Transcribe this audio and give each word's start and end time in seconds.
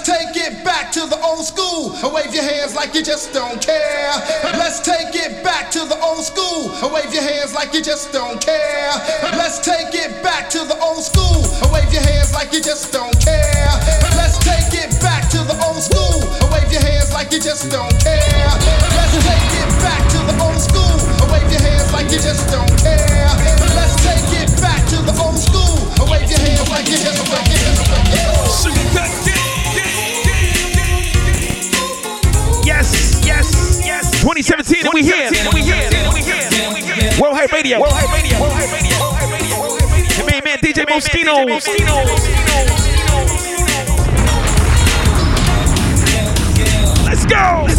Let's 0.00 0.32
take 0.32 0.36
it 0.48 0.64
back 0.64 0.90
to 0.92 1.00
the 1.00 1.20
old 1.20 1.44
school. 1.44 1.92
Wave 2.10 2.32
your 2.34 2.42
hands 2.42 2.74
like 2.74 2.94
you 2.94 3.02
just 3.02 3.34
don't 3.34 3.60
care. 3.60 4.12
Let's 4.56 4.80
take 4.80 5.14
it 5.14 5.44
back 5.44 5.70
to 5.72 5.80
the 5.80 6.00
old 6.00 6.24
school. 6.24 6.72
Wave 6.90 7.12
your 7.12 7.22
hands 7.22 7.52
like 7.52 7.74
you 7.74 7.82
just 7.82 8.10
don't 8.10 8.40
care. 8.40 8.92
Let's 9.36 9.58
take 9.58 9.92
it 9.92 10.22
back 10.22 10.48
to 10.56 10.64
the 10.64 10.80
old 10.80 11.04
school. 11.04 11.44
Wave 11.70 11.92
your 11.92 12.00
hands 12.00 12.32
like 12.32 12.50
you 12.50 12.62
just 12.62 12.90
don't 12.94 13.12
care. 13.20 13.68
Let's 14.16 14.38
take 14.38 14.72
it 14.72 14.98
back 15.02 15.28
to 15.32 15.44
the 15.44 15.60
old 15.68 15.82
school. 15.82 16.24
Wave 16.50 16.72
your 16.72 16.80
hands 16.80 17.12
like 17.12 17.30
you 17.30 17.38
just 17.38 17.70
don't 17.70 17.92
care. 18.00 18.39
2017, 34.36 34.86
and 34.86 34.94
we 34.94 35.02
here. 35.02 35.26
And 35.26 35.52
we 35.52 35.60
here. 35.60 35.90
And 35.90 36.14
we 36.14 36.22
here. 36.22 37.10
World 37.20 37.34
Hype 37.34 37.50
Radio. 37.50 37.80
World 37.80 37.92
Hype 37.92 38.12
Radio. 38.14 38.38
World 38.38 38.52
Hype 38.52 38.70
Radio. 38.70 38.94
World 39.02 39.14
Hype 39.18 39.32
Radio. 39.32 39.58
World 39.58 39.80
Hype 39.82 39.90
Radio. 39.90 40.16
Your 40.16 40.26
main 40.30 40.44
man, 40.44 40.58
DJ 40.58 40.86
Moschino. 40.86 41.50
Let's 47.04 47.26
go. 47.26 47.64
Let's 47.66 47.66
go. 47.66 47.66
Go. 47.66 47.69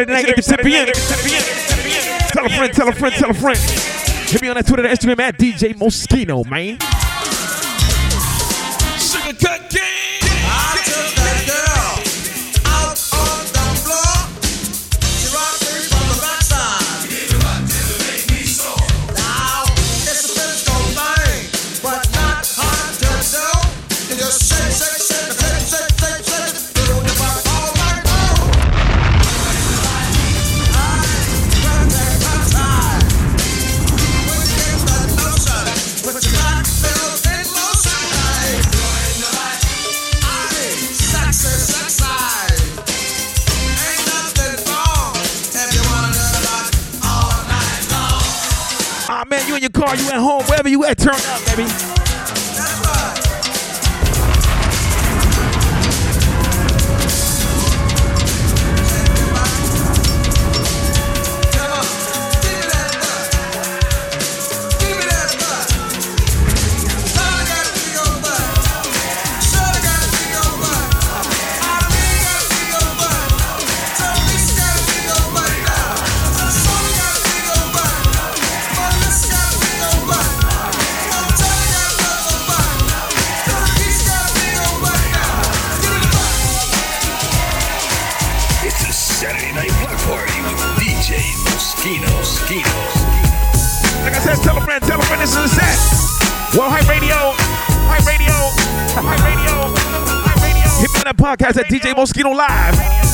Saturday 0.00 0.12
night, 0.12 0.28
8 0.30 0.36
to 0.36 0.42
10 0.42 0.64
p.m. 0.64 0.86
Tell 2.28 2.46
a 2.46 2.48
friend, 2.48 2.72
tell 2.72 2.88
a 2.88 2.92
friend, 2.92 3.14
tell 3.14 3.30
a 3.30 3.34
friend. 3.34 3.58
Hit 4.30 4.40
me 4.40 4.48
on 4.48 4.54
that 4.54 4.66
Twitter 4.66 4.86
and 4.86 4.98
Instagram 4.98 5.20
at 5.20 5.36
DJ 5.36 5.74
Moschino, 5.74 6.48
man. 6.48 6.78
Baby. 51.56 51.99
Mosquito 101.94 102.32
Live. 102.32 103.09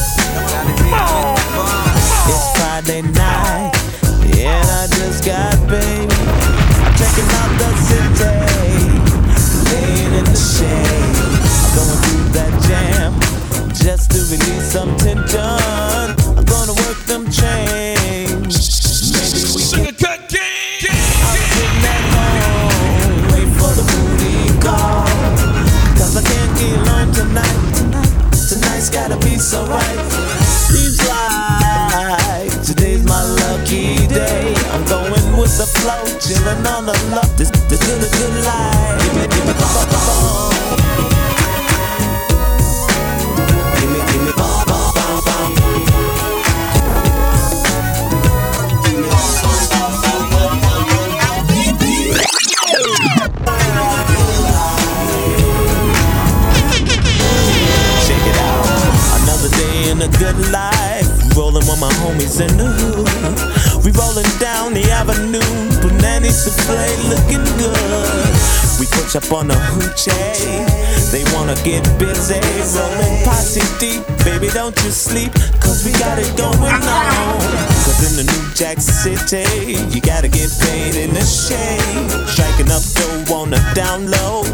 Baby, 74.86 74.94
sleep. 74.94 75.32
Cause 75.58 75.84
we 75.84 75.90
got 75.98 76.16
it 76.16 76.30
going 76.36 76.62
on. 76.62 77.40
Cause 77.82 78.06
in 78.06 78.24
the 78.24 78.32
New 78.32 78.54
Jack 78.54 78.78
City, 78.78 79.82
you 79.90 80.00
gotta 80.00 80.28
get 80.28 80.48
paid 80.60 80.94
in 80.94 81.12
the 81.12 81.26
shade. 81.26 82.06
Striking 82.30 82.70
up 82.70 82.82
dough 82.94 83.34
on 83.34 83.50
the 83.50 83.58
down 83.74 84.08
low. 84.08 84.44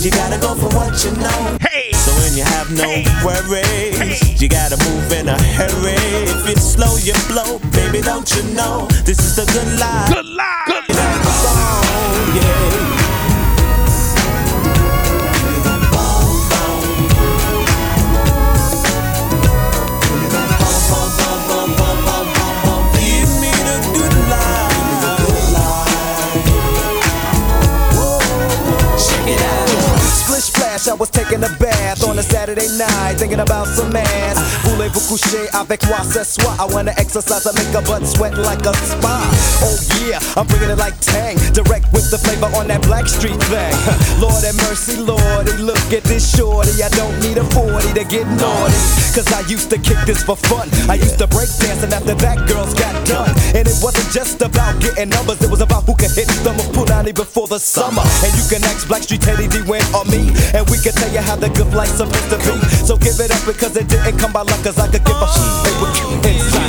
You 0.00 0.10
gotta 0.10 0.40
go 0.40 0.54
for 0.54 0.74
what 0.74 1.04
you 1.04 1.12
know. 1.20 1.58
Hey. 1.60 1.92
So 1.92 2.12
when 2.16 2.32
you 2.32 2.44
have 2.44 2.72
no 2.72 2.88
worries, 3.20 4.40
you 4.40 4.48
gotta 4.48 4.78
move 4.88 5.12
in 5.12 5.28
a 5.28 5.36
hurry. 5.36 6.00
If 6.32 6.48
it's 6.48 6.64
slow, 6.64 6.96
you 7.04 7.12
blow, 7.28 7.58
baby. 7.76 8.00
Don't 8.00 8.24
you 8.36 8.44
know 8.54 8.86
this 9.04 9.18
is 9.20 9.36
the 9.36 9.44
good 9.52 9.78
life? 9.78 10.14
Good 10.14 10.27
Saturday 32.48 32.78
night, 32.78 33.16
thinking 33.18 33.40
about 33.40 33.66
some 33.66 33.92
Voulez-vous 34.88 35.08
coucher 35.08 35.48
avec 35.52 35.86
moi 35.86 35.98
ce 36.02 36.24
soir? 36.24 36.56
I 36.58 36.72
wanna 36.72 36.92
exercise 36.96 37.46
and 37.46 37.54
make 37.56 37.74
a 37.74 37.82
butt 37.82 38.06
sweat 38.06 38.36
like 38.38 38.64
a 38.64 38.72
spa. 38.74 39.20
Oh 39.62 39.76
yeah, 40.00 40.18
I'm 40.36 40.46
bringing 40.46 40.70
it 40.70 40.78
like 40.78 40.98
Tang, 41.00 41.36
direct 41.52 41.92
with 41.92 42.10
the 42.10 42.18
flavor 42.18 42.48
on 42.56 42.68
that 42.68 42.80
Blackstreet 42.82 43.36
thing. 43.52 43.74
Lord 44.20 44.44
have 44.44 44.56
mercy, 44.68 44.96
Lordy, 44.96 45.52
look 45.60 45.92
at 45.92 46.04
this 46.04 46.24
shorty. 46.24 46.82
I 46.82 46.88
don't 46.90 47.12
need 47.20 47.36
a 47.36 47.44
40 47.52 47.92
to 47.94 48.04
get 48.04 48.26
naughty, 48.40 48.80
cause 49.12 49.28
I 49.32 49.40
used 49.48 49.68
to 49.70 49.78
kick 49.78 49.98
this 50.06 50.22
for 50.22 50.36
fun. 50.36 50.68
I 50.88 50.94
used 50.94 51.18
to 51.18 51.26
break 51.26 51.50
dance, 51.60 51.82
and 51.82 51.92
after 51.92 52.14
that, 52.14 52.48
girls 52.48 52.72
got 52.72 52.94
done. 53.06 53.34
And 53.52 53.68
it 53.68 53.76
wasn't 53.82 54.08
just 54.12 54.40
about 54.40 54.80
getting 54.80 55.10
numbers, 55.10 55.42
it 55.42 55.50
was 55.50 55.60
about 55.60 55.84
who 55.84 55.96
could 55.96 56.12
hit 56.12 56.28
the 56.44 56.52
most 56.56 56.72
punani 56.72 57.14
before 57.14 57.48
the 57.48 57.58
summer. 57.58 58.02
And 58.24 58.32
you 58.32 58.44
can 58.48 58.64
ask 58.64 58.88
Blackstreet 58.88 59.20
Teddy 59.20 59.48
D 59.48 59.60
win 59.68 59.84
or 59.92 60.04
me, 60.08 60.32
and 60.56 60.64
we 60.70 60.80
can 60.80 60.96
tell 60.96 61.12
you 61.12 61.20
how 61.20 61.36
the 61.36 61.50
good 61.50 61.74
life's 61.74 62.00
supposed 62.00 62.30
to 62.32 62.38
be. 62.40 62.56
So 62.88 62.96
give 62.96 63.20
it 63.20 63.30
up 63.30 63.44
because 63.44 63.76
it 63.76 63.88
didn't 63.88 64.16
come 64.16 64.32
by 64.32 64.42
luck, 64.42 64.62
cause 64.64 64.77
I 64.80 64.86
could 64.86 65.04
give 65.04 65.16
a 65.16 65.26
shit 65.26 65.80
with 65.82 65.98
you 65.98 66.30
inside. 66.30 66.67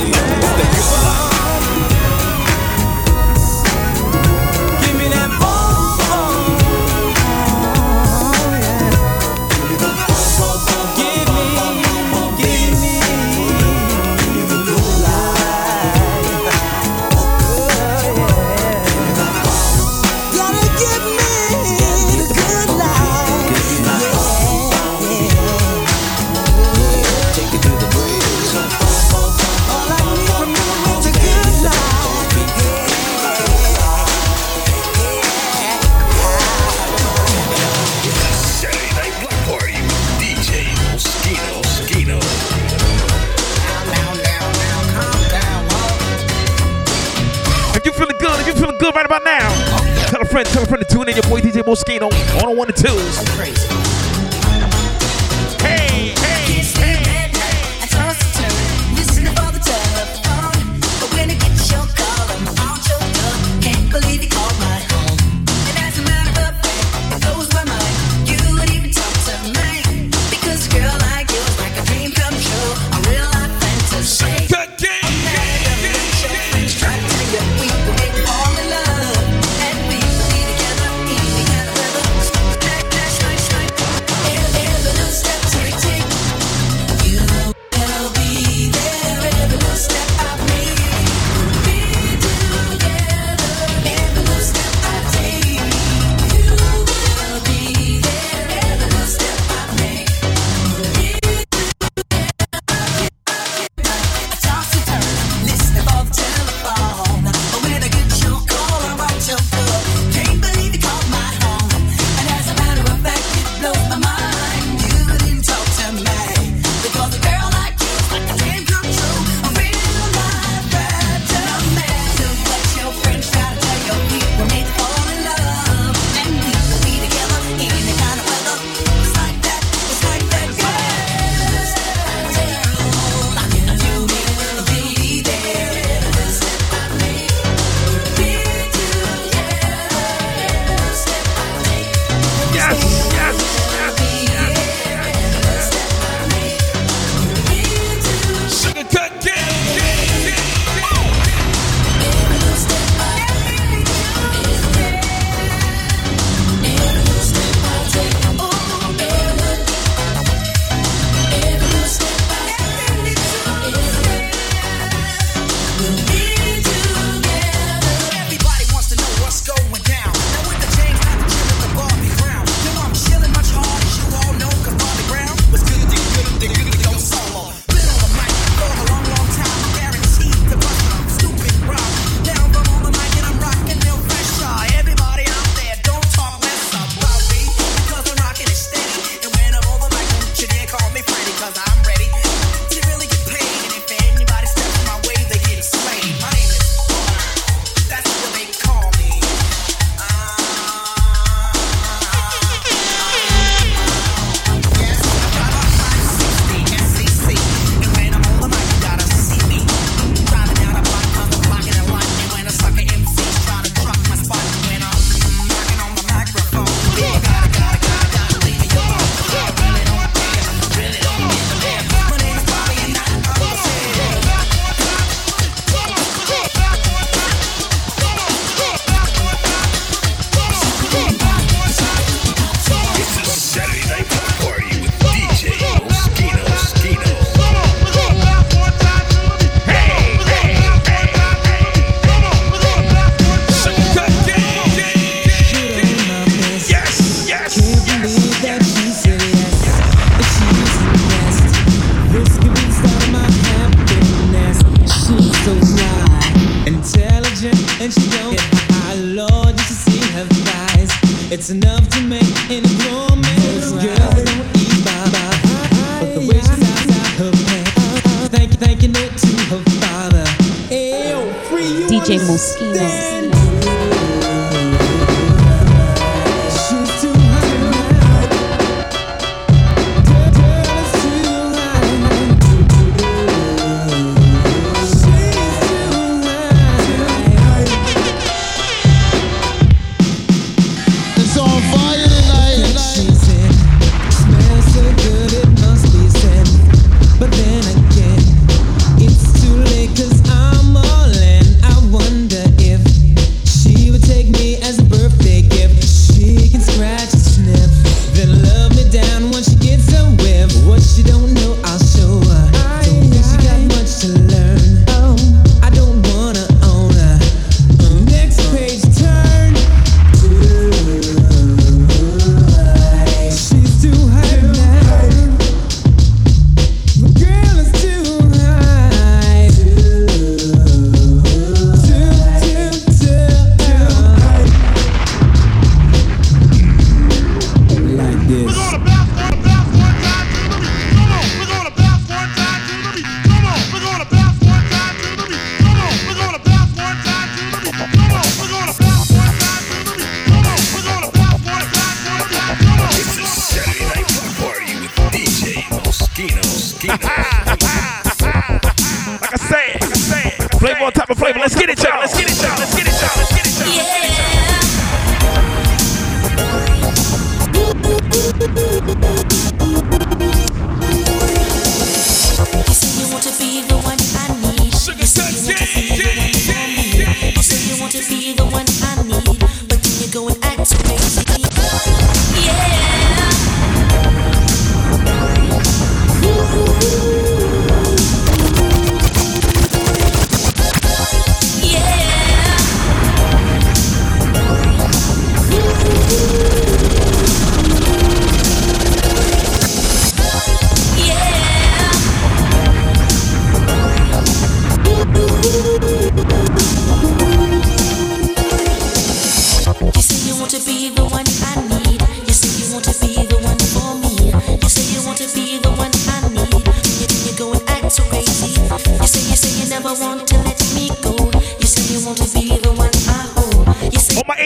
Good, 48.80 48.94
right 48.94 49.04
about 49.04 49.22
now, 49.24 49.48
tell 50.08 50.22
a 50.22 50.24
friend, 50.24 50.46
tell 50.48 50.62
a 50.62 50.66
friend 50.66 50.82
to 50.86 50.94
tune 50.94 51.08
in. 51.08 51.14
Your 51.14 51.22
boy 51.24 51.40
DJ 51.40 51.62
Moschino 51.62 52.10
on 52.42 52.56
one 52.56 52.68
oh 52.68 52.72
and 52.72 52.76
twos. 52.76 53.18
Hey, 53.36 53.89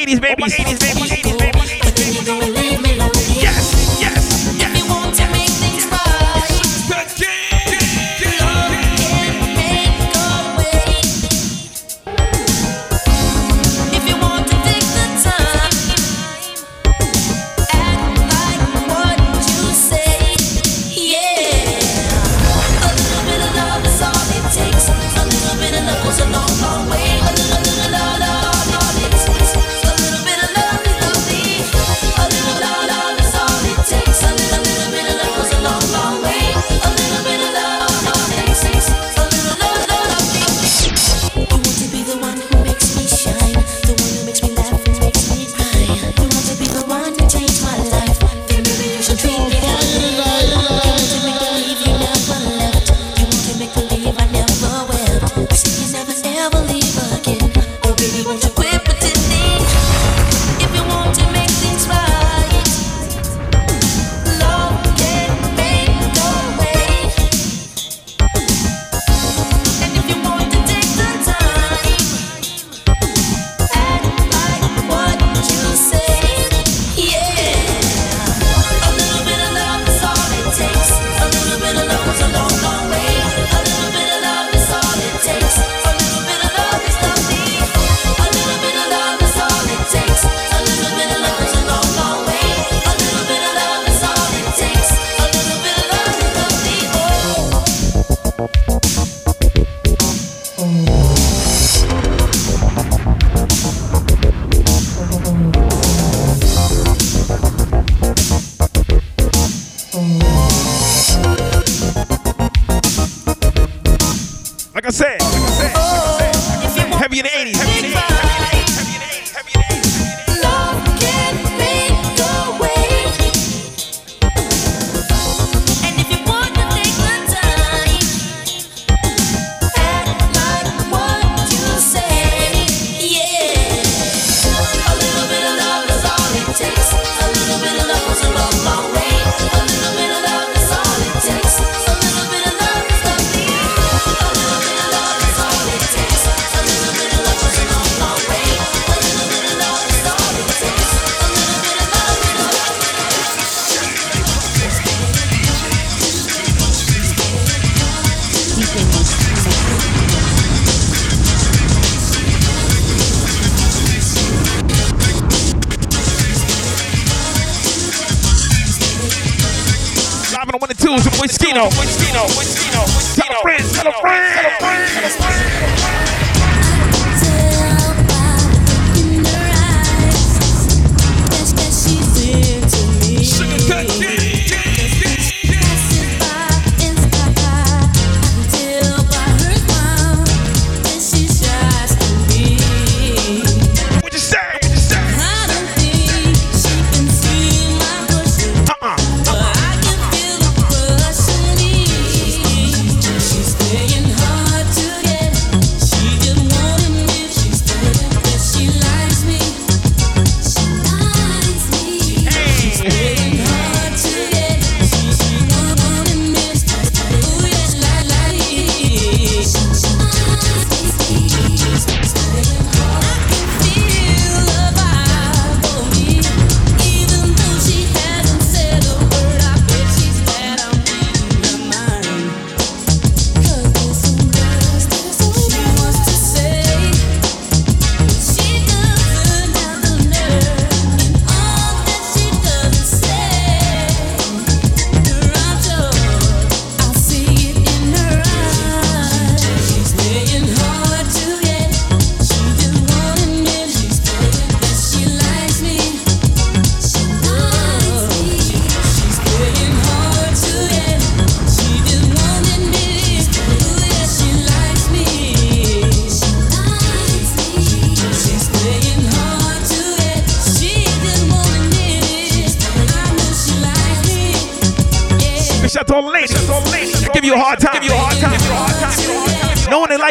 80s 0.04 0.20
babies. 0.20 0.54
80s 0.54 0.80
babies. 0.80 1.12
80s 1.12 1.38
babies. 1.38 1.43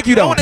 You 0.08 0.16
though. 0.16 0.34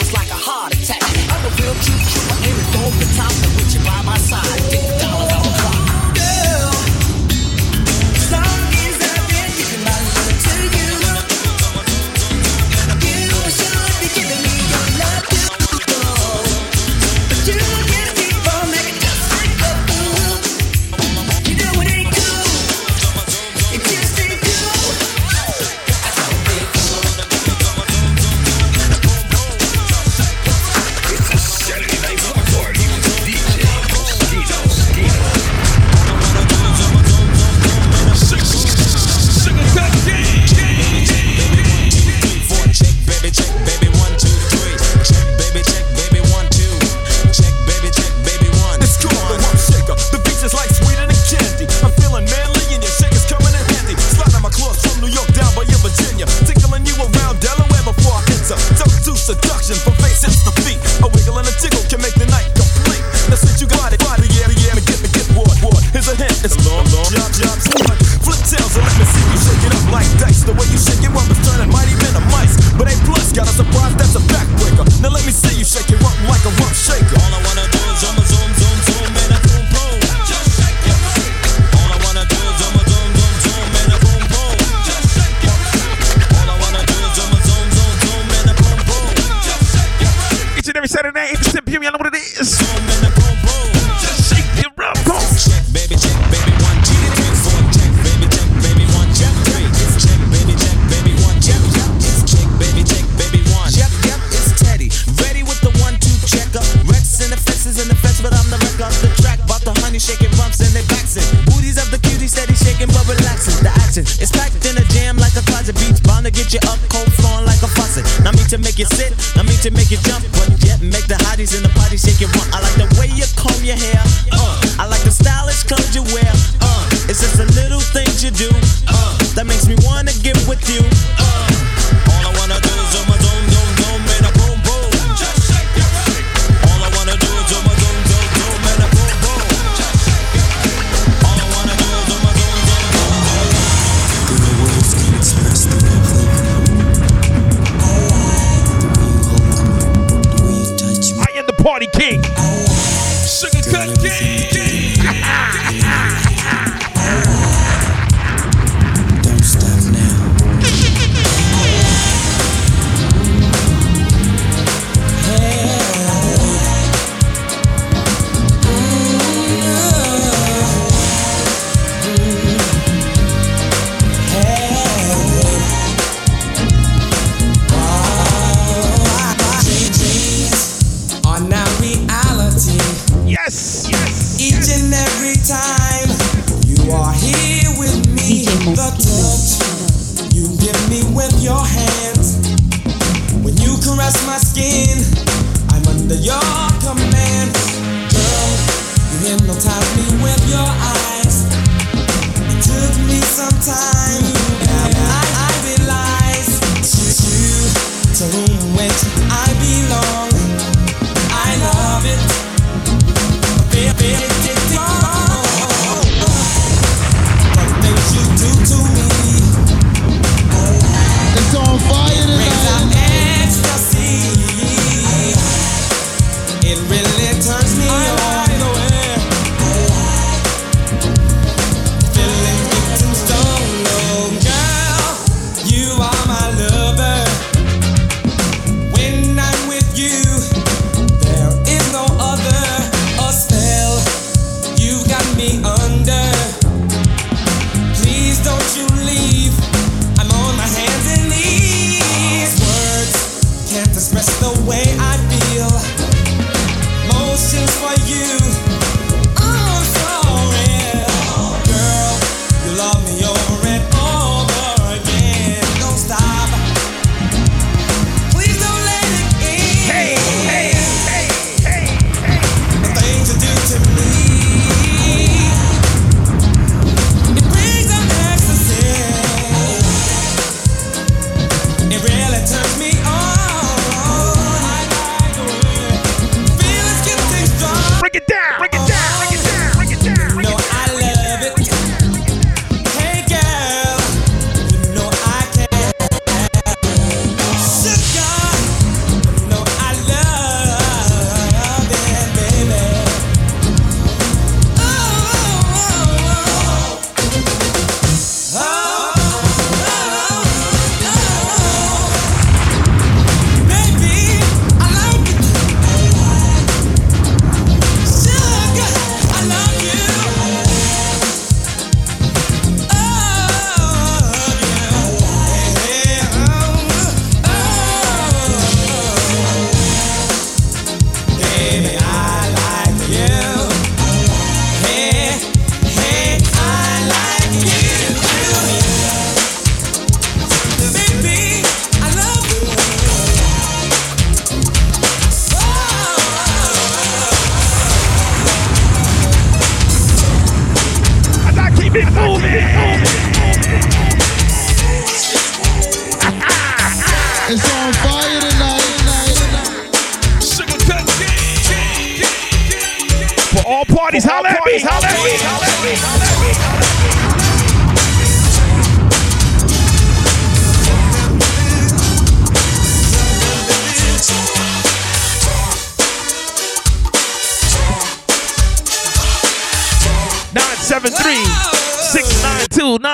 Is 0.00 0.12
like 0.12 0.30
a 0.30 0.47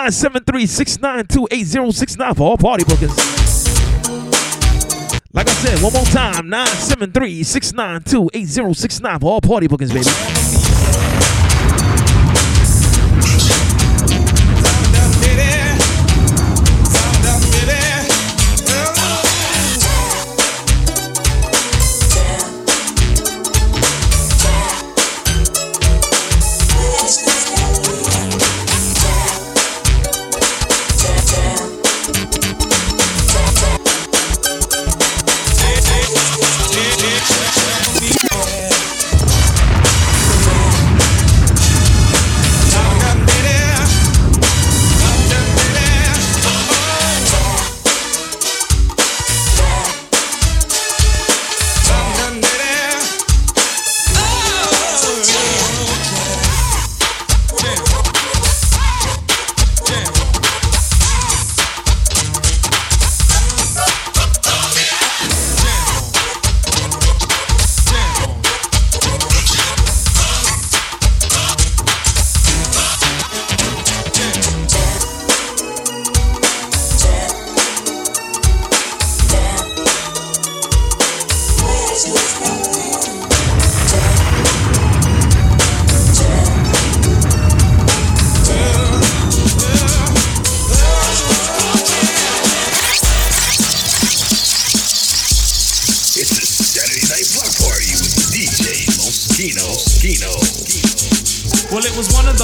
973-692-8069 0.05 2.37
for 2.37 2.43
all 2.43 2.59
party 2.59 2.85
bookings. 2.85 3.17
Like 5.33 5.49
I 5.49 5.53
said, 5.53 5.83
one 5.83 5.95
more 5.95 6.05
time, 6.05 6.51
973-692-8069 6.51 9.21
for 9.21 9.33
all 9.33 9.40
party 9.40 9.67
bookings, 9.67 9.93
baby. 9.93 10.05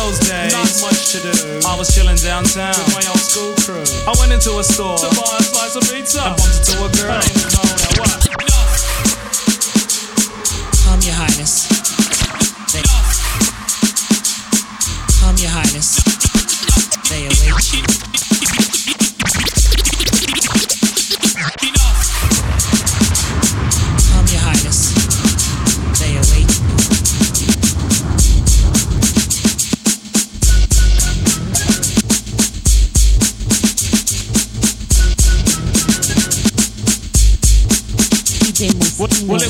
Those 0.01 0.19
days. 0.21 0.53
Not 0.53 0.73
much 0.89 1.13
to 1.13 1.19
do. 1.21 1.61
I 1.67 1.77
was 1.77 1.93
chilling 1.95 2.17
downtown 2.17 2.73
with 2.73 2.95
my 2.97 3.05
old 3.09 3.21
school 3.21 3.53
crew. 3.61 3.85
I 4.09 4.15
went 4.19 4.33
into 4.33 4.59
a 4.59 4.65
store 4.65 4.97
to 4.97 5.09
buy 5.13 5.37
a 5.39 5.43
slice 5.45 5.77
of 5.77 5.85
pizza. 5.85 6.21
I 6.25 6.29
bumped 6.33 6.57
into 6.57 6.77
a 6.81 6.89
girl. 6.97 7.13
I 7.13 7.21
didn't 7.21 7.53
know 7.53 7.65
that 7.69 7.93
what. 8.01 8.21
Um, 10.89 11.01
Your 11.05 11.15
Highness. 11.15 11.60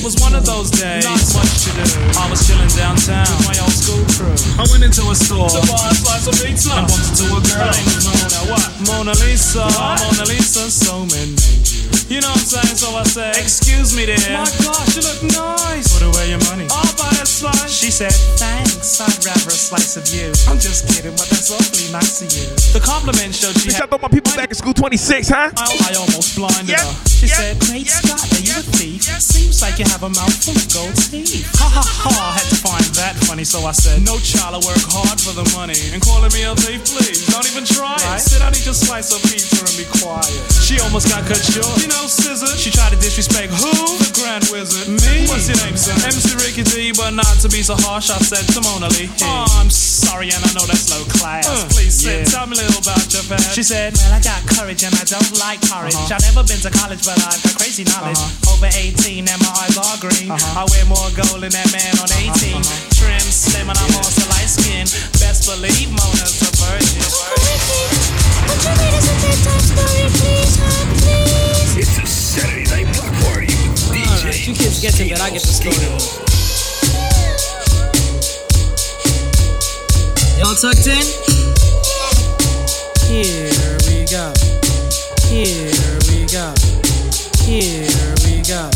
It 0.01 0.05
was 0.05 0.17
one 0.17 0.35
of 0.35 0.47
those 0.47 0.71
days. 0.71 1.05
Not 1.05 1.21
much 1.37 1.65
to 1.65 1.71
do. 1.77 1.85
I 2.17 2.25
was 2.31 2.47
chilling 2.47 2.73
downtown 2.73 3.29
with 3.37 3.53
my 3.53 3.57
old 3.61 3.77
school 3.77 4.01
crew. 4.17 4.33
I 4.57 4.65
went 4.73 4.83
into 4.83 5.05
a 5.11 5.15
store 5.15 5.49
to 5.49 5.61
buy 5.69 5.93
a 5.93 5.95
slice 5.95 6.27
of 6.27 6.41
pizza. 6.41 6.73
I 6.73 6.89
bumped 6.89 7.21
into 7.21 7.29
a 7.29 7.41
girl. 7.45 7.69
Mona. 8.09 8.41
What? 8.49 8.69
Mona 8.89 9.13
Lisa. 9.21 9.61
Mona 9.69 10.25
Lisa. 10.25 10.71
So 10.71 11.05
many. 11.05 11.60
You 12.11 12.21
know 12.21 12.27
what 12.35 12.43
I'm 12.43 12.67
saying? 12.67 12.75
So 12.75 12.91
I 12.99 13.05
said, 13.05 13.39
Excuse 13.39 13.95
me, 13.95 14.03
dear. 14.03 14.19
My 14.35 14.43
gosh, 14.67 14.99
you 14.99 15.03
look 15.07 15.23
nice. 15.31 15.95
Put 15.95 16.03
away 16.11 16.35
your 16.35 16.43
money. 16.51 16.67
I'll 16.67 16.83
buy 16.99 17.07
that 17.15 17.31
slice. 17.31 17.71
She 17.71 17.95
said, 17.95 18.11
Thanks. 18.35 18.99
I'd 18.99 19.15
rather 19.23 19.47
a 19.47 19.55
slice 19.55 19.95
of 19.95 20.03
you. 20.11 20.35
I'm 20.51 20.59
just 20.59 20.91
kidding, 20.91 21.15
but 21.15 21.31
that's 21.31 21.55
awfully 21.55 21.87
nice 21.95 22.19
of 22.19 22.35
you. 22.35 22.51
The 22.75 22.83
compliment 22.83 23.31
showed 23.31 23.55
she 23.63 23.71
Shout 23.71 23.95
out 23.95 24.03
my 24.03 24.11
people 24.11 24.35
back 24.35 24.51
in 24.51 24.59
school 24.59 24.75
26, 24.75 25.31
huh? 25.31 25.55
I, 25.55 25.71
I 25.87 25.95
almost 26.03 26.35
blinded 26.35 26.75
her. 26.75 26.95
She 27.07 27.31
said, 27.31 27.63
Great 27.71 27.87
Scott, 27.87 28.27
are 28.27 28.43
you 28.43 28.59
a 28.59 28.65
thief? 28.75 29.07
Seems 29.23 29.63
like 29.63 29.79
you 29.79 29.87
have 29.87 30.03
a 30.03 30.11
mouthful 30.11 30.59
of 30.59 30.67
gold 30.75 30.99
teeth. 30.99 31.47
Ha 31.63 31.69
ha 31.71 31.85
ha, 31.87 32.11
I 32.11 32.43
had 32.43 32.49
to 32.51 32.59
find 32.59 32.83
that 32.99 33.15
funny, 33.23 33.47
so 33.47 33.63
I 33.63 33.71
said, 33.71 34.03
No 34.03 34.19
child, 34.19 34.59
I 34.59 34.61
work 34.67 34.83
hard 34.91 35.15
for 35.23 35.31
the 35.31 35.47
money. 35.55 35.79
And 35.95 36.03
calling 36.03 36.35
me 36.35 36.43
a 36.43 36.59
thief, 36.59 36.83
please, 36.91 37.23
don't 37.31 37.47
even 37.47 37.63
try 37.63 37.95
it. 37.95 38.19
Said 38.19 38.43
I 38.43 38.51
need 38.51 38.67
to 38.67 38.75
slice 38.75 39.15
a 39.15 39.21
pizza 39.23 39.63
and 39.63 39.77
be 39.79 39.87
quiet. 40.03 40.27
She 40.59 40.83
almost 40.83 41.07
got 41.07 41.23
cut 41.29 41.39
short. 41.39 41.79
You 41.79 41.93
know, 41.93 42.00
scissor. 42.07 42.53
She 42.57 42.71
tried 42.71 42.93
to 42.93 43.01
disrespect 43.01 43.53
who? 43.53 43.73
The 44.01 44.13
Grand 44.15 44.45
Wizard. 44.53 44.89
Me? 44.89 45.27
What's 45.29 45.49
your 45.49 45.59
name, 45.65 45.77
son? 45.77 45.97
MC 46.05 46.37
Ricky 46.39 46.63
D, 46.65 46.93
but 46.93 47.13
not 47.13 47.41
to 47.43 47.49
be 47.49 47.63
so 47.63 47.75
harsh, 47.77 48.11
I 48.11 48.19
said 48.23 48.47
to 48.55 48.61
Mona 48.63 48.89
Lee. 48.97 49.11
Oh, 49.25 49.47
I'm 49.61 49.71
sorry, 49.71 50.31
and 50.33 50.41
I 50.41 50.51
know 50.57 50.65
that's 50.65 50.89
low 50.93 51.05
class. 51.09 51.49
Uh, 51.49 51.67
please 51.69 51.97
sit, 52.01 52.27
tell 52.29 52.47
me 52.47 52.57
a 52.57 52.63
little 52.63 52.81
about 52.81 53.05
your 53.13 53.25
past. 53.29 53.55
She 53.55 53.63
said, 53.63 53.95
Well, 53.97 54.15
I 54.17 54.21
got 54.21 54.41
courage 54.47 54.83
and 54.85 54.95
I 54.95 55.05
don't 55.05 55.33
like 55.39 55.61
porridge. 55.67 55.97
Uh-huh. 55.97 56.15
I've 56.17 56.25
never 56.31 56.47
been 56.47 56.61
to 56.65 56.71
college, 56.71 57.03
but 57.05 57.19
I've 57.21 57.43
got 57.43 57.57
crazy 57.61 57.85
knowledge. 57.85 58.19
Uh-huh. 58.19 58.55
Over 58.57 58.71
18 58.71 59.29
and 59.29 59.41
my 59.43 59.53
eyes 59.65 59.77
are 59.77 59.99
green. 60.01 60.31
Uh-huh. 60.31 60.61
I 60.61 60.69
wear 60.71 60.85
more 60.87 61.11
gold 61.13 61.43
than 61.43 61.53
that 61.53 61.69
man 61.75 61.95
on 62.01 62.09
18. 62.13 62.63
Trim, 62.97 63.25
slim, 63.25 63.69
and 63.69 63.79
I'm 63.79 63.95
also 63.99 64.25
light 64.33 64.49
skinned. 64.49 64.91
Best 65.21 65.49
believe 65.49 65.91
Mona's 65.93 66.39
a 66.45 66.51
virgin. 66.61 67.01
It's 71.81 71.97
a 71.97 72.07
Saturday 72.07 72.69
night 72.69 72.95
block 72.95 73.11
party 73.25 73.47
with 73.47 73.89
DJ. 73.89 74.47
You 74.47 74.53
kids 74.53 74.83
get 74.83 74.93
to 75.01 75.09
bed, 75.09 75.19
I 75.19 75.31
get 75.31 75.41
the 75.41 75.49
story. 75.49 75.81
Y'all 80.37 80.53
tucked 80.61 80.85
in? 80.85 81.01
Here 83.09 83.49
we 83.89 84.05
go. 84.13 84.29
Here 85.33 85.73
we 86.05 86.29
go. 86.29 86.53
Here 87.49 87.89
we 88.29 88.45
go. 88.45 88.69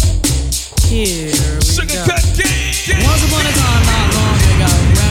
Here 0.88 1.28
we 1.76 1.84
go. 1.84 2.08
Once 3.04 3.22
upon 3.28 3.44
a 3.44 3.52
time, 3.52 3.84
not 3.84 4.14
long 4.14 4.23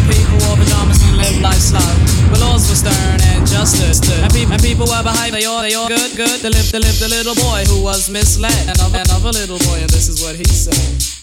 people 0.10 0.38
wore 0.48 0.58
pajamas 0.58 1.00
and 1.04 1.18
lived 1.18 1.42
life 1.42 1.62
slow, 1.62 1.84
But 2.30 2.40
laws 2.42 2.68
were 2.70 2.76
stern 2.76 3.20
and 3.34 3.46
justice 3.48 3.98
stood, 3.98 4.20
and, 4.24 4.32
pe- 4.34 4.50
and 4.50 4.62
people 4.62 4.86
were 4.88 5.04
behind. 5.04 5.34
They 5.34 5.46
all, 5.46 5.62
they 5.62 5.74
all 5.74 5.88
good, 5.88 6.16
good. 6.16 6.40
They 6.42 6.50
lived, 6.50 6.72
they 6.72 6.80
lived 6.80 7.02
a 7.02 7.10
little 7.10 7.36
boy 7.36 7.64
who 7.68 7.82
was 7.84 8.10
misled, 8.10 8.54
another, 8.68 9.00
another 9.06 9.32
little 9.32 9.60
boy, 9.70 9.80
and 9.82 9.90
this 9.90 10.08
is 10.10 10.22
what 10.24 10.36
he 10.36 10.46
said. 10.46 11.23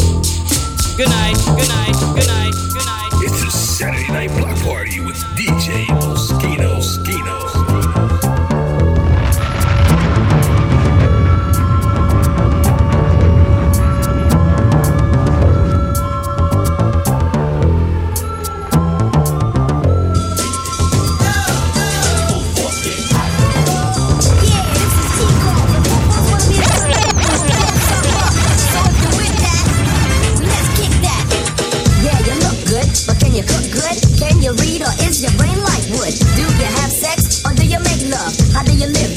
Good 0.97 1.09
night, 1.09 1.35
good 1.45 1.69
night, 1.69 1.93
good 2.13 2.27
night, 2.27 2.53
good 2.73 2.85
night. 2.85 3.09
It's 3.23 3.43
a 3.43 3.49
Saturday 3.49 4.11
night 4.11 4.29
block 4.37 4.57
party 4.59 4.99
with 4.99 5.15
DJ 5.35 5.87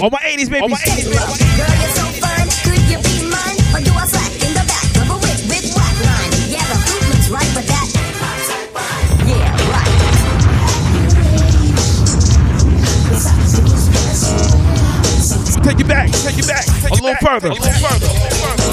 On 0.03 0.11
my 0.11 0.19
80s, 0.19 0.51
baby. 0.51 0.63
On 0.63 0.71
my 0.71 0.77
80s, 0.77 1.05
baby. 1.05 1.15
Girl, 1.15 1.75
you're 1.79 1.95
so 1.95 2.05
fine. 2.19 2.49
Could 2.67 2.83
you 2.91 2.99
be 2.99 3.31
mine? 3.31 3.57
Or 3.71 3.81
do 3.81 3.93
I 3.95 4.07
slack 4.07 4.33
in 4.43 4.53
the 4.53 4.65
back 4.67 4.83
with 4.91 5.07
line? 5.07 6.31
Yeah, 6.51 6.67
the 6.67 6.77
food 6.83 7.03
looks 7.15 7.29
right, 7.31 7.51
but 7.55 7.67
that. 7.67 7.91
Take 15.65 15.81
it 15.81 15.89
back, 15.89 16.11
take 16.11 16.39
it 16.39 16.47
back, 16.47 16.65
take 16.67 16.93
it 16.93 17.01
a 17.01 17.03
little 17.03 17.17
further, 17.23 17.49
a 17.49 17.53
little 17.55 17.73
further, 17.73 18.07
a 18.07 18.13
little 18.13 18.31
further. 18.37 18.64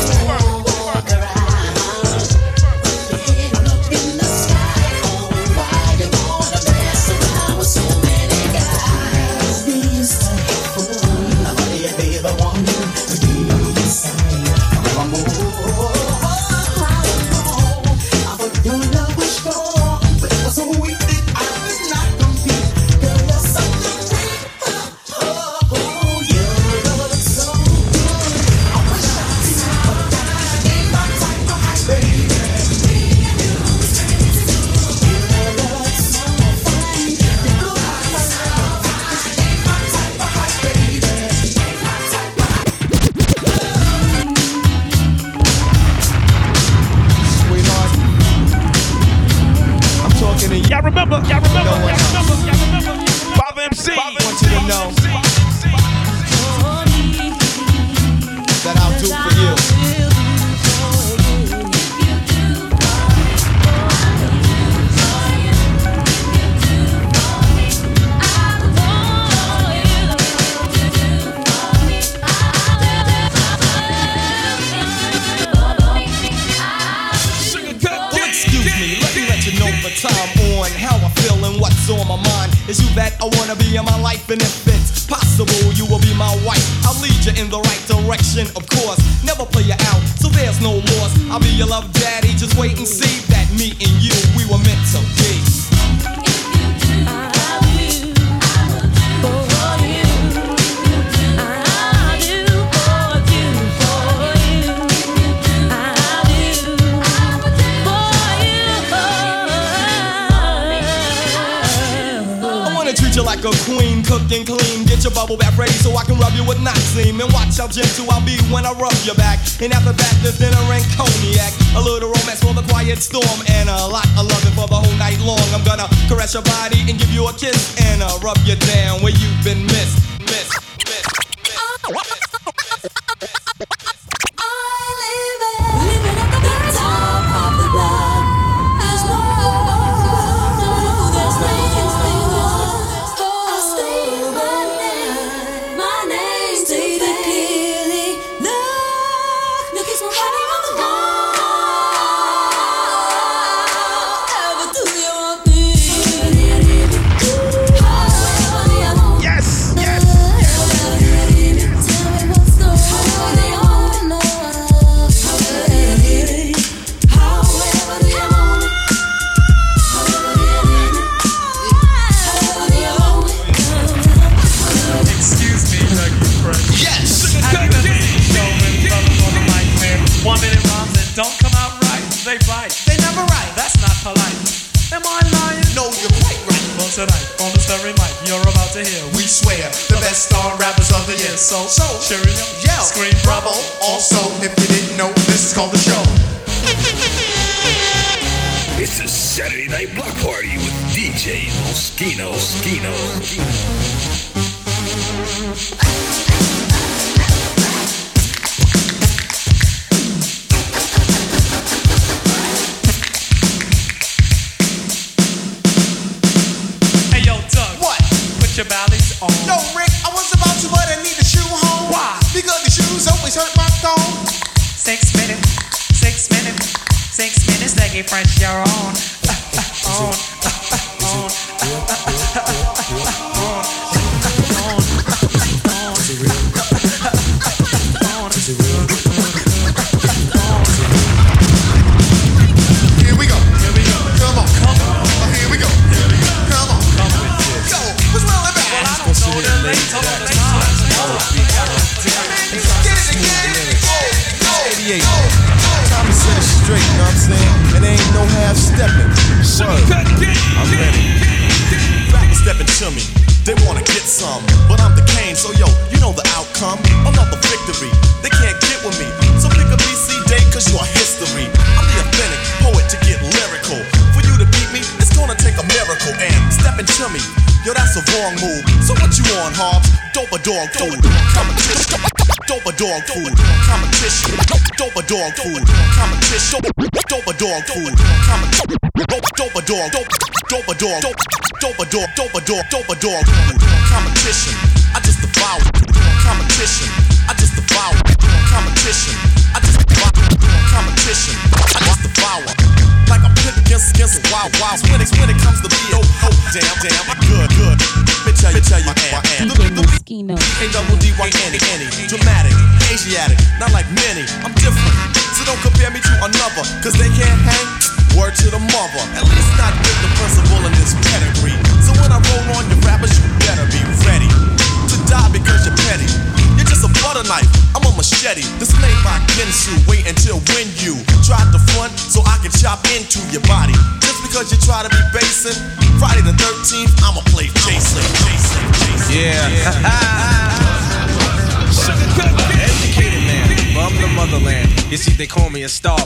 Dog. 292.45 292.69
Dope. 292.69 292.87
Dope 292.87 292.95
dog 292.99 293.60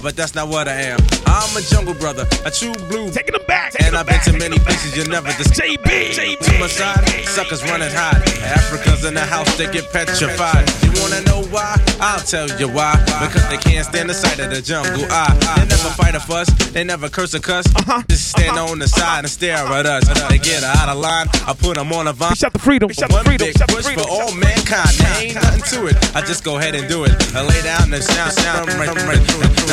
but 0.06 0.16
that's 0.16 0.36
not 0.36 0.48
what 0.48 0.68
I 0.68 0.82
am. 0.82 1.00
I'm 1.26 1.58
a 1.58 1.62
jungle 1.62 1.96
brother, 1.96 2.28
a 2.46 2.52
true 2.52 2.74
blue. 2.90 3.10
Taking 3.10 3.34
them 3.34 3.42
back. 3.48 3.74
And 3.82 3.98
I've 3.98 4.06
been 4.06 4.22
to 4.26 4.34
many 4.34 4.60
places 4.60 4.96
you'll 4.96 5.10
never 5.10 5.30
discover. 5.30 5.68
JB, 5.68 6.38
To 6.46 6.60
my 6.60 6.68
side, 6.68 7.10
suckers 7.26 7.64
running 7.64 7.90
hot. 7.90 8.22
Africans 8.44 9.04
in 9.04 9.16
the 9.16 9.22
house, 9.22 9.58
they 9.58 9.66
get 9.72 9.92
petrified. 9.92 10.85
Wanna 11.06 11.22
know 11.22 11.44
why? 11.54 11.78
I'll 12.02 12.20
tell 12.20 12.50
you 12.60 12.68
why. 12.68 12.98
Because 13.22 13.48
they 13.50 13.58
can't 13.58 13.86
stand 13.86 14.10
the 14.10 14.16
sight 14.16 14.40
of 14.40 14.50
the 14.50 14.60
jungle. 14.60 15.06
I, 15.12 15.30
they 15.54 15.68
never 15.70 15.90
fight 15.94 16.16
a 16.16 16.20
fuss, 16.20 16.50
they 16.74 16.84
never 16.84 17.10
curse 17.10 17.36
or 17.36 17.40
cuss. 17.40 17.68
Uh-huh. 17.76 18.02
Just 18.10 18.30
stand 18.30 18.58
uh-huh. 18.58 18.72
on 18.72 18.80
the 18.80 18.88
side 18.88 19.20
and 19.20 19.30
stare 19.30 19.58
at 19.58 19.86
us. 19.86 20.04
They 20.30 20.40
get 20.40 20.64
out 20.64 20.90
of 20.90 20.98
line, 20.98 21.28
I 21.46 21.54
put 21.54 21.76
them 21.76 21.94
on 21.94 22.08
a 22.08 22.14
vine. 22.14 22.34
Shut 22.34 22.54
the 22.54 22.58
freedom, 22.60 22.90
shut 22.90 23.12
the 23.12 23.22
freedom, 23.24 23.54
big 23.54 23.68
push 23.68 23.86
for 23.86 24.10
all 24.10 24.34
mankind. 24.34 24.98
There 24.98 25.22
ain't 25.22 25.36
nothing 25.36 25.62
to 25.78 25.86
it. 25.86 26.16
I 26.16 26.22
just 26.22 26.44
go 26.44 26.58
ahead 26.58 26.74
and 26.74 26.90
do 26.90 27.04
it. 27.04 27.14
I 27.36 27.46
lay 27.46 27.62
down 27.62 27.94
and 27.94 28.04
sound, 28.04 28.34
sound, 28.34 28.74
right, 28.74 28.90
right. 29.06 29.22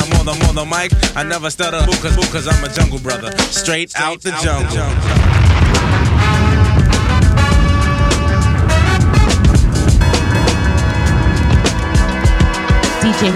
I'm 0.04 0.12
on 0.20 0.26
the, 0.26 0.36
on 0.48 0.54
the 0.54 0.66
mic. 0.68 0.92
I 1.16 1.22
never 1.22 1.48
stutter, 1.48 1.80
cause, 2.02 2.14
cause 2.28 2.46
I'm 2.46 2.62
a 2.62 2.68
jungle 2.68 2.98
brother. 2.98 3.32
Straight 3.48 3.96
out 3.96 4.20
the 4.20 4.32
jungle. 4.44 5.41
DJ 13.02 13.32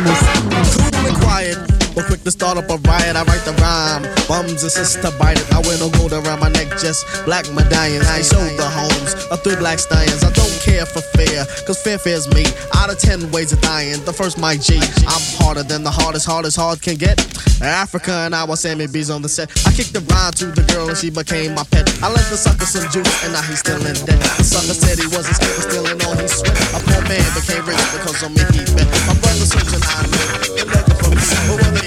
required. 1.05 1.76
But 1.97 2.05
quick 2.13 2.23
to 2.25 2.31
start 2.31 2.59
up 2.59 2.69
a 2.69 2.77
riot, 2.85 3.17
I 3.17 3.25
write 3.25 3.41
the 3.49 3.57
rhyme. 3.57 4.05
Bums 4.29 4.61
to 4.61 5.11
bite 5.17 5.41
it. 5.41 5.49
I 5.49 5.65
wear 5.65 5.81
no 5.81 5.89
gold 5.97 6.13
around 6.13 6.41
my 6.41 6.53
neck, 6.53 6.69
just 6.77 7.09
black 7.25 7.49
medallions. 7.57 8.05
I 8.05 8.21
show 8.21 8.45
the 8.61 8.69
homes 8.69 9.17
of 9.33 9.41
three 9.41 9.57
black 9.57 9.79
stallions. 9.79 10.23
I 10.23 10.29
don't 10.37 10.53
care 10.61 10.85
for 10.85 11.01
fear, 11.17 11.49
cause 11.65 11.81
fear 11.81 11.97
fears 11.97 12.29
me. 12.37 12.45
Out 12.77 12.93
of 12.93 13.01
ten 13.01 13.33
ways 13.33 13.57
of 13.57 13.63
dying, 13.63 14.05
the 14.05 14.13
first 14.13 14.37
my 14.37 14.59
G. 14.61 14.77
I'm 15.09 15.25
harder 15.41 15.63
than 15.63 15.83
the 15.85 15.91
hardest, 15.91 16.27
hardest 16.27 16.57
hard 16.61 16.83
can 16.83 16.97
get. 16.97 17.17
Africa 17.63 18.29
and 18.29 18.35
I 18.35 18.45
was 18.45 18.61
Sammy 18.61 18.87
B's 18.87 19.09
on 19.09 19.23
the 19.23 19.29
set. 19.29 19.49
I 19.67 19.73
kicked 19.73 19.95
the 19.95 20.05
rhyme 20.13 20.33
to 20.37 20.53
the 20.53 20.69
girl 20.69 20.89
and 20.89 20.99
she 20.99 21.09
became 21.09 21.55
my 21.55 21.65
pet. 21.65 21.89
I 22.05 22.13
left 22.13 22.29
the 22.29 22.37
sucker 22.37 22.67
some 22.69 22.85
juice 22.93 23.09
and 23.25 23.33
now 23.33 23.41
he's 23.49 23.61
still 23.61 23.81
in 23.81 23.97
debt. 24.05 24.21
The 24.37 24.45
sucker 24.45 24.77
said 24.77 25.01
he 25.01 25.09
wasn't 25.09 25.41
in 25.73 25.97
all 26.05 26.13
he 26.13 26.29
sweat. 26.29 26.53
A 26.77 26.79
poor 26.85 27.01
man 27.09 27.25
became 27.33 27.65
rich 27.65 27.81
because 27.97 28.21
of 28.21 28.37
me 28.37 28.45
he 28.53 28.61
bet. 28.77 28.85
My 29.09 29.17
brother 29.17 29.49
searching 29.49 29.81
I 29.81 30.05
live. 30.05 30.29
They're 30.53 30.69
looking 30.69 30.97
for 31.01 31.11
me. 31.17 31.25
But 31.49 31.57
when 31.65 31.86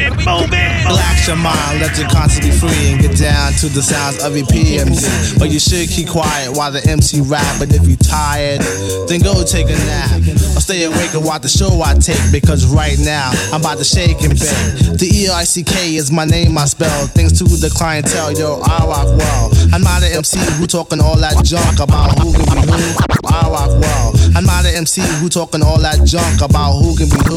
We 0.00 0.08
keep 0.08 0.24
moving. 0.24 0.72
Relax 0.88 1.28
your 1.28 1.36
mind, 1.36 1.80
let 1.80 1.96
your 1.98 2.08
constantly 2.08 2.50
free 2.50 2.92
and 2.92 3.00
get 3.02 3.18
down 3.18 3.52
to 3.60 3.68
the 3.68 3.82
sounds 3.82 4.22
of 4.24 4.32
EPMD. 4.32 5.38
But 5.38 5.50
you 5.50 5.60
should 5.60 5.88
keep 5.88 6.08
quiet 6.08 6.56
while 6.56 6.72
the 6.72 6.80
MC 6.88 7.20
rap. 7.20 7.58
But 7.58 7.74
if 7.74 7.86
you 7.86 7.96
tired, 7.96 8.62
then 9.08 9.20
go 9.20 9.44
take 9.44 9.68
a 9.68 9.76
nap. 9.84 10.24
Or 10.56 10.60
stay 10.64 10.84
awake 10.84 11.12
and 11.12 11.24
watch 11.24 11.42
the 11.42 11.52
show 11.52 11.82
I 11.84 11.94
take 12.00 12.32
because 12.32 12.64
right 12.64 12.96
now 12.98 13.30
I'm 13.52 13.60
about 13.60 13.76
to 13.78 13.84
shake 13.84 14.24
and 14.24 14.32
bake. 14.32 14.96
The 14.96 15.08
E 15.12 15.28
I 15.28 15.44
C 15.44 15.62
K 15.62 15.96
is 15.96 16.10
my 16.10 16.24
name 16.24 16.56
I 16.56 16.64
spell. 16.64 17.06
Thanks 17.12 17.36
to 17.38 17.44
the 17.44 17.68
clientele, 17.68 18.32
yo, 18.32 18.60
I 18.64 18.86
rock 18.88 19.08
well. 19.20 19.52
I'm 19.76 19.82
not 19.82 20.02
an 20.02 20.16
MC 20.16 20.40
who 20.56 20.66
talking 20.66 21.00
all 21.00 21.16
that 21.20 21.44
junk 21.44 21.78
about 21.78 22.16
who 22.18 22.32
can 22.32 22.48
be 22.48 22.60
who. 22.72 22.80
I 23.28 23.44
rock 23.52 23.68
well. 23.76 24.16
I'm 24.34 24.44
not 24.48 24.64
an 24.64 24.74
MC 24.74 25.02
who 25.20 25.28
talking 25.28 25.62
all 25.62 25.78
that 25.78 26.02
junk 26.08 26.40
about 26.40 26.80
who 26.80 26.96
can 26.96 27.12
be 27.12 27.20
who. 27.28 27.36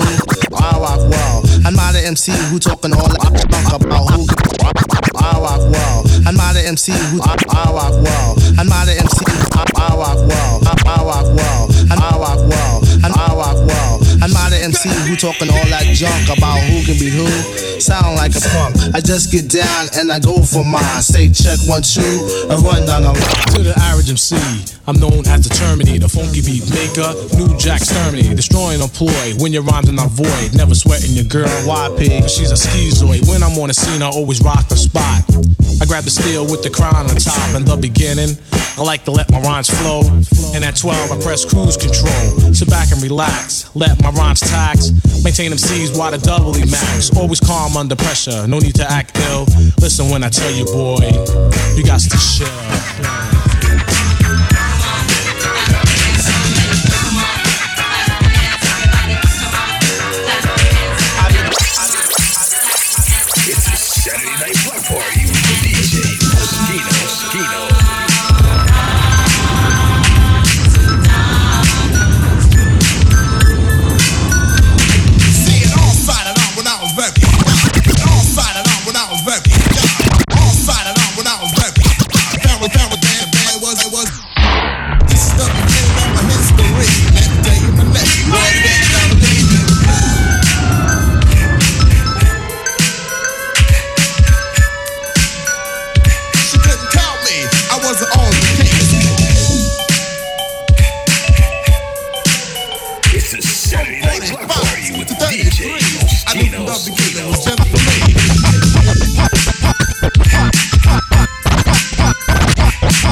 I 0.55 0.80
rock 0.80 1.03
well. 1.11 1.43
I'm 1.66 1.76
not 1.76 1.95
an 1.95 2.05
MC 2.05 2.32
who 2.49 2.52
talking 2.59 2.93
all 2.93 3.07
junk 3.07 3.73
about 3.73 4.11
who 4.11 4.25
I 5.17 5.39
rock 5.39 5.71
well. 5.71 6.12
I'm 6.26 6.36
not 6.36 6.55
an 6.55 6.65
MC 6.65 6.91
who 7.11 7.19
I, 7.21 7.36
I 7.51 7.71
rock 7.71 7.95
well. 7.99 8.36
I'm 8.57 8.67
not 8.67 8.88
an 8.88 8.95
MC 8.95 9.19
who 9.28 9.47
I, 9.59 9.63
I 9.76 9.95
rock 9.95 10.19
well. 10.24 10.61
I, 10.63 10.74
I 10.88 11.03
rock 11.03 11.28
well. 11.36 11.67
I'm 11.91 11.99
I 11.99 12.15
rock 12.15 12.39
well. 12.47 12.80
I'm 13.03 13.11
I 13.11 13.36
rock 13.36 13.59
well. 13.67 13.99
I'm 14.24 14.32
not 14.32 14.55
an 14.55 14.71
MC 14.71 14.88
who 15.03 15.15
talking 15.19 15.51
all 15.51 15.67
that 15.67 15.84
junk 15.91 16.32
about 16.32 16.63
who 16.71 16.80
can 16.88 16.95
be 16.95 17.11
who. 17.11 17.28
Sound 17.84 18.15
like 18.15 18.32
a 18.32 18.41
punk. 18.55 18.95
I 18.95 19.01
just 19.03 19.36
get 19.36 19.51
down 19.51 19.91
and 19.99 20.07
I 20.11 20.19
go 20.24 20.39
for 20.39 20.63
mine. 20.63 21.03
Say 21.03 21.28
check 21.28 21.59
one 21.67 21.84
two 21.84 22.47
and 22.47 22.55
run 22.63 22.88
down 22.88 23.03
the 23.03 23.11
line. 23.11 23.43
To 23.51 23.67
the 23.67 23.76
average 23.91 24.07
MC, 24.07 24.39
I'm 24.88 24.95
known 24.95 25.28
as 25.28 25.43
the 25.43 25.51
Terminator, 25.51 26.07
funky 26.07 26.39
beat 26.39 26.63
maker, 26.71 27.11
new 27.36 27.51
jack 27.59 27.84
exterminator, 27.84 28.34
destroying 28.34 28.80
employ 28.80 29.36
when 29.43 29.51
your 29.51 29.63
rhymes 29.63 29.89
are 29.91 29.97
not 29.99 30.09
void. 30.15 30.55
Never 30.55 30.74
sweating 30.74 31.11
your 31.11 31.28
girl, 31.28 31.51
YP, 31.67 32.24
cause 32.24 32.32
she's 32.32 32.51
a 32.51 32.59
schizoid. 32.59 33.28
When 33.28 33.43
I'm 33.43 33.59
on 33.59 33.67
the 33.67 33.76
scene, 33.76 34.01
I 34.01 34.07
always 34.07 34.39
rock 34.39 34.71
the 34.71 34.80
spot. 34.80 35.28
I 35.82 35.86
grab 35.86 36.07
the 36.07 36.12
steel 36.14 36.43
with 36.45 36.61
the 36.61 36.70
crown 36.70 37.09
on 37.09 37.16
top 37.18 37.55
in 37.55 37.66
the 37.66 37.76
beginning. 37.76 38.38
I 38.78 38.84
like 38.84 39.03
to 39.05 39.11
let 39.11 39.32
my 39.32 39.41
rhymes 39.41 39.70
flow. 39.70 40.01
And 40.53 40.64
at 40.64 40.76
12, 40.76 41.11
I 41.11 41.22
press 41.22 41.45
cruise 41.45 41.78
control. 41.78 42.53
Sit 42.53 42.70
back 42.70 42.91
and 42.91 43.01
relax, 43.01 43.76
let 43.76 44.01
my 44.01 44.11
rhymes 44.11 44.39
tax. 44.39 44.91
Maintain 45.24 45.49
them 45.49 45.57
C's 45.57 45.97
while 45.97 46.11
the 46.11 46.20
doubly 46.20 46.66
max. 46.70 47.16
Always 47.18 47.39
calm 47.39 47.76
under 47.76 47.95
pressure, 47.95 48.45
no 48.47 48.59
need 48.59 48.76
to 48.76 48.89
act 48.89 49.18
ill. 49.30 49.45
Listen 49.82 50.09
when 50.09 50.24
I 50.24 50.30
tell 50.30 50.51
you, 50.51 50.66
boy, 50.66 51.01
you 51.76 51.84
got 51.84 51.99
to 52.01 52.18
chill. 52.38 53.52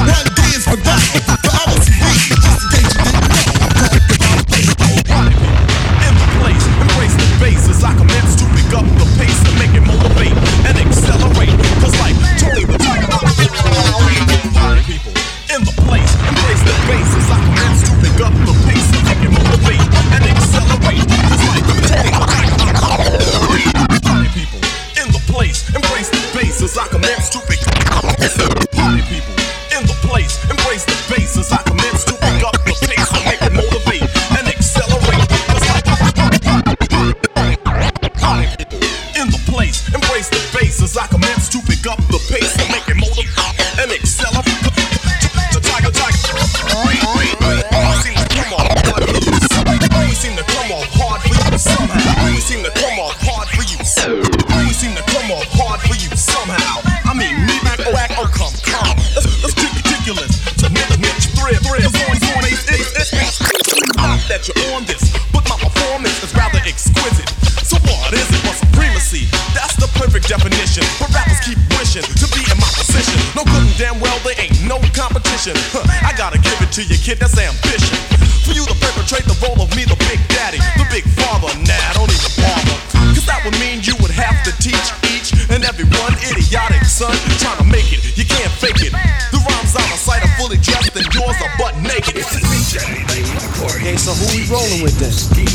One 0.02 0.31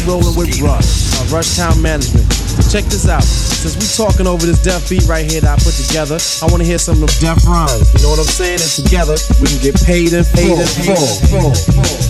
rolling 0.08 0.36
with 0.40 0.60
Rush, 0.64 1.12
uh, 1.20 1.36
Rush 1.36 1.58
Town 1.58 1.76
Management. 1.82 2.24
Check 2.72 2.88
this 2.88 3.08
out. 3.08 3.24
Since 3.24 3.76
we 3.76 3.86
talking 3.92 4.26
over 4.26 4.46
this 4.46 4.64
def 4.64 4.90
beat 4.90 5.04
right 5.06 5.30
here 5.30 5.42
that 5.42 5.60
I 5.60 5.62
put 5.62 5.76
together, 5.76 6.18
I 6.42 6.48
want 6.48 6.64
to 6.64 6.68
hear 6.68 6.80
some 6.80 7.04
of 7.04 7.12
them 7.12 7.36
def 7.36 7.46
rhymes. 7.46 7.92
You 7.94 8.08
know 8.08 8.16
what 8.16 8.24
I'm 8.24 8.32
saying? 8.32 8.64
And 8.64 8.72
together 8.72 9.20
we 9.44 9.52
can 9.52 9.60
get 9.60 9.76
paid 9.84 10.16
and 10.16 10.26
paid 10.32 10.56
and 10.56 10.72
full. 10.88 11.52
Each 11.52 12.07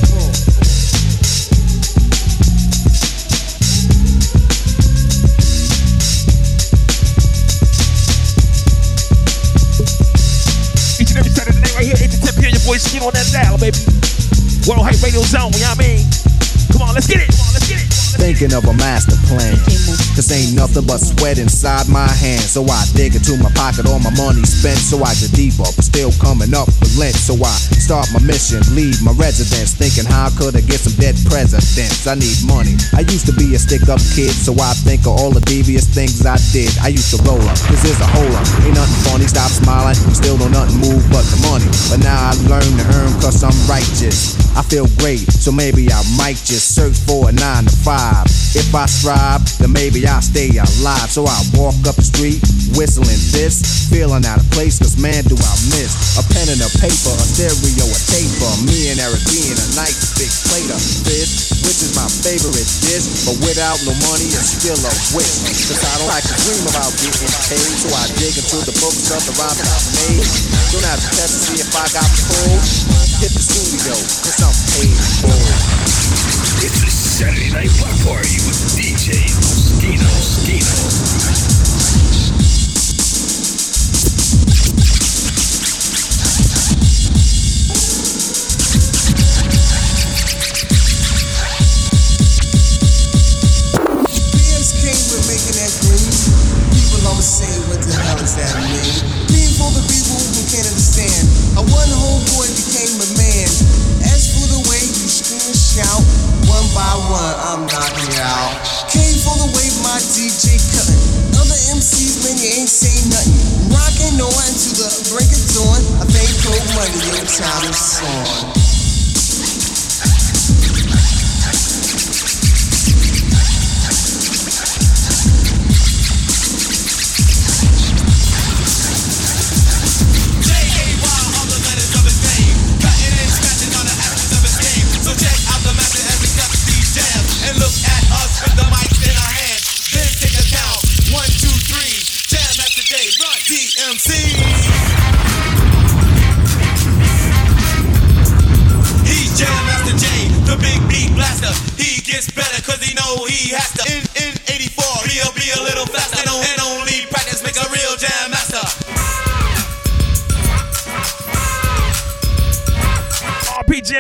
Thinking 18.38 18.54
of 18.54 18.70
a 18.70 18.78
master 18.78 19.18
plan. 19.26 19.58
Cause 20.14 20.30
ain't 20.30 20.54
nothing 20.54 20.86
but 20.86 21.02
sweat 21.02 21.42
inside 21.42 21.90
my 21.90 22.06
hands. 22.06 22.54
So 22.54 22.62
I 22.70 22.86
dig 22.94 23.18
into 23.18 23.34
my 23.42 23.50
pocket, 23.58 23.90
all 23.90 23.98
my 23.98 24.14
money 24.14 24.46
spent. 24.46 24.78
So 24.78 25.02
I 25.02 25.18
get 25.18 25.34
deeper, 25.34 25.66
but 25.66 25.82
still 25.82 26.14
coming 26.22 26.54
up 26.54 26.70
with 26.78 26.94
lint. 27.02 27.18
So 27.18 27.34
I 27.34 27.50
start 27.82 28.06
my 28.14 28.22
mission, 28.22 28.62
leave 28.78 29.02
my 29.02 29.10
residence. 29.18 29.74
Thinking 29.74 30.06
how 30.06 30.30
could 30.38 30.54
I 30.54 30.62
get 30.62 30.86
some 30.86 30.94
dead 31.02 31.18
presidents? 31.26 32.06
I 32.06 32.14
need 32.14 32.38
money. 32.46 32.78
I 32.94 33.02
used 33.10 33.26
to 33.26 33.34
be 33.34 33.58
a 33.58 33.60
stick 33.62 33.90
up 33.90 33.98
kid, 34.14 34.38
so 34.38 34.54
I 34.62 34.78
think 34.86 35.10
of 35.10 35.18
all 35.18 35.34
the 35.34 35.42
devious 35.42 35.90
things 35.90 36.22
I 36.22 36.38
did. 36.54 36.70
I 36.86 36.94
used 36.94 37.10
to 37.18 37.20
roll 37.26 37.42
up, 37.42 37.58
cause 37.66 37.82
there's 37.82 37.98
a 38.06 38.10
hole 38.14 38.34
up. 38.38 38.46
Ain't 38.62 38.78
nothing 38.78 39.02
funny, 39.02 39.26
stop 39.26 39.50
smiling. 39.50 39.98
Still 40.14 40.38
don't 40.38 40.54
nothing 40.54 40.78
move 40.78 41.02
but 41.10 41.26
the 41.34 41.42
money. 41.50 41.66
But 41.90 42.06
now 42.06 42.30
I 42.30 42.38
learn 42.46 42.70
to 42.70 42.86
earn 43.02 43.18
cause 43.18 43.42
I'm 43.42 43.58
righteous. 43.66 44.38
I 44.54 44.62
feel 44.62 44.86
great, 45.02 45.26
so 45.26 45.50
maybe 45.50 45.90
I 45.90 46.06
might 46.22 46.38
just 46.38 46.78
search 46.78 46.98
for 47.02 47.30
a 47.30 47.34
nine 47.34 47.66
to 47.66 47.76
five. 47.82 48.27
If 48.58 48.74
I 48.74 48.90
strive, 48.90 49.46
then 49.62 49.70
maybe 49.70 50.10
I'll 50.10 50.26
stay 50.26 50.50
alive. 50.50 51.14
So 51.14 51.30
I 51.30 51.38
walk 51.54 51.78
up 51.86 51.94
the 51.94 52.02
street, 52.02 52.42
whistling 52.74 53.22
this, 53.30 53.86
feeling 53.86 54.26
out 54.26 54.42
of 54.42 54.50
place, 54.50 54.82
cause 54.82 54.98
man, 54.98 55.22
do 55.30 55.38
I 55.38 55.54
miss 55.78 56.18
a 56.18 56.26
pen 56.34 56.50
and 56.50 56.58
a 56.66 56.72
paper, 56.82 57.14
a 57.14 57.26
stereo, 57.38 57.86
a 57.86 58.00
taper. 58.10 58.52
Me 58.66 58.90
and 58.90 58.98
Eric 58.98 59.22
being 59.30 59.54
a 59.54 59.68
nice 59.78 60.18
big 60.18 60.34
plate 60.50 60.74
of 60.74 60.82
fish, 61.06 61.54
which 61.70 61.86
is 61.86 61.94
my 61.94 62.10
favorite 62.10 62.66
dish. 62.82 63.30
But 63.30 63.38
without 63.46 63.78
no 63.86 63.94
money, 64.10 64.26
it's 64.26 64.58
still 64.58 64.82
a 64.82 64.94
wish. 65.14 65.70
Cause 65.70 65.78
I 65.78 65.94
don't 66.02 66.10
like 66.10 66.26
to 66.26 66.36
dream 66.42 66.66
about 66.66 66.90
getting 66.98 67.30
paid, 67.46 67.74
so 67.78 67.94
I 67.94 68.10
dig 68.18 68.42
into 68.42 68.58
the 68.66 68.74
books 68.82 69.14
of 69.14 69.22
the 69.22 69.38
rhymes 69.38 69.62
I 69.62 69.78
made. 70.02 70.26
Don't 70.74 70.88
have 70.90 70.98
to 70.98 71.10
test 71.14 71.32
to 71.38 71.40
see 71.46 71.58
if 71.62 71.70
I 71.78 71.86
got 71.94 72.10
pulled. 72.26 72.66
Hit 73.22 73.38
the 73.38 73.44
studio, 73.44 73.94
cause 74.26 74.42
I'm 74.42 74.56
paid 74.74 74.98
full. 75.22 75.46
It's 76.58 76.82
a 76.82 76.90
Saturday 76.90 77.54
night 77.54 77.70
block 77.78 77.94
party 78.02 78.47
DJ 79.08 79.34
Moschino. 79.36 80.04
Moschino. 80.04 81.77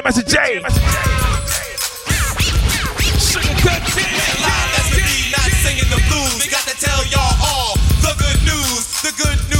Master 0.03 0.21
J. 0.21 0.61
Singing 5.63 5.89
the 5.89 6.01
blues. 6.07 6.47
Got 6.47 6.67
to 6.67 6.75
tell 6.79 7.03
y'all 7.07 7.33
all 7.41 7.75
the 8.01 8.13
good 8.19 8.41
news. 8.45 9.01
The 9.01 9.11
good 9.17 9.49
news 9.49 9.56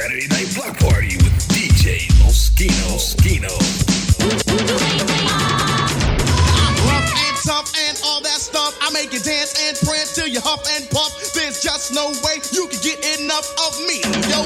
Saturday 0.00 0.28
night 0.28 0.48
block 0.54 0.78
party 0.80 1.12
with 1.20 1.36
DJ 1.52 2.08
Moschino. 2.24 2.72
Moschino. 2.88 3.52
rough 6.88 7.12
and 7.20 7.36
tough 7.44 7.68
and 7.76 8.00
all 8.02 8.22
that 8.22 8.40
stuff. 8.40 8.78
I 8.80 8.88
make 8.96 9.12
you 9.12 9.20
dance 9.20 9.52
and 9.60 9.76
prance 9.84 10.14
till 10.14 10.26
you 10.26 10.40
huff 10.40 10.64
and 10.72 10.88
puff. 10.88 11.12
There's 11.34 11.60
just 11.62 11.92
no 11.92 12.16
way 12.24 12.40
you 12.50 12.66
can 12.72 12.80
get 12.80 13.20
enough 13.20 13.44
of 13.68 13.76
me. 13.84 14.00
Yo, 14.24 14.40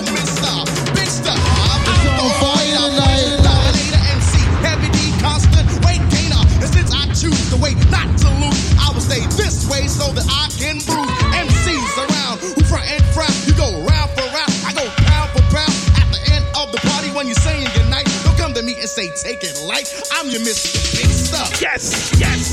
I'm 20.34 20.42
your 20.42 20.50
Mr. 20.50 20.98
Big 20.98 21.10
Stuff. 21.12 21.62
Yes, 21.62 22.10
yes, 22.18 22.50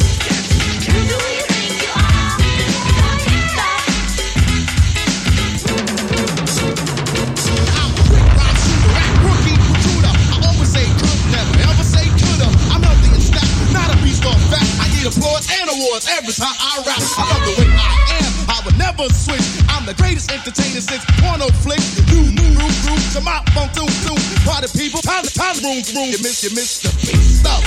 Rookie 9.26 9.58
recruiter. 9.58 10.14
I 10.14 10.46
always 10.46 10.70
say 10.70 10.86
could, 10.94 11.10
never 11.34 11.58
ever 11.58 11.82
say 11.82 12.06
coulda. 12.22 12.54
I'm 12.70 12.84
healthy 12.84 13.10
and 13.14 13.24
stacked, 13.24 13.50
not 13.74 13.90
a 13.90 13.98
beast 14.04 14.26
or 14.26 14.38
fat. 14.54 14.62
I 14.78 14.86
get 14.94 15.18
applause 15.18 15.50
and 15.50 15.70
awards 15.74 16.08
every 16.08 16.34
time 16.34 16.54
I 16.54 16.84
rap. 16.86 17.02
I 17.02 17.34
love 17.34 17.42
the 17.50 17.62
way 17.62 17.70
I 17.74 17.98
am. 18.22 18.32
I 18.48 18.62
would 18.64 18.78
never 18.78 19.10
switch. 19.10 19.61
I'm 19.92 19.98
the 19.98 20.04
greatest 20.04 20.32
entertainer 20.32 20.80
since 20.80 21.04
porno 21.20 21.52
flicks. 21.60 22.00
New, 22.08 22.24
new, 22.24 22.48
new, 22.56 22.64
new 22.64 22.98
to 23.12 23.20
my 23.28 23.44
phone 23.52 23.68
tune, 23.76 23.92
tune. 24.08 24.16
Party 24.48 24.72
people, 24.72 25.02
time, 25.02 25.26
time, 25.28 25.60
room, 25.60 25.84
room. 25.92 26.08
You 26.16 26.20
miss, 26.24 26.48
you 26.48 26.56
miss 26.56 26.80
the 26.80 26.96
big 27.04 27.20
stuff. 27.20 27.60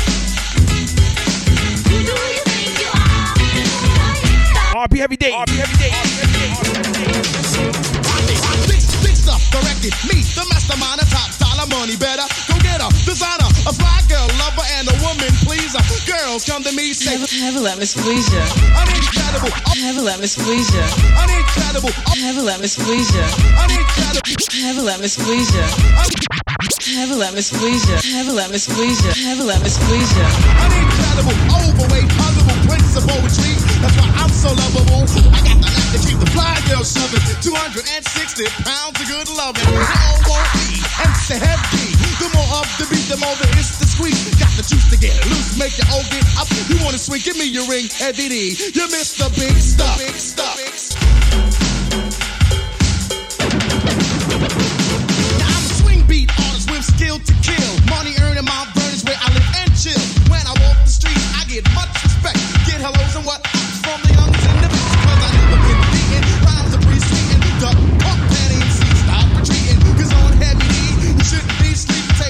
RP 4.72 5.01
every 5.05 5.18
day. 5.18 5.33
RP 5.37 5.53
every 5.61 5.77
day. 5.77 5.93
Big, 8.72 8.81
big 9.05 9.16
stuff, 9.20 9.45
corrected. 9.53 9.93
Me, 10.09 10.25
the 10.33 10.47
mastermind, 10.49 11.03
a 11.03 11.05
top 11.12 11.29
dollar 11.37 11.68
money 11.77 11.97
better. 11.97 12.25
Go 12.49 12.54
Girls 16.35 16.51
come 16.51 16.64
to 16.66 16.74
me, 16.74 16.91
say, 16.91 17.14
Never 17.39 17.62
let 17.62 17.78
me 17.78 17.87
squeeze 17.87 18.26
ya. 18.35 18.43
I 18.74 18.82
need 18.91 19.07
credible. 19.07 19.55
Never 19.78 20.03
let 20.03 20.18
me 20.18 20.26
squeeze 20.26 20.66
ya. 20.74 20.82
I 21.14 21.30
need 21.30 21.47
credible. 21.47 21.95
Never 22.11 22.43
let 22.43 22.59
me 22.59 22.66
squeeze 22.66 23.07
ya. 23.14 23.22
I 23.55 23.70
need 23.70 23.87
credible. 23.87 24.35
Never 24.51 24.82
let 24.82 24.99
me 24.99 25.07
squeeze 25.07 25.55
ya. 25.55 25.62
Never 26.91 27.14
let 27.14 27.35
me 27.39 27.41
squeeze 27.41 27.87
ya. 27.87 28.03
Never 28.18 28.35
let 28.35 28.51
me 28.51 28.59
squeeze 28.59 28.99
ya. 29.07 29.14
Never 29.14 29.47
let 29.47 29.62
me 29.62 29.70
squeeze 29.70 30.11
ya. 30.18 30.26
I 30.59 30.74
need 30.74 30.91
credible, 30.99 31.39
overweight, 31.55 32.11
huggable 32.18 32.59
prince 32.66 32.99
of 32.99 33.07
poetry. 33.07 33.55
That's 33.78 33.95
why 33.95 34.11
I'm 34.18 34.35
so 34.35 34.51
lovable. 34.59 35.07
I 35.07 35.39
got 35.39 35.62
the 35.62 35.70
knack 35.70 35.87
to 35.95 35.99
keep 36.03 36.18
the 36.18 36.26
fly 36.35 36.59
girl 36.66 36.82
shoving. 36.82 37.22
260 37.47 38.43
pounds 38.66 38.99
of 38.99 39.07
good 39.07 39.30
loving. 39.39 39.62
The 39.70 40.74
MC 41.05 41.37
heavy. 41.37 41.87
The 42.21 42.29
more 42.33 42.51
of 42.61 42.67
the 42.81 42.87
beat, 42.89 43.05
the 43.13 43.19
more 43.21 43.35
the 43.37 43.47
it's 43.61 43.77
the 43.79 43.87
squeeze. 43.87 44.25
Got 44.41 44.53
the 44.57 44.65
juice 44.65 44.89
to 44.91 44.97
get 44.97 45.15
loose, 45.29 45.59
make 45.59 45.77
your 45.77 45.89
old 45.93 46.07
get 46.09 46.25
up. 46.41 46.49
You 46.69 46.77
wanna 46.85 46.99
swing, 46.99 47.21
give 47.21 47.37
me 47.37 47.45
your 47.45 47.67
ring, 47.69 47.89
heavy 47.93 48.29
D. 48.29 48.37
You 48.73 48.85
miss 48.89 49.17
the 49.19 49.29
big 49.37 49.57
stuff. 49.61 49.99
Big 49.99 50.17
stuff. 50.17 50.57
Now 55.41 55.53
I'm 55.53 55.65
a 55.65 55.75
swing 55.81 56.03
beat 56.07 56.31
artist 56.33 56.71
with 56.71 56.85
skill 56.85 57.19
to 57.19 57.35
kill. 57.45 57.73
Money 57.91 58.15
earning 58.25 58.45
my 58.45 58.65
burn 58.75 58.93
is 58.95 59.05
where 59.05 59.19
I 59.21 59.29
live 59.35 59.49
and 59.61 59.71
chill. 59.77 60.01
When 60.31 60.41
I 60.47 60.55
walk 60.65 60.79
the 60.85 60.93
street, 60.93 61.21
I 61.37 61.45
get 61.49 61.65
much 61.75 62.04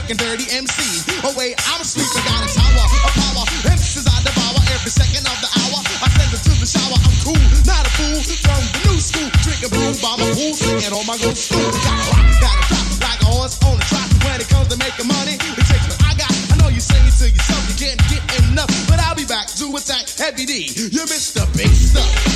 taking 0.04 0.20
dirty 0.20 0.44
MCs. 0.52 1.24
Oh 1.24 1.32
wait, 1.32 1.56
I'm 1.64 1.80
asleep, 1.80 2.04
I 2.12 2.20
got 2.28 2.44
a 2.44 2.48
tower, 2.52 2.84
a 2.84 3.10
power. 3.16 3.44
MCs 3.72 4.04
I 4.04 4.20
devour 4.20 4.60
every 4.76 4.92
second 4.92 5.24
of 5.24 5.38
the 5.40 5.48
hour. 5.64 5.80
I 5.80 6.08
send 6.12 6.28
it 6.28 6.44
to 6.44 6.52
the 6.60 6.68
shower, 6.68 6.98
I'm 7.00 7.16
cool, 7.24 7.40
not 7.64 7.88
a 7.88 7.90
fool. 7.96 8.20
From 8.44 8.60
the 8.60 8.80
new 8.84 9.00
school, 9.00 9.28
drinking 9.40 9.72
boom 9.72 9.96
by 10.04 10.12
my 10.20 10.28
pool, 10.36 10.52
singing 10.52 10.92
on 10.92 11.06
my 11.08 11.16
good 11.16 11.36
stool. 11.36 11.64
Gotta 11.80 12.04
rock, 12.12 12.28
gotta 12.36 12.62
drop, 12.68 12.86
like 13.00 13.20
a 13.24 13.28
horse 13.32 13.56
on 13.64 13.80
a 13.80 13.84
trot. 13.88 14.08
When 14.28 14.36
it 14.44 14.48
comes 14.52 14.68
to 14.68 14.76
making 14.76 15.08
money, 15.08 15.40
it 15.40 15.64
takes 15.72 15.86
what 15.88 16.00
I 16.04 16.12
got. 16.20 16.32
I 16.52 16.54
know 16.60 16.68
you're 16.68 16.84
saying 16.84 17.08
to 17.08 17.26
yourself 17.32 17.64
you 17.72 17.76
can't 17.80 18.00
get 18.12 18.22
enough, 18.44 18.72
but 18.84 19.00
I'll 19.00 19.16
be 19.16 19.24
back 19.24 19.48
to 19.56 19.72
attack 19.72 20.04
heavy 20.20 20.44
D. 20.44 20.68
You 20.92 21.08
missed 21.08 21.32
the 21.32 21.48
big 21.56 21.72
stuff. 21.72 22.33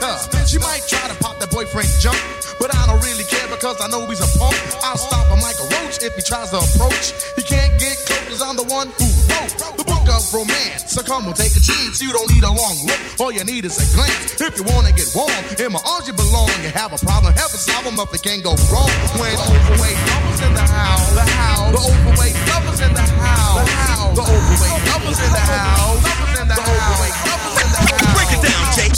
her. 0.00 0.16
She 0.48 0.56
might 0.58 0.80
try 0.88 1.04
to 1.08 1.16
pop 1.20 1.36
that 1.40 1.52
boyfriend 1.52 1.88
jump, 2.00 2.16
but 2.56 2.72
I 2.72 2.88
don't 2.88 3.04
really 3.04 3.24
care 3.28 3.44
because 3.52 3.76
I 3.80 3.88
know 3.92 4.08
he's 4.08 4.24
a 4.24 4.30
punk. 4.40 4.56
I'll 4.80 4.96
stop 4.96 5.28
him 5.28 5.44
like 5.44 5.60
a 5.60 5.66
roach 5.76 6.00
if 6.00 6.16
he 6.16 6.22
tries 6.24 6.50
to 6.56 6.64
approach. 6.64 7.12
He 7.36 7.42
can't 7.44 7.76
get 7.76 8.00
close 8.08 8.24
because 8.24 8.42
I'm 8.42 8.56
the 8.56 8.64
one 8.64 8.88
who 8.96 9.06
wrote 9.28 9.52
the 9.76 9.84
book 9.84 10.08
of 10.08 10.24
romance. 10.32 10.88
So 10.88 11.04
come 11.04 11.28
on, 11.28 11.36
take 11.36 11.52
a 11.52 11.60
chance. 11.60 12.00
You 12.00 12.16
don't 12.16 12.28
need 12.32 12.44
a 12.44 12.52
long 12.52 12.80
look. 12.88 13.00
All 13.20 13.32
you 13.32 13.44
need 13.44 13.68
is 13.68 13.76
a 13.76 13.86
glance. 13.92 14.40
If 14.40 14.56
you 14.56 14.64
wanna 14.64 14.92
get 14.96 15.12
warm, 15.12 15.30
in 15.60 15.68
my 15.72 15.82
arms 15.84 16.08
you 16.08 16.16
belong. 16.16 16.48
You 16.64 16.72
have 16.72 16.96
a 16.96 17.00
problem, 17.04 17.36
help 17.36 17.52
us 17.52 17.68
solve 17.68 17.84
them 17.84 18.00
if 18.00 18.08
It 18.08 18.22
can't 18.24 18.40
go 18.40 18.56
wrong. 18.72 18.88
When 19.20 19.36
overweight 19.36 20.00
lovers 20.08 20.40
in 20.48 20.52
the 20.56 20.64
house, 20.64 21.12
the 21.12 21.26
house, 21.28 21.72
the 21.76 21.82
overweight 21.84 22.36
lovers 22.48 22.80
in 22.80 22.92
the 22.96 23.04
house, 23.20 23.60
the 23.60 23.76
house, 23.84 24.16
the 24.16 24.24
overweight 24.24 24.80
lovers 24.88 25.20
in 25.20 25.30
the 25.36 25.44
house. 25.44 26.23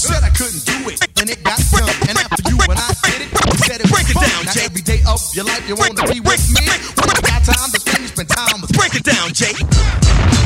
Said 0.07 0.23
I 0.23 0.31
couldn't 0.31 0.65
do 0.65 0.89
it, 0.89 1.03
and 1.19 1.29
it 1.29 1.43
got 1.43 1.59
done. 1.59 1.91
And 2.09 2.17
after 2.19 2.49
you 2.49 2.57
and 2.63 2.79
I 2.79 2.95
did 3.03 3.27
it, 3.27 3.59
said 3.67 3.81
it 3.81 3.91
break 3.91 4.07
it 4.09 4.15
down, 4.15 4.47
Jay. 4.55 4.65
Every 4.67 4.83
day 4.83 5.03
of 5.03 5.19
your 5.35 5.45
life, 5.45 5.67
you 5.69 5.75
wanna 5.75 6.07
be 6.07 6.21
with 6.21 6.47
me. 6.55 6.63
When 6.95 7.11
I 7.11 7.21
got 7.27 7.43
time 7.43 7.71
to 7.73 7.81
spend, 7.81 8.03
you 8.03 8.09
spend 8.09 8.29
time 8.29 8.61
with. 8.61 8.71
Break 8.73 8.95
it 8.95 9.03
down, 9.03 9.33
Jay. 9.33 10.46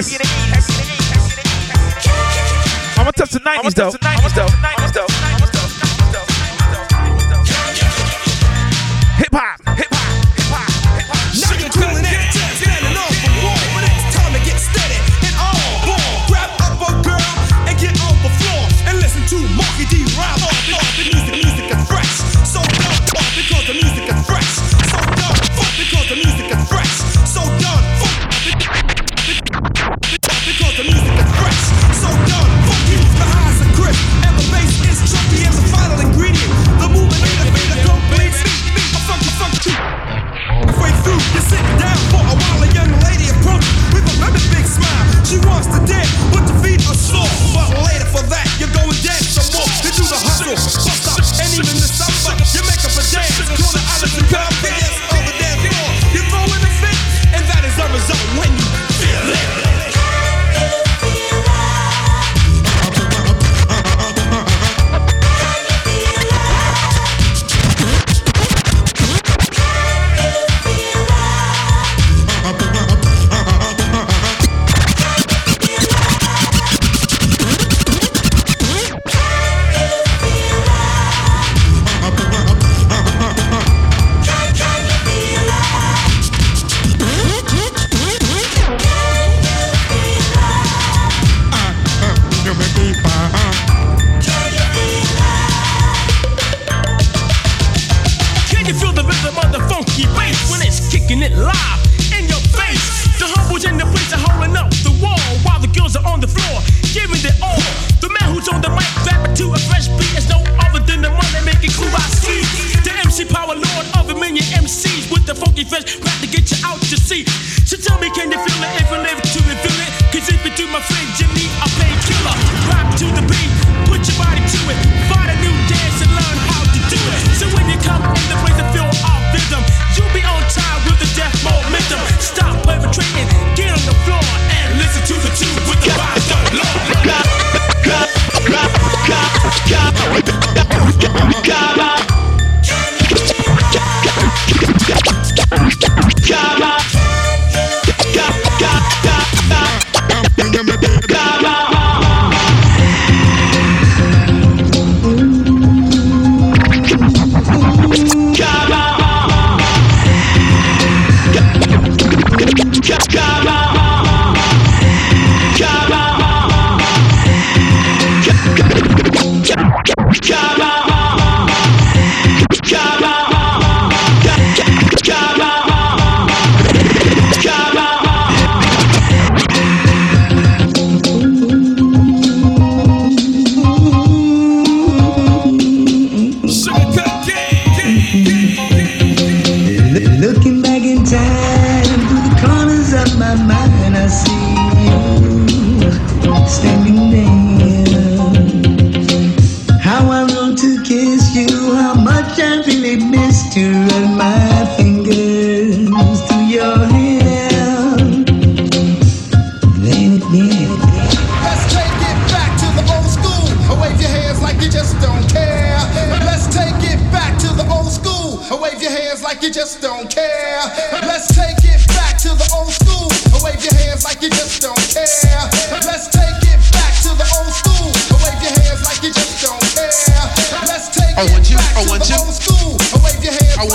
nineties. 0.00 0.20
I'm 2.96 3.04
gonna 3.04 3.12
touch 3.12 3.30
the 3.30 3.40
nineties 3.40 3.74
though. 3.74 5.29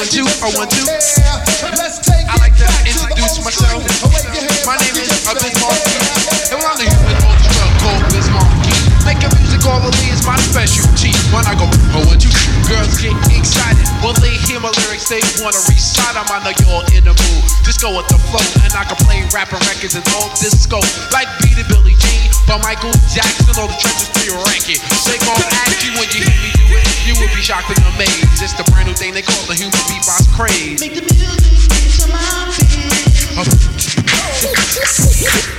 I 0.05 0.07
want 0.07 0.13
like 0.13 0.21
you, 0.21 0.25
just 0.29 0.43
I 0.45 0.49
want 0.53 0.69
don't 0.69 0.77
you. 0.77 0.85
care. 0.85 1.73
Let's 1.81 1.97
take 2.05 2.25
I 2.29 2.37
like 2.37 2.53
to 2.61 2.65
to 2.69 2.69
the 2.69 2.93
introduce 2.93 3.41
myself. 3.41 3.81
school. 3.89 4.13
Wave 4.13 4.29
your 4.37 4.45
hands 4.45 4.61
My 4.69 4.77
name 4.77 4.93
is 5.01 5.09
just 5.09 5.25
Abid 5.25 5.49
don't 5.49 5.65
Markie, 5.65 5.97
care. 5.97 6.53
and 6.53 6.57
when 6.61 6.69
I'm 6.69 6.77
the 6.77 6.85
human 6.93 7.17
orchestra 7.25 7.65
called 7.81 8.05
Biz 8.13 8.27
Markie. 8.29 8.77
Making 9.01 9.33
music 9.41 9.65
all 9.65 9.81
me 9.81 10.05
is 10.13 10.21
my 10.29 10.37
specialty. 10.45 11.09
When 11.33 11.41
I 11.49 11.57
go, 11.57 11.65
I 11.97 12.05
want 12.05 12.21
you, 12.21 12.29
girls 12.69 13.01
get 13.01 13.17
excited. 13.33 13.85
When 14.05 14.13
they 14.21 14.37
hear 14.45 14.61
my 14.61 14.69
lyrics, 14.85 15.09
they 15.09 15.21
wanna 15.41 15.57
recite 15.73 16.13
'em. 16.13 16.29
I 16.29 16.37
know 16.45 16.53
you're 16.61 16.85
in 16.93 17.03
the 17.09 17.13
mood. 17.17 17.41
Just 17.65 17.81
go 17.81 17.89
with 17.97 18.05
the 18.05 18.21
flow, 18.29 18.45
and 18.61 18.73
I 18.77 18.85
can 18.85 18.97
play 19.09 19.25
rapping 19.33 19.61
records 19.65 19.97
and 19.97 20.05
all 20.13 20.29
disco. 20.37 20.81
Like 21.09 21.29
Beat 21.41 21.57
It 21.57 21.65
Billie 21.65 21.97
Jean, 21.97 22.29
by 22.45 22.61
Michael 22.61 22.93
Jackson, 23.09 23.57
all 23.57 23.65
the 23.73 23.77
trenches 23.81 24.09
for 24.13 24.21
your 24.25 24.37
ranking. 24.53 24.77
Gon' 25.25 25.41
ask 25.65 25.81
you 25.81 25.97
when 25.97 26.05
you 26.13 26.21
hear 26.29 26.37
me 26.45 26.51
do 26.61 26.65
it. 26.77 26.84
You 27.05 27.13
will 27.21 27.29
be 27.35 27.41
shocked 27.41 27.69
and 27.69 27.77
amazed. 27.93 28.41
It's 28.41 28.53
the 28.53 28.63
brand 28.71 28.87
new 28.87 28.95
thing 28.95 29.13
they 29.13 29.21
call 29.21 29.45
the 29.45 29.53
human 29.53 29.77
beatbox 29.85 30.25
craze. 30.33 30.81
Make 30.81 30.95
the 30.95 31.05
music 31.05 32.01
to 32.01 32.07
my 32.09 32.49
feet. 32.49 32.89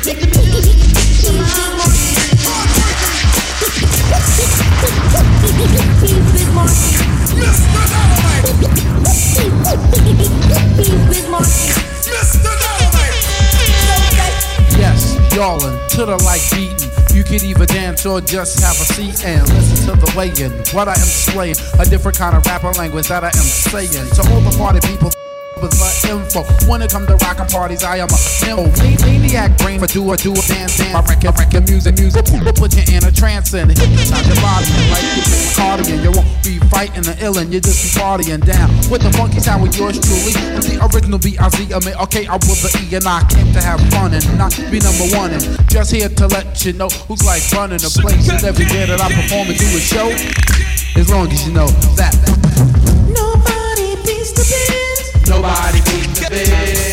Make 0.04 0.18
the 0.18 0.26
music 0.26 0.74
to 1.22 1.32
my 1.32 1.46
Yes, 14.76 15.14
y'allin' 15.32 15.78
to 15.90 16.06
the 16.06 16.16
like 16.24 16.42
beating. 16.50 16.85
You 17.16 17.24
can 17.24 17.42
either 17.46 17.64
dance 17.64 18.04
or 18.04 18.20
just 18.20 18.60
have 18.60 18.76
a 18.76 18.92
seat 18.92 19.24
and 19.24 19.48
listen 19.48 19.88
to 19.88 19.96
the 19.98 20.12
weighing. 20.14 20.52
What 20.74 20.86
I 20.86 20.92
am 20.92 20.98
slaying, 20.98 21.56
a 21.78 21.86
different 21.86 22.18
kind 22.18 22.36
of 22.36 22.44
rapper 22.44 22.70
language 22.72 23.08
that 23.08 23.24
I 23.24 23.28
am 23.28 23.32
saying. 23.32 23.88
To 23.88 24.34
all 24.34 24.42
the 24.42 24.54
party 24.58 24.86
people. 24.86 25.10
With 26.06 26.34
info. 26.34 26.70
When 26.70 26.82
it 26.82 26.90
come 26.90 27.06
to 27.06 27.16
rockin' 27.16 27.46
parties, 27.46 27.82
I 27.82 27.98
am 27.98 28.08
a 28.10 28.18
nimble 28.44 28.70
maniac 29.02 29.58
brain 29.58 29.80
for 29.80 29.86
do 29.86 30.12
a 30.12 30.16
do 30.16 30.32
a 30.32 30.42
dance 30.46 30.78
dance. 30.78 30.94
I 30.94 31.00
reckon 31.02 31.30
reckon 31.34 31.64
music 31.64 31.98
music 31.98 32.24
put 32.26 32.74
you 32.74 32.84
in 32.94 33.02
a 33.04 33.10
trance 33.10 33.54
and 33.54 33.70
hypnotize 33.70 34.26
your 34.26 34.38
body 34.38 34.70
like 34.90 35.06
you're 35.18 35.54
cardigan. 35.54 36.02
You 36.02 36.12
won't 36.14 36.30
be 36.44 36.58
fighting 36.70 37.02
the 37.02 37.14
illin', 37.18 37.52
you 37.52 37.60
just 37.60 37.82
be 37.82 38.00
partying 38.00 38.44
down 38.44 38.70
with 38.90 39.02
the 39.02 39.10
funky 39.18 39.40
sound 39.40 39.62
with 39.62 39.76
yours 39.78 39.98
truly. 39.98 40.34
And 40.54 40.62
the 40.62 40.78
original 40.86 41.18
B-I-Z, 41.18 41.74
I 41.74 41.78
mean, 41.82 41.96
okay, 42.06 42.26
I 42.26 42.36
was 42.36 42.62
the 42.62 42.70
E 42.86 42.94
and 42.94 43.06
I 43.06 43.26
came 43.26 43.52
to 43.52 43.60
have 43.62 43.80
fun 43.90 44.14
and 44.14 44.24
not 44.38 44.54
be 44.70 44.78
number 44.78 45.06
one. 45.16 45.32
And 45.32 45.42
just 45.68 45.90
here 45.90 46.08
to 46.08 46.26
let 46.28 46.64
you 46.64 46.72
know 46.72 46.88
who's 47.10 47.24
like 47.26 47.42
running 47.50 47.82
the 47.82 47.90
place. 47.90 48.28
And 48.30 48.42
every 48.44 48.66
day 48.66 48.86
that 48.86 49.00
I 49.00 49.10
perform 49.10 49.50
and 49.50 49.58
do 49.58 49.66
a 49.74 49.82
show, 49.82 50.06
as 50.94 51.10
long 51.10 51.26
as 51.30 51.46
you 51.46 51.52
know 51.52 51.66
that. 51.98 52.14
Nobody 53.10 53.96
beats 54.06 54.32
the 54.32 54.44
biz. 54.46 55.28
Nobody 55.28 55.85
beats 56.44 56.85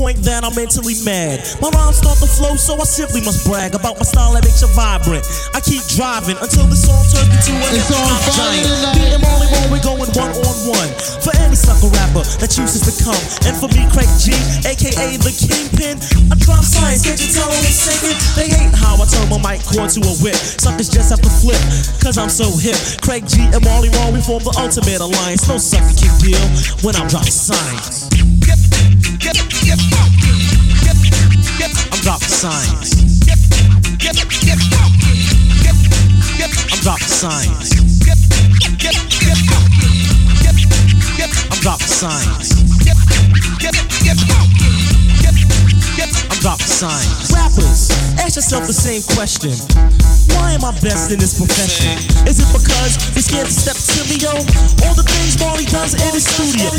point 0.00 0.16
that 0.24 0.40
I'm 0.48 0.56
mentally 0.56 0.96
mad. 1.04 1.44
My 1.60 1.68
rhymes 1.76 2.00
start 2.00 2.16
to 2.24 2.28
flow, 2.40 2.56
so 2.56 2.72
I 2.80 2.88
simply 2.88 3.20
must 3.20 3.44
brag 3.44 3.76
about 3.76 4.00
my 4.00 4.06
style 4.08 4.32
that 4.32 4.48
makes 4.48 4.64
you 4.64 4.72
vibrant. 4.72 5.20
I 5.52 5.60
keep 5.60 5.84
driving 5.92 6.40
until 6.40 6.64
the 6.72 6.78
song 6.80 7.04
turns 7.12 7.28
into 7.28 7.52
an 7.60 7.68
It's 7.76 7.92
on 7.92 8.00
hip-hop 8.00 8.24
fire 8.24 8.48
giant. 8.48 8.64
tonight. 8.64 8.96
Me 8.96 9.04
and 9.12 9.20
Marley 9.20 9.48
we're 9.68 9.84
going 9.84 10.08
one 10.16 10.32
on 10.32 10.56
one. 10.72 10.90
For 11.20 11.36
any 11.44 11.52
sucker 11.52 11.92
rapper 11.92 12.24
that 12.40 12.48
chooses 12.48 12.80
to 12.88 12.92
come. 13.04 13.20
And 13.44 13.52
for 13.60 13.68
me, 13.76 13.84
Craig 13.92 14.08
G, 14.16 14.32
aka 14.64 15.20
the 15.20 15.32
Kingpin, 15.36 16.00
I 16.32 16.34
drop 16.40 16.64
science, 16.64 17.04
can't 17.04 17.20
you 17.20 17.28
tell 17.36 17.52
I'm 17.52 17.60
singing? 17.68 18.16
They 18.40 18.48
hate 18.48 18.72
how 18.72 18.96
I 18.96 19.04
turn 19.04 19.28
my 19.28 19.36
mic 19.44 19.60
cord 19.68 19.92
to 19.94 20.00
a 20.00 20.14
whip. 20.24 20.34
Suckers 20.34 20.88
just 20.88 21.12
have 21.12 21.20
to 21.20 21.32
flip, 21.44 21.60
cause 22.00 22.16
I'm 22.16 22.32
so 22.32 22.48
hip. 22.56 22.80
Craig 23.04 23.28
G 23.28 23.44
and 23.52 23.60
Marley 23.68 23.92
Marl, 24.00 24.16
we 24.16 24.24
form 24.24 24.40
the 24.48 24.56
ultimate 24.56 25.04
alliance. 25.04 25.44
No 25.44 25.60
sucker 25.60 25.92
can 25.92 26.12
deal 26.24 26.40
when 26.80 26.96
I'm 26.96 27.06
dropping 27.12 27.36
science. 27.36 28.08
I'm 29.70 29.78
dropping 32.02 32.26
science. 32.26 32.98
I'm 36.82 36.98
science. 36.98 37.70
I'm 41.62 41.78
science. 41.78 42.50
I'm 46.42 46.58
science. 46.58 47.30
Rappers, 47.32 47.90
ask 48.18 48.34
yourself 48.34 48.66
the 48.66 48.72
same 48.72 49.02
question. 49.14 49.52
Why 50.34 50.52
am 50.52 50.64
I 50.64 50.72
best 50.80 51.12
in 51.12 51.20
this 51.20 51.38
profession? 51.38 51.94
Is 52.26 52.40
it 52.40 52.50
because 52.50 52.98
you're 53.14 53.22
scared 53.22 53.46
to 53.46 53.52
step 53.52 53.76
to 53.76 54.02
me, 54.10 54.16
yo? 54.18 54.32
All 54.88 54.94
the 54.94 55.04
things 55.06 55.38
Marley 55.38 55.66
does 55.66 55.94
in 55.94 56.12
his 56.12 56.26
studio. 56.26 56.70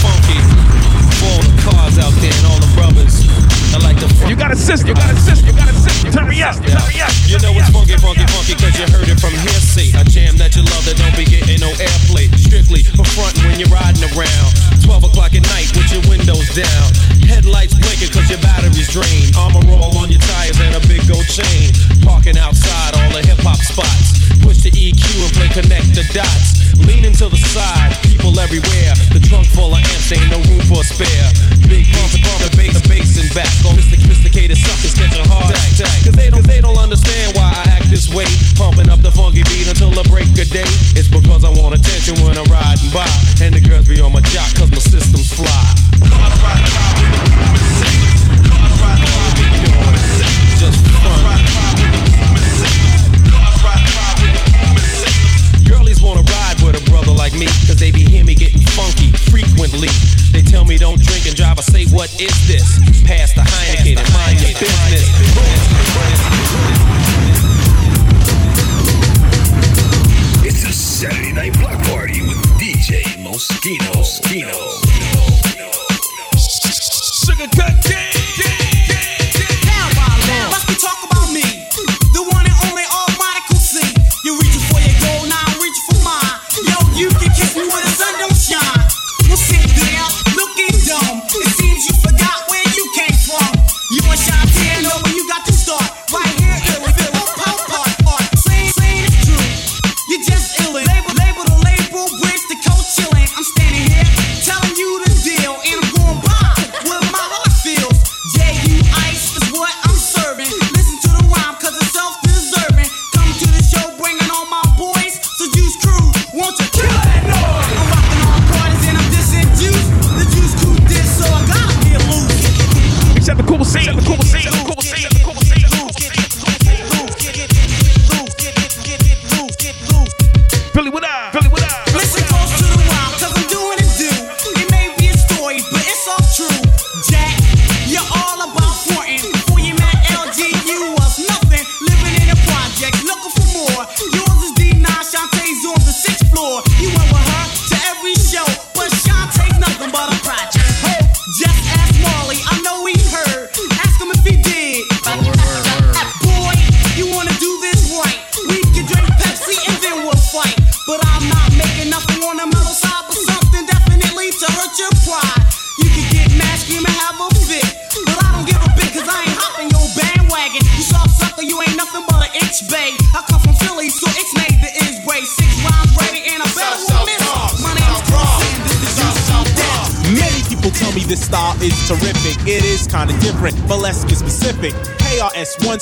funky. 0.00 0.85
All 1.26 1.42
the 1.42 1.62
cars 1.62 1.98
out 1.98 2.14
there 2.20 2.32
and 2.32 2.46
all 2.46 2.60
the 2.60 2.72
brothers. 2.74 3.65
I 3.76 3.78
like 3.84 4.00
the 4.00 4.08
front. 4.08 4.32
You 4.32 4.36
got 4.40 4.48
a 4.48 4.56
system. 4.56 4.88
You 4.88 4.96
got 4.96 5.12
a 5.12 5.20
system. 5.20 5.52
You 5.52 5.52
got 5.52 5.68
a 5.68 5.76
system. 5.76 6.08
Hurry 6.16 6.40
up. 6.40 6.56
Hurry 6.64 6.96
up. 7.04 7.12
You 7.28 7.36
know 7.44 7.52
it's 7.60 7.68
funky, 7.68 7.92
funky, 8.00 8.24
funky, 8.32 8.56
cause 8.56 8.72
you 8.72 8.88
heard 8.88 9.04
it 9.04 9.20
from 9.20 9.36
hearsay. 9.36 9.92
A 9.92 10.02
jam 10.08 10.40
that 10.40 10.56
you 10.56 10.64
love 10.72 10.88
that 10.88 10.96
don't 10.96 11.12
be 11.12 11.28
getting 11.28 11.60
no 11.60 11.68
airplay. 11.76 12.32
Strictly 12.40 12.88
for 12.96 13.04
front 13.04 13.36
when 13.44 13.60
you're 13.60 13.68
riding 13.68 14.00
around. 14.16 14.50
12 14.80 15.12
o'clock 15.12 15.36
at 15.36 15.44
night 15.52 15.68
with 15.76 15.92
your 15.92 16.00
windows 16.08 16.48
down. 16.56 16.88
Headlights 17.28 17.76
blinking 17.76 18.16
cause 18.16 18.24
your 18.32 18.40
battery's 18.40 18.88
drained. 18.88 19.36
Armor 19.36 19.60
roll 19.68 19.92
on 20.00 20.08
your 20.08 20.24
tires 20.24 20.56
and 20.56 20.72
a 20.72 20.82
big 20.88 21.04
gold 21.04 21.28
chain. 21.28 21.68
Parking 22.00 22.40
outside 22.40 22.96
all 22.96 23.12
the 23.12 23.20
hip 23.28 23.44
hop 23.44 23.60
spots. 23.60 24.24
Push 24.40 24.64
the 24.64 24.72
EQ 24.72 25.04
and 25.20 25.32
play 25.36 25.52
connect 25.52 25.92
the 25.92 26.06
dots. 26.16 26.64
Leaning 26.80 27.12
to 27.12 27.28
the 27.28 27.40
side, 27.52 27.92
people 28.08 28.32
everywhere. 28.40 28.92
The 29.12 29.20
trunk 29.20 29.46
full 29.52 29.72
of 29.72 29.80
amps, 29.80 30.12
ain't 30.12 30.28
no 30.32 30.40
room 30.48 30.64
for 30.64 30.80
a 30.80 30.86
spare. 30.86 31.28
Big 31.68 31.88
pump, 31.92 32.12
pump, 32.24 32.56
bass, 32.56 32.80
bass 32.86 33.16
and 33.18 33.32
back 33.34 33.50
on 33.66 33.74
sophisticated 33.82 34.56
suckers 34.56 34.94
catch 34.94 35.16
a 35.18 35.26
heart 35.28 35.50
attack. 35.50 36.04
Cause 36.04 36.14
they 36.14 36.30
don't, 36.30 36.46
they 36.46 36.60
don't 36.60 36.78
understand 36.78 37.36
why 37.36 37.50
I 37.50 37.76
act 37.76 37.90
this 37.90 38.12
way. 38.12 38.26
Pumping 38.54 38.88
up 38.88 39.02
the 39.02 39.10
funky 39.10 39.42
beat 39.44 39.68
until 39.68 39.90
the 39.90 40.06
break 40.08 40.28
of 40.38 40.48
day. 40.50 40.68
It's 40.94 41.08
because 41.08 41.44
I 41.44 41.50
want 41.50 41.74
attention 41.74 42.14
when 42.24 42.38
I'm 42.38 42.48
riding 42.50 42.90
by. 42.92 43.08
And 43.42 43.54
the 43.54 43.60
girls 43.60 43.88
be 43.88 44.00
on 44.00 44.12
my 44.12 44.22
jock 44.32 44.54
cause 44.54 44.70
my 44.70 44.78
system's 44.78 45.32
fly. 45.32 47.65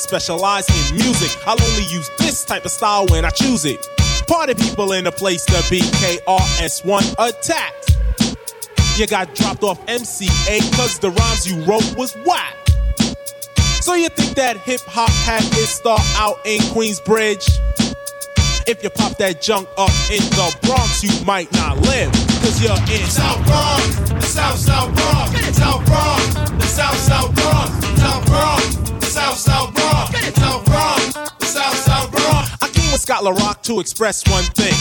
specialize 0.05 0.69
in 0.69 0.97
music. 0.97 1.35
I'll 1.47 1.61
only 1.61 1.83
use 1.89 2.09
this 2.17 2.45
type 2.45 2.63
of 2.63 2.71
style 2.71 3.07
when 3.07 3.25
I 3.25 3.29
choose 3.29 3.65
it. 3.65 3.87
Party 4.27 4.53
people 4.53 4.91
in 4.93 5.03
the 5.05 5.11
place 5.11 5.45
to 5.45 5.63
be 5.69 5.79
KRS-One 5.81 7.03
attacked. 7.17 7.97
You 8.97 9.07
got 9.07 9.33
dropped 9.35 9.63
off 9.63 9.83
MCA 9.87 10.59
cause 10.77 10.99
the 10.99 11.09
rhymes 11.09 11.47
you 11.47 11.63
wrote 11.65 11.97
was 11.97 12.15
whack. 12.25 12.55
So 13.81 13.95
you 13.95 14.09
think 14.09 14.35
that 14.35 14.57
hip 14.57 14.81
hop 14.81 15.09
had 15.09 15.43
its 15.43 15.71
start 15.71 16.01
out 16.15 16.37
in 16.45 16.59
Queensbridge? 16.73 17.45
If 18.67 18.83
you 18.83 18.89
pop 18.89 19.17
that 19.17 19.41
junk 19.41 19.67
up 19.77 19.91
in 20.09 20.23
the 20.37 20.57
Bronx, 20.61 21.03
you 21.03 21.25
might 21.25 21.51
not 21.53 21.77
live. 21.81 22.11
Cause 22.41 22.61
you're 22.61 22.77
in 22.93 23.05
South 23.09 23.45
Bronx, 23.45 24.09
the 24.09 24.21
South 24.21 24.57
South 24.57 24.95
Bronx, 24.95 25.57
South 25.57 25.85
Bronx, 25.85 26.33
the 26.51 26.67
South 26.67 26.97
South 26.97 27.35
Bronx. 27.35 27.54
Scholar 33.25 33.41
Rock 33.43 33.63
to 33.63 33.79
express 33.79 34.23
one 34.29 34.43
thing. 34.43 34.71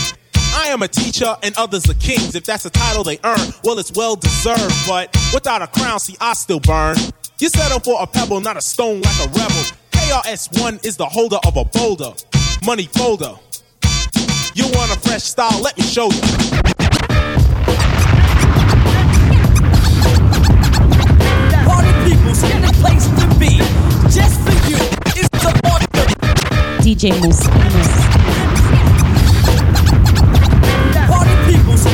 I 0.55 0.67
am 0.67 0.83
a 0.83 0.89
teacher 0.89 1.35
and 1.43 1.57
others 1.57 1.89
are 1.89 1.95
kings. 1.95 2.35
If 2.35 2.45
that's 2.45 2.67
a 2.67 2.71
title 2.71 3.03
they 3.03 3.19
earn, 3.25 3.55
well, 3.65 3.79
it's 3.79 3.91
well 3.93 4.17
deserved. 4.17 4.87
But 4.87 5.17
without 5.33 5.63
a 5.63 5.67
crown, 5.67 5.99
see, 5.99 6.15
I 6.21 6.35
still 6.35 6.61
burn. 6.61 6.99
You 7.39 7.49
settle 7.49 7.81
for 7.81 8.03
a 8.03 8.07
pebble, 8.07 8.43
not 8.43 8.59
a 8.59 8.61
stone 8.61 9.01
like 9.01 9.19
a 9.21 9.29
rebel. 9.29 9.65
KRS-One 9.93 10.79
is 10.85 10.99
the 10.99 11.07
holder 11.07 11.39
of 11.47 11.57
a 11.57 11.65
boulder, 11.65 12.13
money 12.67 12.85
folder. 12.85 13.35
You 14.55 14.65
want 14.75 14.95
a 14.95 15.01
fresh 15.01 15.23
style? 15.23 15.63
Let 15.63 15.79
me 15.79 15.85
show 15.85 16.11
you. 16.11 16.21
Party 21.65 21.93
people's 22.05 22.43
in 22.43 22.63
a 22.63 22.73
place 22.83 23.07
to 23.07 23.39
be. 23.39 23.57
Just 24.11 24.54
DJ 26.85 27.19
Moose. 27.23 27.49
Party 31.09 31.35
people's 31.51 31.87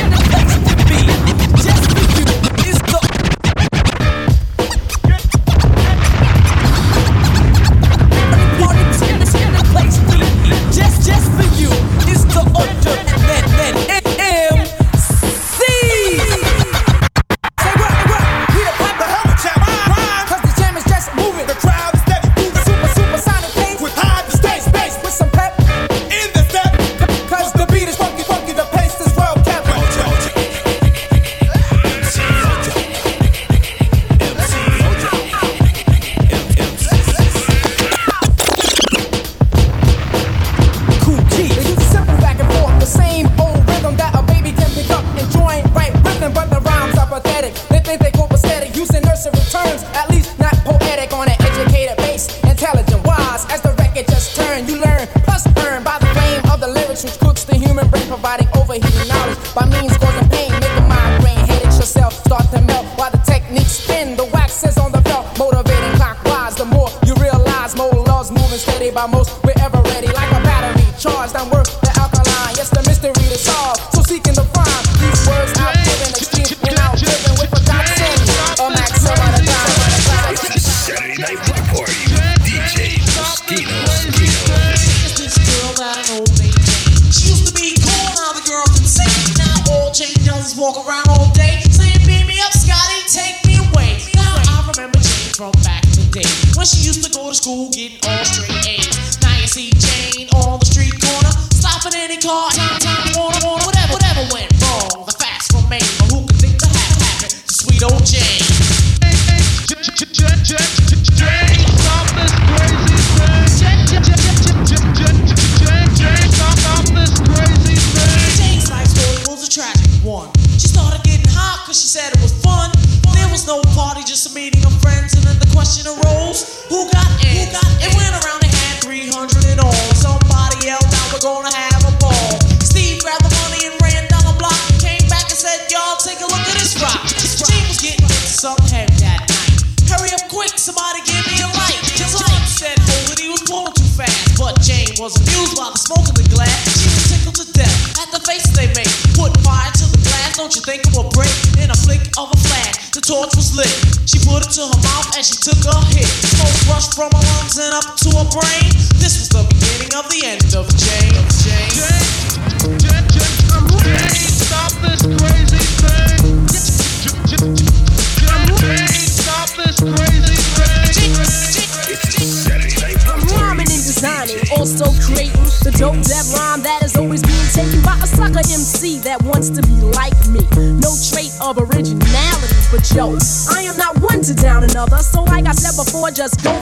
just 186.20 186.38
don't 186.44 186.59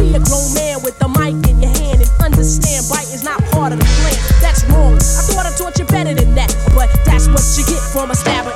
be 0.00 0.14
a 0.16 0.20
grown 0.20 0.54
man 0.54 0.82
with 0.82 0.96
a 1.04 1.08
mic 1.08 1.36
in 1.48 1.60
your 1.60 1.70
hand 1.76 2.00
and 2.00 2.10
understand 2.20 2.88
bite 2.88 3.12
is 3.12 3.22
not 3.22 3.38
part 3.52 3.72
of 3.72 3.78
the 3.78 3.84
plan. 4.00 4.16
That's 4.40 4.64
wrong. 4.64 4.96
I 4.96 5.22
thought 5.28 5.46
I 5.46 5.52
taught 5.56 5.78
you 5.78 5.84
better 5.84 6.14
than 6.14 6.34
that, 6.34 6.50
but 6.74 6.88
that's 7.04 7.28
what 7.28 7.44
you 7.56 7.64
get 7.68 7.82
from 7.92 8.10
a 8.10 8.14
stabber. 8.14 8.49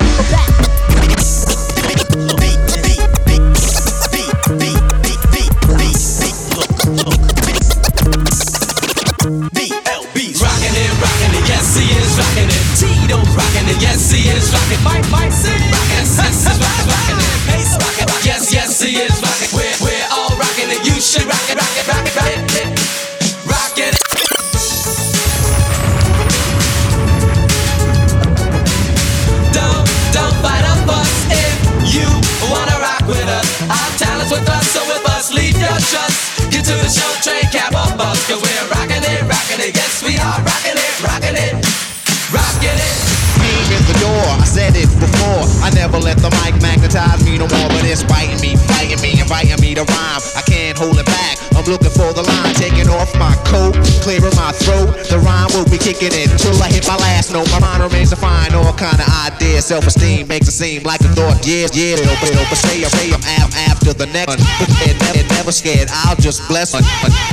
their 59.55 59.63
self-esteem 59.63 60.27
makes 60.27 60.51
it 60.51 60.51
seem 60.51 60.83
like 60.83 60.99
a 60.99 61.07
thought. 61.15 61.39
Yeah, 61.47 61.71
yeah, 61.71 61.95
but, 62.19 62.35
but 62.51 62.59
stay 62.59 62.83
away. 62.83 63.15
I'm 63.15 63.23
af- 63.39 63.55
after 63.71 63.95
the 63.95 64.03
next 64.11 64.27
one. 64.27 64.35
And, 64.83 64.99
never, 64.99 65.15
and 65.15 65.27
never 65.31 65.51
scared, 65.55 65.87
I'll 66.03 66.19
just 66.19 66.43
bless 66.51 66.75
one. 66.75 66.83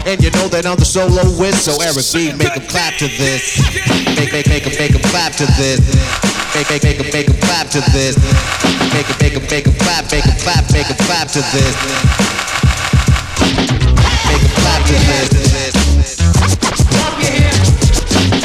And 0.06 0.22
you 0.22 0.30
know 0.38 0.46
that 0.54 0.62
I'm 0.62 0.78
the 0.78 0.86
solo 0.86 1.26
with, 1.34 1.58
so 1.58 1.74
Eric 1.82 1.98
B, 2.14 2.30
make 2.38 2.54
them 2.54 2.62
clap 2.70 2.94
to 3.02 3.10
this. 3.18 3.58
Make, 4.14 4.30
make, 4.30 4.46
make 4.46 4.62
them, 4.62 4.70
make 4.78 4.94
them 4.94 5.02
clap 5.10 5.34
to 5.42 5.50
this. 5.58 5.82
Make, 6.54 6.70
make, 6.70 6.86
make 6.86 7.02
them, 7.02 7.10
make 7.10 7.26
them 7.26 7.42
clap 7.42 7.66
to 7.74 7.82
this. 7.90 8.14
Make, 8.94 9.10
make, 9.18 9.34
make 9.34 9.50
make 9.50 9.64
them 9.66 9.74
clap, 9.82 10.06
make 10.14 10.22
them 10.22 10.38
clap, 10.46 10.62
make 10.70 10.86
them 10.86 11.02
clap 11.02 11.26
to 11.34 11.42
this. 11.50 11.74
Make 14.30 14.42
them 14.46 14.54
clap 14.62 14.80
to 14.86 14.94
this. 14.94 15.26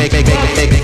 Make, 0.01 0.13
make, 0.13 0.25
make, 0.25 0.41
make, 0.57 0.71
make 0.73 0.76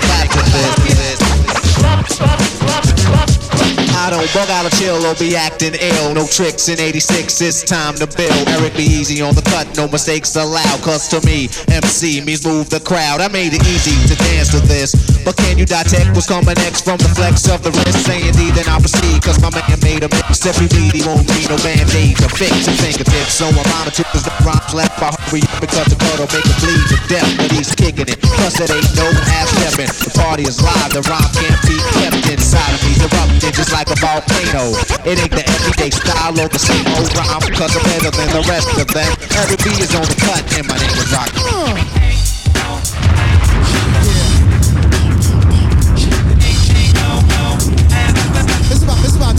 bug 4.32 4.48
out 4.50 4.64
of 4.64 4.72
chill 4.78 5.04
or 5.04 5.14
be 5.16 5.36
acting 5.36 5.74
ill. 5.74 6.14
No 6.14 6.26
tricks 6.26 6.68
in 6.68 6.80
86, 6.80 7.40
it's 7.40 7.62
time 7.62 7.94
to 7.96 8.06
build. 8.06 8.48
Eric 8.48 8.76
be 8.76 8.84
easy 8.84 9.20
on 9.20 9.34
the 9.34 9.42
cut, 9.42 9.66
no 9.76 9.88
mistakes 9.88 10.36
allowed. 10.36 10.80
Cause 10.82 11.08
to 11.08 11.24
me, 11.26 11.48
MC 11.68 12.20
means 12.20 12.46
move 12.46 12.70
the 12.70 12.80
crowd. 12.80 13.20
I 13.20 13.28
made 13.28 13.52
it 13.52 13.62
easy 13.66 13.94
to 14.08 14.16
dance 14.16 14.50
to 14.50 14.60
this. 14.60 15.13
But 15.24 15.40
can 15.40 15.56
you 15.56 15.64
detect 15.64 16.12
what's 16.12 16.28
coming 16.28 16.52
next 16.60 16.84
from 16.84 17.00
the 17.00 17.08
flex 17.16 17.48
of 17.48 17.64
the 17.64 17.72
wrist? 17.72 18.04
Saying 18.04 18.36
D, 18.36 18.52
then 18.52 18.68
I 18.68 18.76
proceed, 18.76 19.24
cause 19.24 19.40
my 19.40 19.48
man 19.48 19.80
made 19.80 20.04
a 20.04 20.10
mix. 20.12 20.44
If 20.44 20.60
you 20.60 20.68
he 20.68 21.00
won't 21.00 21.24
need 21.32 21.48
no 21.48 21.56
band-aid 21.64 22.20
to 22.20 22.28
fix 22.28 22.68
your 22.68 22.76
fingertips. 22.76 23.40
So 23.40 23.48
I'm 23.48 23.64
on 23.80 23.88
to 23.88 24.04
the 24.04 24.32
rhymes 24.44 24.76
left. 24.76 25.00
I 25.00 25.08
hurry 25.16 25.40
up 25.48 25.64
because 25.64 25.88
the 25.88 25.96
cut'll 25.96 26.28
make 26.28 26.44
him 26.44 26.56
bleed 26.60 26.84
to 26.92 26.98
death. 27.08 27.30
But 27.40 27.48
he's 27.56 27.72
kicking 27.72 28.04
it, 28.04 28.20
plus 28.20 28.60
it 28.60 28.68
ain't 28.68 28.92
no 29.00 29.08
half 29.32 29.48
stepping. 29.48 29.88
The 29.88 30.12
party 30.12 30.44
is 30.44 30.60
live, 30.60 30.92
the 30.92 31.00
rhyme 31.08 31.32
can't 31.32 31.60
be 31.64 31.76
kept 32.04 32.20
inside 32.28 32.76
of 32.76 32.80
me. 32.84 32.92
Erupting 33.00 33.54
just 33.56 33.72
like 33.72 33.88
a 33.88 33.96
volcano. 33.96 34.76
It 35.08 35.16
ain't 35.24 35.32
the 35.32 35.44
everyday 35.48 35.88
style 35.88 36.36
or 36.36 36.52
the 36.52 36.60
same 36.60 36.84
old 37.00 37.08
rhyme, 37.16 37.40
cause 37.56 37.72
I'm 37.72 37.84
better 37.88 38.12
than 38.12 38.28
the 38.28 38.44
rest 38.44 38.68
of 38.76 38.88
them. 38.92 39.08
Every 39.40 39.56
beat 39.64 39.80
is 39.80 39.96
on 39.96 40.04
the 40.04 40.18
cut, 40.20 40.44
and 40.52 40.68
my 40.68 40.76
name 40.76 40.92
is 41.00 41.08
Rock. 41.08 41.32
Oh. 41.40 42.13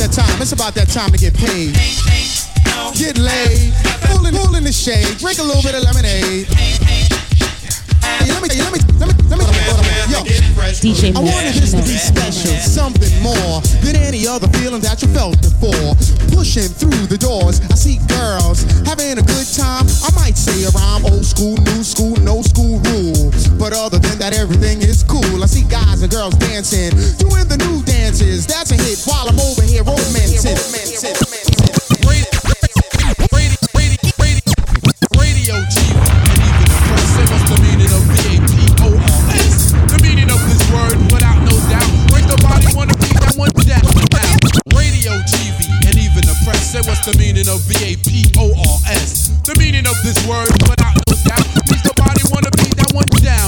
That 0.07 0.13
time. 0.13 0.41
It's 0.41 0.51
about 0.51 0.75
that 0.75 0.89
time 0.89 1.11
to 1.11 1.17
get 1.17 1.33
paid. 1.33 1.73
Get 2.93 3.17
laid. 3.17 3.73
Pull 4.05 4.25
in, 4.25 4.33
pull 4.35 4.55
in 4.55 4.63
the 4.63 4.71
shade. 4.71 5.17
Drink 5.17 5.39
a 5.39 5.43
little 5.43 5.63
bit 5.63 5.73
of 5.73 5.81
lemonade. 5.81 6.45
Hey, 8.05 8.29
let 8.29 8.41
me, 8.41 8.49
let 8.53 8.69
me, 8.69 8.79
let 9.01 9.09
me, 9.09 9.15
let 9.29 9.39
me. 9.41 9.45
Yo, 10.05 10.21
DJ 10.77 11.15
I 11.15 11.19
wanted 11.19 11.57
this 11.57 11.73
to 11.73 11.81
be 11.81 11.97
special, 11.97 12.53
something 12.61 13.09
more 13.25 13.61
than 13.81 13.95
any 13.95 14.27
other 14.27 14.47
feeling 14.61 14.81
that 14.81 15.01
you 15.01 15.09
felt 15.09 15.41
before. 15.41 15.97
Pushing 16.29 16.69
through 16.69 17.09
the 17.09 17.17
doors, 17.17 17.59
I 17.71 17.75
see 17.75 17.97
girls 18.05 18.61
having 18.85 19.17
a 19.17 19.25
good 19.25 19.49
time. 19.57 19.89
I 20.05 20.13
might 20.13 20.37
say 20.37 20.61
a 20.65 20.71
rhyme, 20.77 21.05
old 21.05 21.25
school, 21.25 21.57
new 21.73 21.81
school, 21.81 22.13
no 22.21 22.45
school 22.45 22.77
rules. 22.93 23.24
But 23.57 23.73
other 23.73 23.97
than 23.99 24.19
that, 24.19 24.33
everything 24.37 24.81
is 24.81 25.01
cool. 25.03 25.41
I 25.41 25.47
see 25.47 25.63
guys 25.65 26.01
and 26.01 26.11
girls 26.11 26.35
dancing, 26.35 26.91
doing 27.17 27.47
the 27.47 27.57
new 27.57 27.81
dances. 27.83 28.45
That's 28.45 28.69
a 28.71 28.77
hit 28.77 29.01
while 29.07 29.25
I'm 29.27 29.39
over 29.39 29.63
here 29.63 29.83
romancing. 29.83 30.53
Radio. 35.17 35.55
And 35.55 36.39
even 36.45 36.67
the 36.67 37.25
what's 37.31 37.47
the 37.49 37.57
meaning 37.63 37.89
of 37.89 38.01
V-A-P-O-R-S. 38.05 39.71
The 39.89 39.99
meaning 40.03 40.29
of 40.29 40.41
this 40.45 40.61
word, 40.69 40.97
without 41.09 41.39
no 41.41 41.55
doubt. 41.69 41.89
The 42.25 42.37
body, 42.41 42.67
wanna 42.75 42.93
that 42.97 43.37
one 43.37 43.53
down. 43.63 44.37
Radio 44.73 45.13
TV. 45.29 45.69
And 45.85 45.95
even 45.97 46.25
the 46.25 46.35
press 46.43 46.73
say 46.73 46.81
what's 46.85 47.05
the 47.05 47.13
meaning 47.17 47.47
of 47.47 47.61
V-A-P-O-R-S. 47.69 49.29
The 49.45 49.55
meaning 49.57 49.85
of 49.85 49.97
this 50.01 50.17
word, 50.25 50.51
without 50.65 50.97
no 50.97 51.13
doubt. 51.23 51.45
The 51.85 51.93
body, 51.97 52.21
wanna 52.33 52.49
beat 52.57 52.64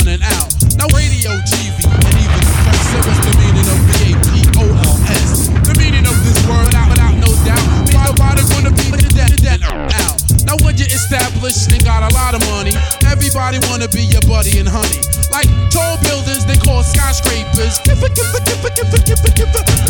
and 0.08 0.24
out. 0.24 0.48
Now 0.80 0.88
radio 0.96 1.36
TV. 1.44 1.84
And 1.84 2.16
even 2.16 2.40
the 2.40 2.74
say 2.88 3.02
what's 3.04 3.20
the 3.28 3.34
meaning 3.44 3.68
of 3.68 3.80
V-A-P-O-R-S. 3.92 5.52
The 5.68 5.76
meaning 5.76 6.08
of 6.08 6.16
this 6.24 6.40
word, 6.48 6.64
without, 6.72 6.88
without 6.88 7.16
no 7.20 7.28
doubt. 7.44 7.66
Beat 7.92 8.00
the 8.08 8.16
body, 8.16 8.44
wanna 8.56 8.72
beat 8.72 8.96
that, 9.20 9.36
that 9.44 9.60
out. 9.68 10.16
Now 10.48 10.56
when 10.64 10.80
you're 10.80 10.88
established 10.88 11.72
and 11.72 11.84
got 11.84 12.08
a 12.08 12.12
lot 12.16 12.36
of 12.36 12.42
money, 12.48 12.72
everybody 13.04 13.60
wanna 13.68 13.92
be 13.92 14.08
your 14.08 14.24
buddy 14.24 14.60
and 14.60 14.68
honey. 14.68 15.04
Like 15.28 15.52
tall 15.76 16.00
buildings, 16.00 16.48
they 16.48 16.56
call 16.56 16.84
skyscrapers. 16.84 17.84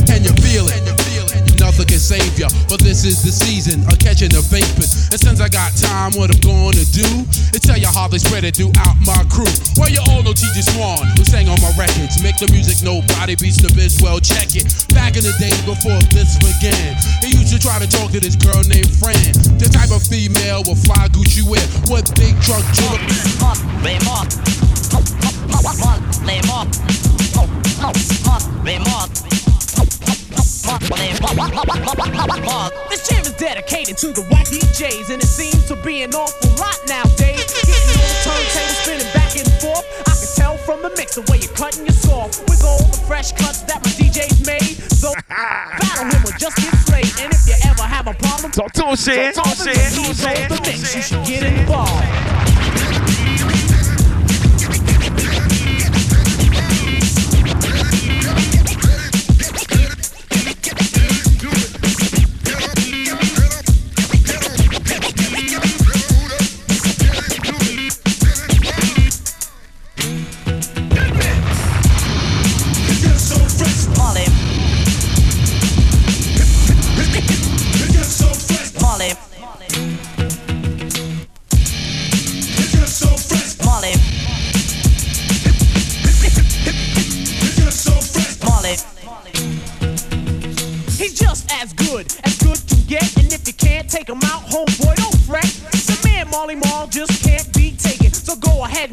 And 0.09 0.25
you 0.25 0.33
feel 0.41 0.65
it. 0.73 1.06
Save 1.77 2.39
ya, 2.39 2.47
but 2.71 2.79
this 2.81 3.05
is 3.05 3.21
the 3.21 3.29
season 3.29 3.85
of 3.85 3.99
catching 4.01 4.33
the 4.33 4.41
vapors. 4.49 5.11
And 5.13 5.19
since 5.19 5.37
I 5.43 5.51
got 5.51 5.75
time, 5.75 6.15
what 6.17 6.33
I'm 6.33 6.39
gonna 6.39 6.87
do 6.89 7.05
is 7.53 7.61
tell 7.61 7.77
you 7.77 7.91
how 7.91 8.07
they 8.07 8.17
spread 8.17 8.47
it 8.47 8.55
throughout 8.55 8.95
my 9.03 9.21
crew. 9.27 9.49
Well, 9.75 9.91
you 9.91 10.01
all 10.09 10.23
know 10.23 10.31
TJ 10.31 10.73
Swan, 10.73 11.03
who 11.19 11.27
sang 11.27 11.51
on 11.51 11.59
my 11.59 11.69
records. 11.75 12.17
Make 12.23 12.39
the 12.39 12.49
music 12.49 12.79
nobody 12.79 13.35
beats 13.35 13.59
the 13.59 13.67
biz. 13.75 13.99
Well, 13.99 14.23
check 14.23 14.55
it. 14.55 14.65
Back 14.95 15.19
in 15.19 15.23
the 15.27 15.35
day 15.35 15.51
before 15.67 15.99
this 16.15 16.39
began, 16.39 16.95
he 17.19 17.35
used 17.35 17.51
to 17.51 17.59
try 17.59 17.75
to 17.77 17.89
talk 17.91 18.15
to 18.15 18.23
this 18.23 18.39
girl 18.39 18.63
named 18.65 18.89
Fran. 18.97 19.35
The 19.59 19.67
type 19.67 19.91
of 19.91 19.99
female 20.01 20.63
with 20.63 20.79
fly 20.81 21.11
Gucci 21.11 21.43
wear, 21.43 21.65
with 21.91 22.07
big 22.15 22.39
truck 22.41 22.63
jewelry. 22.71 23.03
Raymond. 28.63 29.26
This 32.89 33.07
jam 33.07 33.21
is 33.23 33.33
dedicated 33.39 33.97
to 33.99 34.11
the 34.11 34.21
white 34.27 34.47
DJs, 34.47 35.09
and 35.13 35.23
it 35.23 35.27
seems 35.27 35.65
to 35.67 35.77
be 35.77 36.03
an 36.03 36.13
awful 36.13 36.51
lot 36.59 36.75
nowadays. 36.87 37.47
Getting 37.63 37.87
on 37.95 38.03
the 38.03 38.19
turntable, 38.27 38.75
spinning 38.83 39.13
back 39.13 39.31
and 39.39 39.47
forth. 39.63 39.87
I 40.03 40.11
can 40.11 40.27
tell 40.35 40.57
from 40.57 40.81
the 40.81 40.89
mix 40.97 41.15
the 41.15 41.21
way 41.31 41.39
you're 41.39 41.55
cutting 41.55 41.85
your 41.85 41.95
saw 41.95 42.27
with 42.51 42.63
all 42.65 42.83
the 42.83 42.99
fresh 43.07 43.31
cuts 43.31 43.61
that 43.63 43.79
my 43.79 43.91
DJs 43.91 44.45
made. 44.45 44.75
So 44.91 45.13
battle 45.29 46.11
him 46.11 46.25
or 46.27 46.35
just 46.35 46.57
get 46.57 46.75
slayed. 46.83 47.15
And 47.23 47.31
if 47.31 47.47
you 47.47 47.55
ever 47.63 47.83
have 47.83 48.07
a 48.07 48.13
problem, 48.15 48.51
talk 48.51 48.73
to 48.73 48.87
him, 48.91 48.95
Shan. 48.97 49.33
Talk 49.33 49.55
to 49.63 49.71
him, 49.71 50.03
He's 50.03 50.25
on 50.25 50.35
the 50.51 50.59
mix. 50.67 50.95
You 50.95 51.01
should 51.01 51.25
get 51.25 51.43
involved. 51.43 53.06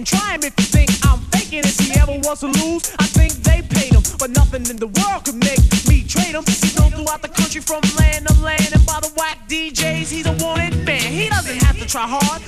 Try 0.05 0.35
him 0.35 0.43
if 0.45 0.55
you 0.59 0.65
think 0.65 0.91
I'm 1.03 1.21
faking. 1.33 1.65
If 1.65 1.79
he 1.81 1.99
ever 1.99 2.13
wants 2.25 2.41
to 2.41 2.49
lose, 2.49 2.93
I 2.99 3.07
think 3.07 3.33
they 3.43 3.63
paid 3.63 3.93
him. 3.93 4.03
But 4.19 4.31
nothing 4.31 4.69
in 4.71 4.77
the 4.77 4.89
world 4.89 5.25
could 5.25 5.37
make 5.37 5.61
me 5.89 6.05
trade 6.05 6.35
him. 6.35 6.45
He's 6.47 6.77
known 6.79 6.91
throughout 6.91 7.23
the 7.23 7.29
country 7.29 7.61
from 7.61 7.83
land 7.99 8.29
to 8.29 8.35
land. 8.43 8.71
And 8.73 8.85
by 8.87 9.01
the 9.01 9.11
whack 9.17 9.49
DJs, 9.49 10.11
he's 10.11 10.27
a 10.27 10.33
wanted 10.45 10.77
man. 10.85 11.01
He 11.01 11.29
doesn't 11.29 11.63
have 11.63 11.79
to 11.79 11.87
try 11.87 12.07
hard 12.07 12.43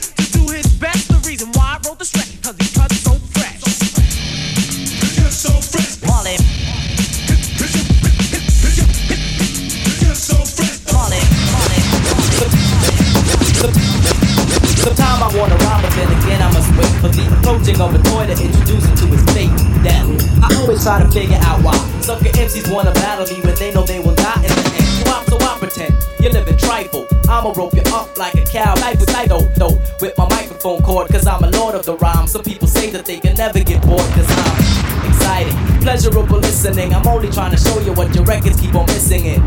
try 20.86 21.02
to 21.02 21.10
figure 21.10 21.38
out 21.42 21.60
why 21.64 21.74
sucker 22.00 22.30
MCs 22.38 22.72
wanna 22.72 22.92
battle 22.92 23.26
me 23.26 23.42
when 23.42 23.56
they 23.56 23.74
know 23.74 23.82
they 23.82 23.98
will 23.98 24.14
die 24.14 24.36
in 24.36 24.54
the 24.54 24.66
end. 24.78 24.86
So 24.94 25.10
I, 25.10 25.24
so 25.26 25.36
I 25.36 25.58
pretend 25.58 25.92
you 26.20 26.30
live 26.30 26.46
in 26.46 26.56
trifle. 26.56 27.08
I'ma 27.28 27.52
rope 27.56 27.74
you 27.74 27.82
up 27.92 28.16
like 28.16 28.34
a 28.34 28.44
cow, 28.44 28.72
life 28.76 29.00
with 29.00 29.10
though, 29.26 29.42
though, 29.56 29.76
with 30.00 30.16
my 30.16 30.28
microphone 30.28 30.80
cord, 30.84 31.08
cause 31.08 31.26
I'm 31.26 31.42
a 31.42 31.50
lord 31.50 31.74
of 31.74 31.84
the 31.84 31.96
rhyme. 31.96 32.28
Some 32.28 32.44
people 32.44 32.68
say 32.68 32.88
that 32.90 33.04
they 33.04 33.18
can 33.18 33.34
never 33.34 33.58
get 33.64 33.82
bored, 33.82 34.08
cause 34.14 34.30
I'm 34.30 35.10
excited, 35.10 35.54
pleasurable 35.82 36.38
listening. 36.38 36.94
I'm 36.94 37.08
only 37.08 37.30
trying 37.32 37.50
to 37.50 37.58
show 37.58 37.80
you 37.80 37.92
what 37.92 38.14
your 38.14 38.22
records 38.22 38.60
keep 38.60 38.76
on 38.76 38.86
missing 38.86 39.26
it. 39.26 39.40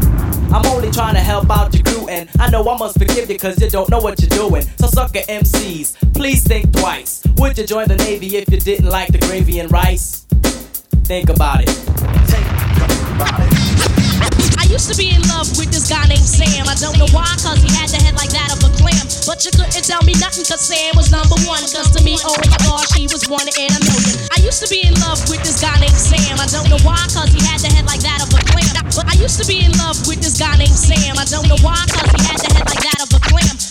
I'm 0.52 0.66
only 0.66 0.92
trying 0.92 1.14
to 1.14 1.22
help 1.22 1.50
out 1.50 1.74
your 1.74 1.84
crew, 1.86 2.10
and 2.10 2.30
I 2.38 2.50
know 2.50 2.68
I 2.68 2.78
must 2.78 3.00
forgive 3.00 3.30
you 3.30 3.40
cause 3.40 3.62
you 3.62 3.70
don't 3.70 3.90
know 3.90 4.00
what 4.00 4.20
you're 4.20 4.28
doing. 4.28 4.64
So, 4.78 4.88
sucker 4.88 5.20
MCs, 5.20 6.14
please 6.14 6.44
think 6.44 6.74
twice. 6.74 7.22
Would 7.38 7.58
you 7.58 7.66
join 7.66 7.88
the 7.88 7.96
Navy 7.96 8.36
if 8.36 8.52
you 8.52 8.60
didn't 8.60 8.90
like 8.90 9.08
the 9.14 9.20
gravy 9.20 9.60
and 9.60 9.72
rice? 9.72 10.19
Think 11.10 11.34
about 11.34 11.66
it. 11.66 11.74
I 14.62 14.70
used 14.70 14.86
to 14.94 14.94
be 14.94 15.10
in 15.10 15.26
love 15.26 15.50
with 15.58 15.74
this 15.74 15.90
guy 15.90 16.06
named 16.06 16.22
Sam. 16.22 16.70
I 16.70 16.78
don't 16.78 17.02
know 17.02 17.10
why, 17.10 17.26
cause 17.42 17.58
he 17.66 17.70
had 17.74 17.90
the 17.90 17.98
head 17.98 18.14
like 18.14 18.30
that 18.30 18.54
of 18.54 18.62
a 18.62 18.70
clam. 18.78 19.10
But 19.26 19.42
you 19.42 19.50
couldn't 19.50 19.74
tell 19.90 20.06
me 20.06 20.14
nothing, 20.22 20.46
cause 20.46 20.62
Sam 20.70 20.94
was 20.94 21.10
number 21.10 21.34
one. 21.50 21.66
Cause 21.66 21.90
to 21.98 22.06
me, 22.06 22.22
oh 22.22 22.38
my 22.46 22.54
gosh, 22.62 22.94
he 22.94 23.10
was 23.10 23.26
one 23.26 23.42
in 23.42 23.74
a 23.74 23.82
million. 23.90 24.22
I 24.30 24.38
used 24.46 24.62
to 24.62 24.70
be 24.70 24.86
in 24.86 24.94
love 25.02 25.18
with 25.26 25.42
this 25.42 25.58
guy 25.58 25.74
named 25.82 25.98
Sam. 25.98 26.38
I 26.38 26.46
don't 26.46 26.70
know 26.70 26.78
why, 26.86 27.02
cause 27.10 27.34
he 27.34 27.42
had 27.42 27.58
the 27.58 27.74
head 27.74 27.90
like 27.90 28.06
that 28.06 28.22
of 28.22 28.30
a 28.30 28.38
clam. 28.46 28.70
But 28.94 29.10
I 29.10 29.18
used 29.18 29.42
to 29.42 29.50
be 29.50 29.66
in 29.66 29.74
love 29.82 29.98
with 30.06 30.22
this 30.22 30.38
guy 30.38 30.62
named 30.62 30.78
Sam. 30.78 31.18
I 31.18 31.26
don't 31.26 31.50
know 31.50 31.58
why, 31.66 31.90
cause 31.90 32.06
he 32.06 32.22
had 32.22 32.38
the 32.38 32.54
head 32.54 32.70
like 32.70 32.86
that 32.86 33.02
of 33.02 33.10
a. 33.18 33.19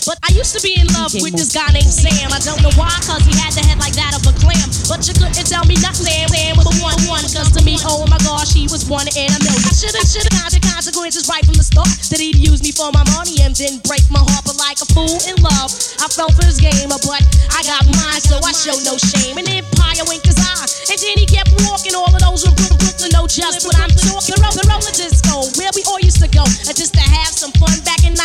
But 0.09 0.17
I 0.25 0.33
used 0.33 0.57
to 0.57 0.61
be 0.65 0.73
in 0.73 0.89
love 0.97 1.13
with 1.21 1.37
this 1.37 1.53
guy 1.53 1.69
named 1.69 1.85
Sam. 1.85 2.33
I 2.33 2.41
don't 2.41 2.57
know 2.65 2.73
why, 2.73 2.89
cause 3.05 3.21
he 3.29 3.33
had 3.37 3.53
the 3.53 3.61
head 3.61 3.77
like 3.77 3.93
that 3.93 4.17
of 4.17 4.25
a 4.25 4.33
clam. 4.41 4.65
But 4.89 5.05
you 5.05 5.13
couldn't 5.13 5.45
tell 5.45 5.61
me 5.69 5.77
nothing, 5.85 6.09
Sam, 6.09 6.57
a 6.57 6.65
one, 6.81 6.97
one. 7.05 7.21
Cause 7.29 7.53
to 7.53 7.61
me, 7.61 7.77
oh 7.85 8.09
my 8.09 8.17
gosh, 8.25 8.49
he 8.49 8.65
was 8.73 8.89
one 8.89 9.05
in 9.13 9.29
a 9.29 9.37
million. 9.37 9.69
I 9.69 9.69
should've, 9.69 10.01
should've 10.01 10.33
counted 10.33 10.65
consequences 10.65 11.29
right 11.29 11.45
from 11.45 11.61
the 11.61 11.67
start. 11.67 11.93
That 12.09 12.17
he'd 12.17 12.41
use 12.41 12.65
me 12.65 12.73
for 12.73 12.89
my 12.89 13.05
money 13.13 13.37
and 13.45 13.53
then 13.53 13.77
break 13.85 14.01
my 14.09 14.25
heart. 14.25 14.49
But 14.49 14.57
like 14.57 14.81
a 14.81 14.89
fool 14.97 15.13
in 15.29 15.37
love, 15.45 15.69
I 16.01 16.09
fell 16.09 16.33
for 16.33 16.41
his 16.41 16.57
game. 16.57 16.89
But 16.89 17.05
I 17.53 17.61
got 17.69 17.85
mine, 17.85 18.17
so 18.25 18.41
I 18.41 18.49
show 18.49 18.81
no 18.81 18.97
shame. 18.97 19.37
And 19.37 19.45
Empire 19.45 20.09
winked 20.09 20.25
his 20.25 20.41
eye. 20.41 20.65
And 20.89 20.97
then 20.97 21.21
he 21.21 21.29
kept 21.29 21.53
walking 21.69 21.93
all 21.93 22.09
of 22.09 22.17
those 22.17 22.49
in 22.49 22.53
Brooklyn, 22.57 23.13
know 23.13 23.29
just 23.29 23.61
what 23.61 23.77
I'm 23.77 23.93
talking. 23.93 24.33
The 24.41 24.57
the 24.57 24.65
roller 24.73 24.89
disco, 24.89 25.53
where 25.61 25.69
we 25.77 25.85
all 25.85 26.01
used 26.01 26.17
to 26.25 26.29
go, 26.33 26.49
just 26.73 26.97
to 26.97 27.05
have 27.13 27.29
some 27.29 27.53
fun 27.61 27.77
back 27.85 28.01
in 28.09 28.17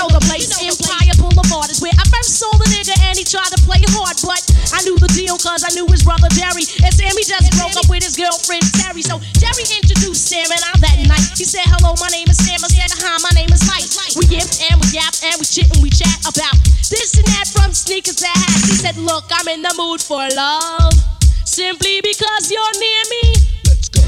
1941. 0.00 0.08
You 0.08 0.08
know 0.08 0.16
the 0.16 0.24
place, 0.24 0.48
Empire 0.56 1.16
Boulevard 1.20 1.68
is 1.68 1.84
where 1.84 1.92
I 1.92 2.04
first 2.08 2.40
saw 2.40 2.48
the 2.56 2.64
nigga 2.72 2.96
and 3.04 3.20
he 3.20 3.24
tried 3.24 3.52
to 3.52 3.60
play 3.68 3.84
hard, 3.92 4.16
but 4.24 4.40
I 4.72 4.80
knew 4.88 4.96
the 4.96 5.12
deal 5.12 5.36
cause 5.36 5.60
I 5.60 5.70
knew 5.76 5.84
his 5.92 6.00
brother 6.00 6.32
Jerry. 6.32 6.64
And 6.80 6.92
Sammy 6.92 7.20
just 7.20 7.52
broke 7.60 7.76
up 7.76 7.84
with 7.92 8.00
his 8.00 8.16
girlfriend 8.16 8.64
Terry. 8.80 9.04
So 9.04 9.20
Jerry 9.36 9.64
introduced 9.76 10.24
Sam 10.24 10.48
and 10.48 10.62
I 10.64 10.72
that 10.80 10.96
night. 11.04 11.28
He 11.36 11.44
said, 11.44 11.68
Hello, 11.68 11.92
my 12.00 12.08
name 12.08 12.32
is 12.32 12.40
Sam. 12.40 12.64
I 12.64 12.68
said, 12.72 12.92
Hi, 12.96 13.20
my 13.20 13.32
name 13.36 13.52
is 13.52 13.60
Mike. 13.68 13.88
We 14.16 14.24
yip 14.32 14.48
and 14.72 14.80
we 14.80 14.88
yap 14.96 15.12
and 15.20 15.36
we 15.36 15.44
chit 15.44 15.68
and 15.68 15.84
we 15.84 15.92
chat 15.92 16.16
about 16.24 16.56
this 16.88 17.20
and 17.20 17.26
that 17.36 17.52
from 17.52 17.76
sneakers 17.76 18.16
to 18.24 18.30
hats. 18.30 18.72
He 18.72 18.76
said, 18.80 18.96
Look, 18.96 19.28
I'm 19.28 19.48
in 19.52 19.60
the 19.60 19.74
mood 19.76 20.00
for 20.00 20.24
love. 20.32 20.96
Simply 21.44 22.00
because 22.00 22.48
you're 22.48 22.76
near 22.80 23.04
me. 23.20 23.59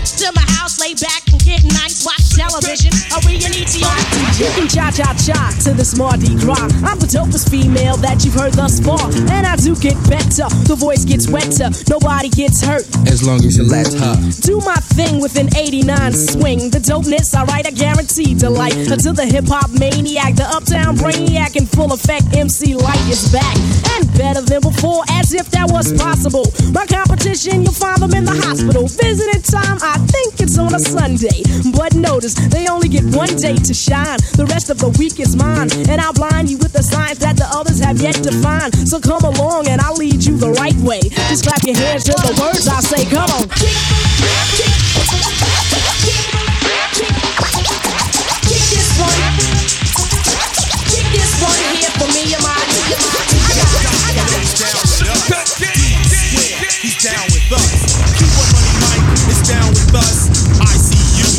To 0.02 0.32
my 0.34 0.42
house, 0.58 0.80
lay 0.80 0.94
back 0.94 1.22
and 1.30 1.38
get 1.44 1.62
nice, 1.62 2.04
watch 2.04 2.34
television. 2.34 2.90
Are 3.14 3.22
we 3.22 3.36
an 3.46 3.54
ETR? 3.54 3.94
You 4.34 4.50
can 4.58 4.66
cha 4.66 4.90
cha 4.90 5.14
cha 5.14 5.54
to 5.62 5.74
this 5.74 5.96
Mardi 5.96 6.34
Gras. 6.42 6.58
I'm 6.82 6.98
the 6.98 7.06
dopest 7.06 7.50
female 7.50 7.96
that 7.98 8.24
you've 8.24 8.34
heard 8.34 8.54
thus 8.54 8.80
far. 8.80 8.98
And 9.30 9.46
I 9.46 9.54
do 9.54 9.76
get 9.76 9.94
better. 10.10 10.50
The 10.66 10.74
voice 10.74 11.04
gets 11.04 11.28
wetter. 11.28 11.70
Nobody 11.88 12.30
gets 12.30 12.62
hurt. 12.64 12.82
As 13.06 13.22
long 13.22 13.44
as 13.44 13.56
you 13.56 13.62
let 13.62 13.92
her. 13.94 14.14
Do 14.42 14.58
my 14.66 14.74
thing 14.98 15.20
with 15.20 15.38
an 15.38 15.54
89 15.56 16.12
swing. 16.12 16.70
The 16.70 16.82
dopeness, 16.82 17.34
alright, 17.38 17.66
I 17.66 17.70
guarantee 17.70 18.34
delight. 18.34 18.74
Until 18.90 19.14
the 19.14 19.26
hip 19.26 19.46
hop 19.46 19.70
maniac, 19.70 20.34
the 20.34 20.50
uptown 20.50 20.96
brainiac 20.96 21.54
in 21.54 21.66
full 21.66 21.92
effect, 21.92 22.34
MC 22.34 22.74
Lyte 22.74 23.06
is 23.06 23.30
back. 23.30 23.56
And 23.94 24.10
better 24.18 24.42
than 24.42 24.62
before, 24.62 25.04
as 25.10 25.32
if 25.32 25.50
that 25.54 25.70
was 25.70 25.92
possible. 25.94 26.50
My 26.72 26.86
competition, 26.86 27.62
you'll 27.62 27.76
find 27.76 28.02
them 28.02 28.14
in 28.14 28.24
the 28.24 28.34
hospital. 28.34 28.88
Visiting 28.88 29.42
time, 29.42 29.78
I 29.82 29.91
think 29.98 30.40
it's 30.40 30.58
on 30.58 30.74
a 30.74 30.78
Sunday. 30.78 31.42
But 31.74 31.94
notice, 31.94 32.34
they 32.34 32.68
only 32.68 32.88
get 32.88 33.04
one 33.14 33.34
day 33.36 33.56
to 33.56 33.74
shine. 33.74 34.18
The 34.36 34.46
rest 34.46 34.70
of 34.70 34.78
the 34.78 34.90
week 34.98 35.20
is 35.20 35.36
mine. 35.36 35.70
And 35.88 36.00
I'll 36.00 36.12
blind 36.12 36.50
you 36.50 36.58
with 36.58 36.72
the 36.72 36.82
signs 36.82 37.18
that 37.18 37.36
the 37.36 37.48
others 37.50 37.80
have 37.80 38.00
yet 38.00 38.16
to 38.26 38.32
find. 38.42 38.72
So 38.88 39.00
come 39.00 39.24
along 39.24 39.68
and 39.68 39.80
I'll 39.80 39.96
lead 39.96 40.24
you 40.24 40.36
the 40.36 40.52
right 40.52 40.76
way. 40.76 41.00
Just 41.28 41.44
clap 41.44 41.62
your 41.64 41.76
hands 41.76 42.04
to 42.04 42.12
the 42.12 42.34
words 42.40 42.68
I 42.68 42.80
say. 42.80 43.04
Come 43.08 43.30
on. 43.30 43.48
Kick 48.48 48.64
this 48.70 48.90
one. 49.00 49.20
Kick 50.92 51.06
this 51.12 51.32
one 51.40 51.60
here 51.76 51.92
for 51.98 52.08
me 52.12 52.21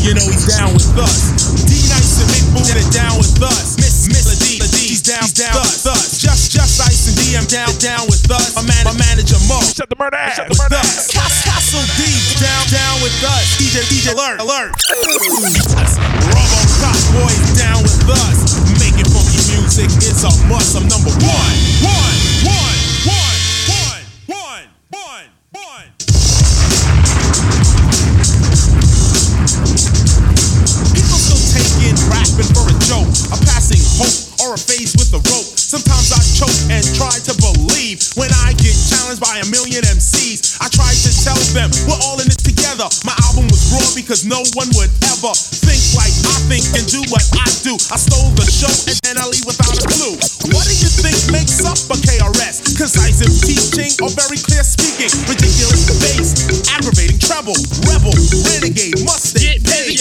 you, 0.03 0.11
know 0.11 0.27
he's 0.27 0.43
down 0.43 0.75
with 0.75 0.91
us. 0.99 1.31
D 1.63 1.79
Nice 1.87 2.19
and 2.19 2.27
Mick 2.27 2.43
Boone 2.51 2.67
are 2.75 2.91
down 2.91 3.15
with 3.15 3.39
us. 3.39 3.79
Miss 3.79 4.03
Miss 4.11 4.35
D, 4.43 4.59
he's 4.59 4.99
down, 4.99 5.23
down 5.31 5.55
with 5.55 5.87
us. 5.87 6.19
Just 6.19 6.51
Just 6.51 6.75
Ice 6.83 7.07
and 7.07 7.15
D, 7.15 7.39
I'm 7.39 7.47
down, 7.47 7.71
down 7.79 8.03
with 8.11 8.27
us. 8.27 8.51
My, 8.59 8.67
man, 8.67 8.83
my 8.83 8.95
manager 8.99 9.39
Mo. 9.47 9.63
Shut 9.63 9.87
the 9.87 9.95
murder 9.95 10.19
ass. 10.19 10.43
the 10.43 10.59
us. 10.75 11.07
Cas- 11.07 11.47
Castle 11.47 11.87
D, 11.95 12.03
down, 12.35 12.63
down 12.67 12.95
with 12.99 13.15
us. 13.23 13.55
DJ, 13.55 13.79
DJ 13.87 14.11
Alert, 14.11 14.43
Alert. 14.43 14.75
Robo 14.91 16.61
Cop 16.83 16.99
Boys 17.15 17.47
down 17.55 17.79
with 17.87 18.03
us. 18.11 18.59
Making 18.83 19.07
funky 19.07 19.39
music 19.55 19.87
is 20.03 20.19
a 20.27 20.31
must. 20.51 20.75
I'm 20.75 20.83
number. 20.91 21.15
One, 21.23 21.55
one, 21.87 22.12
rapping 32.07 32.47
for 32.55 32.63
a 32.63 32.75
joke, 32.87 33.09
a 33.33 33.37
passing 33.43 33.81
hope 33.99 34.33
or 34.43 34.55
a 34.55 34.59
phase 34.59 34.95
with 34.95 35.11
a 35.11 35.21
rope. 35.31 35.49
Sometimes 35.55 36.13
I 36.13 36.21
choke 36.37 36.59
and 36.69 36.83
try 36.95 37.11
to 37.11 37.33
believe 37.41 37.99
when 38.15 38.29
I 38.45 38.53
get 38.61 38.75
challenged 38.75 39.19
by 39.19 39.41
a 39.41 39.47
million 39.49 39.83
MCs. 39.83 40.61
I 40.61 40.69
try 40.69 40.91
to 40.91 41.11
tell 41.25 41.39
them 41.57 41.73
we're 41.89 41.99
all 42.07 42.21
in 42.21 42.29
it 42.29 42.39
together. 42.39 42.87
My 43.03 43.15
album 43.27 43.49
was 43.49 43.73
raw 43.73 43.83
because 43.97 44.23
no 44.23 44.39
one 44.53 44.69
would 44.77 44.91
ever 45.11 45.33
think 45.33 45.81
like 45.97 46.13
I 46.29 46.37
think 46.47 46.63
and 46.77 46.85
do 46.87 47.01
what 47.09 47.25
I 47.35 47.49
do. 47.65 47.73
I 47.89 47.97
stole 47.97 48.31
the 48.37 48.45
show 48.47 48.71
and 48.87 48.97
then 49.01 49.17
I 49.17 49.25
leave 49.27 49.47
without 49.49 49.73
a 49.73 49.87
clue. 49.89 50.15
What 50.53 50.63
do 50.69 50.75
you 50.77 50.91
think 50.91 51.17
makes 51.33 51.63
up 51.65 51.79
a 51.89 51.97
KRS? 51.97 52.77
Concise 52.77 53.23
in 53.23 53.33
teaching 53.43 53.91
or 54.03 54.13
very 54.13 54.37
clear 54.37 54.63
speaking? 54.63 55.11
Ridiculous 55.25 55.89
bass, 56.03 56.29
aggravating 56.69 57.17
treble, 57.17 57.57
rebel, 57.89 58.13
renegade, 58.45 58.99
mustang, 59.07 59.57
paid. 59.63 59.97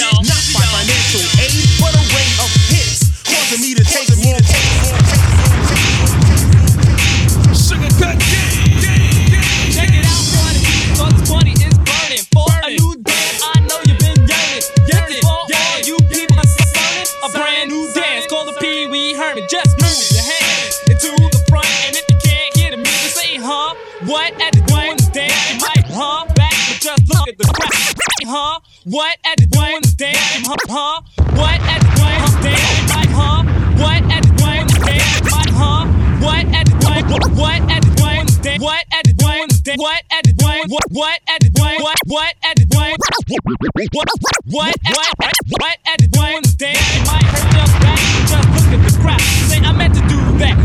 Huh? 28.33 28.61
What 28.85 29.19
at 29.29 29.37
the 29.37 29.45
doing 29.45 29.83
this 29.83 29.93
dance? 29.93 30.17
Huh? 30.49 31.05
What 31.37 31.61
at 31.69 31.85
the 31.85 31.93
doing? 32.01 32.17
You 32.49 32.89
might, 32.89 33.13
huh? 33.13 33.45
What 33.77 34.01
at 34.09 34.25
the 34.25 34.33
doing? 34.41 34.65
You 34.73 35.29
might, 35.29 35.53
huh? 35.53 35.85
What 36.25 36.49
at 36.49 36.65
the 36.65 36.73
doing? 36.81 37.05
What 37.37 37.61
at 37.61 37.85
the 37.85 37.93
doing 37.93 38.25
this 38.25 38.41
dance? 38.41 38.63
What 38.65 38.89
at 38.89 39.05
the 39.05 39.13
doing 39.13 39.49
this 39.53 39.61
dance? 39.61 39.77
What 39.77 40.01
at 40.17 40.25
the 40.25 40.33
doing? 40.33 40.65
What? 40.73 40.89
What 40.89 41.21
at 41.29 41.45
the 41.45 41.51
doing? 41.53 41.77
What? 41.85 42.01
What 42.09 42.33
at 42.41 42.57
the 42.57 42.65
doing? 42.65 42.97
What? 42.97 44.17
What? 44.49 44.81
What? 44.81 45.37
What 45.61 45.77
at 45.85 46.01
the 46.01 46.09
doing 46.09 46.41
dance? 46.57 46.81
It 46.81 47.05
might 47.05 47.29
hurt 47.29 47.53
your 47.53 47.69
back, 47.85 48.01
just 48.33 48.49
look 48.49 48.73
at 48.73 48.81
the 48.81 48.97
crowd. 48.97 49.21
Say 49.53 49.61
I 49.61 49.73
meant 49.77 49.93
to 49.93 50.01
do 50.09 50.17
that, 50.41 50.57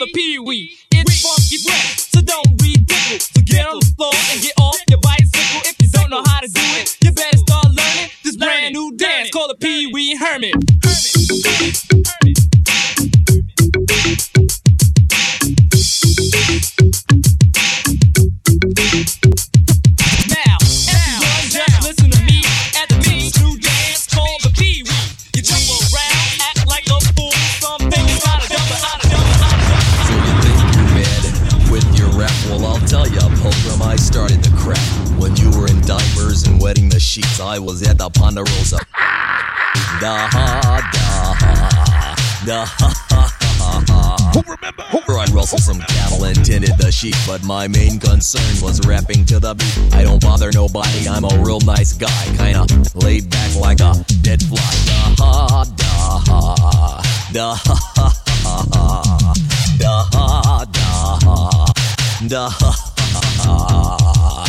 the 0.00 0.06
Pee 0.14 0.38
Wee. 0.38 0.78
It's 0.92 1.20
funky 1.20 1.58
fresh, 1.58 2.08
so 2.08 2.22
don't 2.22 2.56
be 2.56 2.72
different. 2.72 3.20
So 3.20 3.42
get 3.44 3.66
on 3.68 3.80
the 3.80 3.86
floor 3.96 4.12
and 4.32 4.40
get 4.40 4.54
off 4.58 4.80
your 4.88 4.98
bicycle. 5.00 5.60
If 5.68 5.76
you 5.78 5.88
don't 5.88 6.08
know 6.08 6.22
how 6.24 6.40
to 6.40 6.48
do 6.48 6.60
it, 6.80 6.96
you 7.04 7.12
better 7.12 7.36
start 7.36 7.66
learning 7.66 8.08
this 8.24 8.36
brand 8.36 8.72
new 8.72 8.96
dance 8.96 9.30
called 9.30 9.50
the 9.50 9.56
Pee 9.56 9.92
Wee 9.92 10.16
Herman. 10.16 10.52
Now, 10.56 10.96
Pilgrim, 33.80 33.92
I 33.92 33.96
started 33.96 34.42
the 34.42 34.56
crap. 34.56 34.78
When 35.18 35.36
you 35.36 35.50
were 35.58 35.66
in 35.66 35.80
diapers 35.82 36.46
and 36.46 36.60
wetting 36.60 36.88
the 36.88 37.00
sheets, 37.00 37.40
I 37.40 37.58
was 37.58 37.82
at 37.88 37.98
the 37.98 38.10
Ponderosa. 38.10 38.78
Da 40.00 40.16
ha 40.16 40.90
da 40.92 41.34
ha 41.34 42.14
da 42.46 42.64
ha 42.64 42.94
ha 43.10 43.36
ha 43.58 43.84
ha. 43.86 44.32
Who 44.32 44.40
remember? 44.40 45.18
I 45.18 45.26
rustled 45.32 45.60
some 45.60 45.78
cattle 45.80 46.24
and 46.24 46.42
tended 46.44 46.78
the 46.78 46.90
sheep, 46.90 47.14
but 47.26 47.44
my 47.44 47.68
main 47.68 47.98
concern 48.00 48.62
was 48.62 48.80
rapping 48.86 49.26
to 49.26 49.38
the 49.38 49.54
beat. 49.54 49.94
I 49.94 50.02
don't 50.02 50.20
bother 50.22 50.50
nobody, 50.52 51.06
I'm 51.06 51.24
a 51.24 51.42
real 51.44 51.60
nice 51.60 51.92
guy, 51.92 52.24
kinda 52.36 52.66
laid 52.94 53.28
back 53.28 53.54
like 53.56 53.80
a 53.80 53.92
dead 54.22 54.42
fly. 54.42 54.72
Da 54.86 55.14
ha 55.18 55.64
da 55.76 55.84
ha 56.26 57.02
da 57.32 57.54
ha 57.54 57.76
ha 57.94 58.64
ha 58.72 59.34
da 59.78 60.08
ha 60.08 60.60
Da 62.26 62.48
Uh, 63.46 64.46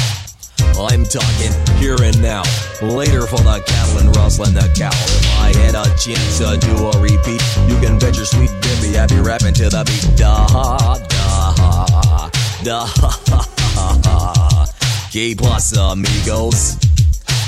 I'm 0.79 1.03
talking 1.05 1.53
here 1.77 1.95
and 2.01 2.21
now. 2.21 2.43
Later 2.81 3.27
for 3.27 3.37
the 3.37 3.63
cattle 3.65 3.99
and 3.99 4.15
rustling 4.15 4.53
the 4.53 4.71
cow. 4.75 4.89
If 4.91 5.39
I 5.39 5.53
had 5.61 5.75
a 5.75 5.85
chance 5.97 6.39
to 6.39 6.57
do 6.57 6.87
a 6.87 6.99
repeat, 7.01 7.41
you 7.67 7.77
can 7.79 7.99
bet 7.99 8.15
your 8.15 8.25
sweet 8.25 8.51
dippy 8.61 8.97
I'd 8.97 9.09
be 9.09 9.19
rapping 9.19 9.53
to 9.55 9.69
the 9.69 9.83
beat. 9.85 10.17
Da 10.17 10.47
da 10.47 12.29
da. 12.63 12.85
Ha 12.85 13.19
ha 13.27 13.47
ha 13.75 14.01
ha. 14.03 14.65
Que 15.11 15.35
pasa, 15.35 15.91
amigos? 15.91 16.77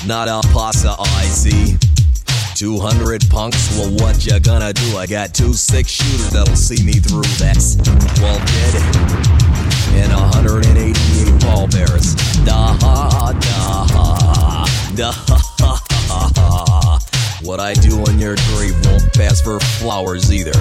Not 0.06 0.28
a 0.28 0.42
pasa, 0.54 0.96
I 1.00 1.26
see. 1.26 1.78
200 2.56 3.30
punks, 3.30 3.78
well, 3.78 3.90
what 3.96 4.26
you 4.26 4.40
gonna 4.40 4.74
do? 4.74 4.98
I 4.98 5.08
got 5.08 5.34
two 5.34 5.54
six 5.54 5.90
shooters 5.90 6.30
that'll 6.32 6.56
see 6.56 6.84
me 6.84 6.94
through. 6.94 7.24
That's 7.40 7.76
12 7.76 8.46
dead 8.46 9.53
and 9.96 10.12
188 10.12 11.42
pallbearers. 11.42 12.16
Da 12.46 12.78
ha 12.80 13.32
da 13.40 13.86
ha, 13.94 14.66
da 14.96 15.12
What 17.44 17.60
I 17.60 17.74
do 17.74 18.00
on 18.08 18.20
your 18.20 18.36
grave 18.54 18.76
won't 18.86 19.14
pass 19.14 19.42
for 19.42 19.60
flowers 19.60 20.32
either. 20.32 20.54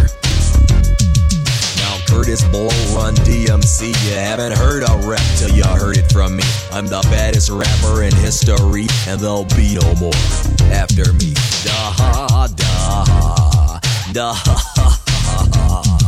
Now 1.79 1.97
Kurtis 2.07 2.43
Blow 2.51 2.69
Run 2.97 3.15
DMC, 3.25 3.89
you 3.89 4.15
haven't 4.15 4.53
heard 4.53 4.83
a 4.83 5.09
rap 5.09 5.23
till 5.39 5.51
you 5.51 5.65
heard 5.65 5.97
it 5.97 6.11
from 6.13 6.37
me. 6.37 6.45
I'm 6.73 6.87
the 6.87 7.01
baddest 7.11 7.51
rapper 7.51 8.03
in 8.03 8.15
history, 8.17 8.87
and 9.07 9.21
there'll 9.21 9.45
be 9.57 9.75
no 9.75 9.95
more 9.97 10.13
after 10.73 11.13
me. 11.15 11.35
Da 11.65 12.49
da 12.55 13.79
da. 14.13 16.02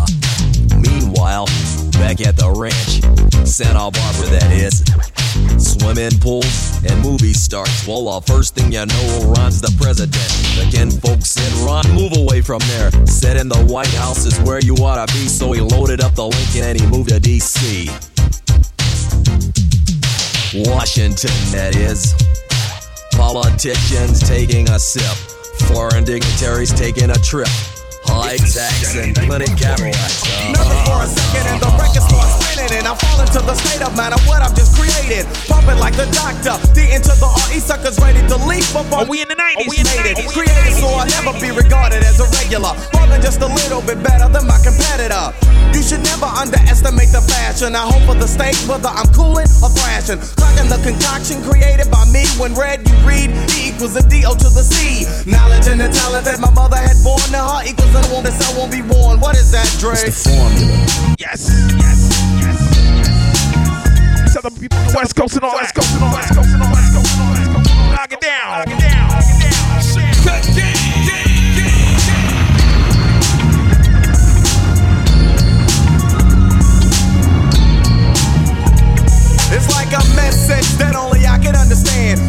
Meanwhile, 1.14 1.46
back 1.92 2.20
at 2.26 2.36
the 2.36 2.50
ranch, 2.50 3.46
Santa 3.46 3.90
Barbara 3.90 4.30
that 4.34 4.50
is. 4.50 4.82
Swimming 5.62 6.18
pools 6.18 6.82
and 6.84 7.00
movie 7.02 7.32
stars. 7.32 7.86
Well, 7.86 8.18
the 8.18 8.32
first 8.32 8.56
thing 8.56 8.72
you 8.72 8.84
know, 8.84 9.32
Ron's 9.36 9.60
the 9.60 9.72
president. 9.78 10.18
Again, 10.68 10.90
folks 10.90 11.30
said, 11.30 11.52
Ron, 11.64 11.88
move 11.94 12.16
away 12.16 12.40
from 12.40 12.60
there. 12.66 12.90
Said 13.06 13.36
in 13.36 13.48
the 13.48 13.62
White 13.66 13.94
House 13.94 14.26
is 14.26 14.38
where 14.40 14.58
you 14.58 14.74
ought 14.76 15.06
to 15.06 15.14
be. 15.14 15.28
So 15.28 15.52
he 15.52 15.60
loaded 15.60 16.00
up 16.00 16.14
the 16.14 16.24
Lincoln 16.24 16.64
and 16.64 16.80
he 16.80 16.86
moved 16.86 17.10
to 17.10 17.20
D.C. 17.20 17.86
Washington, 20.66 21.36
that 21.54 21.76
is. 21.76 22.14
Politicians 23.12 24.28
taking 24.28 24.68
a 24.68 24.78
sip. 24.80 25.16
Foreign 25.68 26.02
dignitaries 26.02 26.72
taking 26.72 27.10
a 27.10 27.18
trip. 27.18 27.48
High 28.06 28.36
tax 28.36 28.94
and 28.96 29.14
plenty 29.16 29.48
Cadillacs. 29.56 30.24
Never 30.52 30.76
for 30.84 31.02
a 31.02 31.08
second 31.08 31.44
and 31.56 31.60
the 31.60 31.70
record 31.80 32.04
starts 32.04 32.32
spinning 32.44 32.72
and 32.78 32.86
I 32.88 32.94
fall 32.96 33.20
into 33.20 33.40
the 33.40 33.54
state 33.56 33.82
of 33.82 33.96
man 33.96 34.12
of 34.12 34.20
what 34.28 34.42
I've 34.42 34.54
just 34.54 34.76
created. 34.76 35.24
Pumping 35.48 35.78
like 35.80 35.96
the 35.96 36.06
doctor, 36.12 36.56
D 36.76 36.92
into 36.92 37.12
the 37.16 37.28
RE 37.48 37.58
suckers 37.60 37.96
ready 38.00 38.20
to 38.28 38.36
leap 38.44 38.64
before 38.76 39.04
Are 39.04 39.08
we 39.08 39.22
in 39.22 39.28
the 39.28 39.38
90s? 39.38 39.68
we 39.68 39.80
made 39.82 40.06
it. 40.14 40.20
Created 40.30 40.74
so 40.76 40.88
I'll 40.92 41.08
never 41.22 41.32
be 41.40 41.50
regarded 41.50 42.04
as 42.04 42.20
a 42.20 42.26
regular. 42.40 42.76
Rolling 42.92 43.22
just 43.24 43.40
a 43.40 43.48
little 43.48 43.80
bit 43.82 44.02
better 44.04 44.28
than 44.28 44.44
my 44.46 44.58
competitor. 44.60 45.32
You 45.72 45.82
should 45.82 46.04
never 46.04 46.28
underestimate 46.28 47.10
the 47.10 47.24
fashion. 47.24 47.74
I 47.74 47.82
hope 47.88 48.04
for 48.06 48.14
the 48.14 48.28
stage 48.28 48.56
whether 48.68 48.92
I'm 48.92 49.08
cooling 49.16 49.48
or 49.64 49.70
thrashing. 49.72 50.20
Clocking 50.38 50.68
the 50.68 50.78
concoction 50.84 51.42
created 51.42 51.90
by 51.90 52.04
me. 52.12 52.28
When 52.38 52.54
red 52.54 52.84
you 52.86 52.94
read, 53.06 53.30
E 53.56 53.72
equals 53.74 53.96
a 53.96 54.02
D 54.06 54.24
O 54.28 54.34
to 54.34 54.48
the 54.52 54.62
C. 54.62 55.06
Knowledge 55.28 55.66
and 55.66 55.80
the 55.80 55.88
talent 55.88 56.24
that 56.26 56.38
my 56.38 56.50
mother 56.52 56.76
had 56.76 56.98
born 57.02 57.22
to 57.34 57.40
her 57.42 57.62
equals 57.66 57.93
a 57.96 58.02
one 58.12 58.24
that 58.24 58.34
I 58.34 58.58
won't 58.58 58.72
be. 58.72 58.82
What 58.82 59.36
is 59.36 59.50
that, 59.52 59.66
Dre? 59.78 59.94
formula. 59.94 61.14
Yes, 61.18 61.48
yes, 61.78 62.00
yes, 62.40 62.58
yes. 62.98 64.32
Southern 64.32 64.54
people, 64.58 64.78
the 64.78 64.92
West 64.96 65.14
Coast 65.14 65.36
and 65.36 65.44
all 65.44 65.54
West 65.54 65.74
Coast 65.74 65.94
and 65.94 66.02
all 66.02 66.12
West 66.12 66.34
Coast 66.34 66.48
and 66.54 66.62
all 66.62 66.72
West 66.72 66.94
Coast 66.94 67.12
and 67.14 67.22
all 67.22 67.30
West 67.30 67.50
Coast. 67.54 67.70
Knock 67.94 68.12
it 68.12 68.20
down, 68.20 68.58
knock 68.58 68.68
it 68.68 68.80
down, 68.80 69.08
knock 69.10 69.22
it 69.22 69.38
down. 69.42 69.82
Shit. 69.82 70.14
It's 79.56 79.68
like 79.70 79.92
a 79.92 80.02
message 80.16 80.66
that 80.78 80.96
only 80.96 81.26
I 81.26 81.38
can 81.38 81.54
understand. 81.54 81.83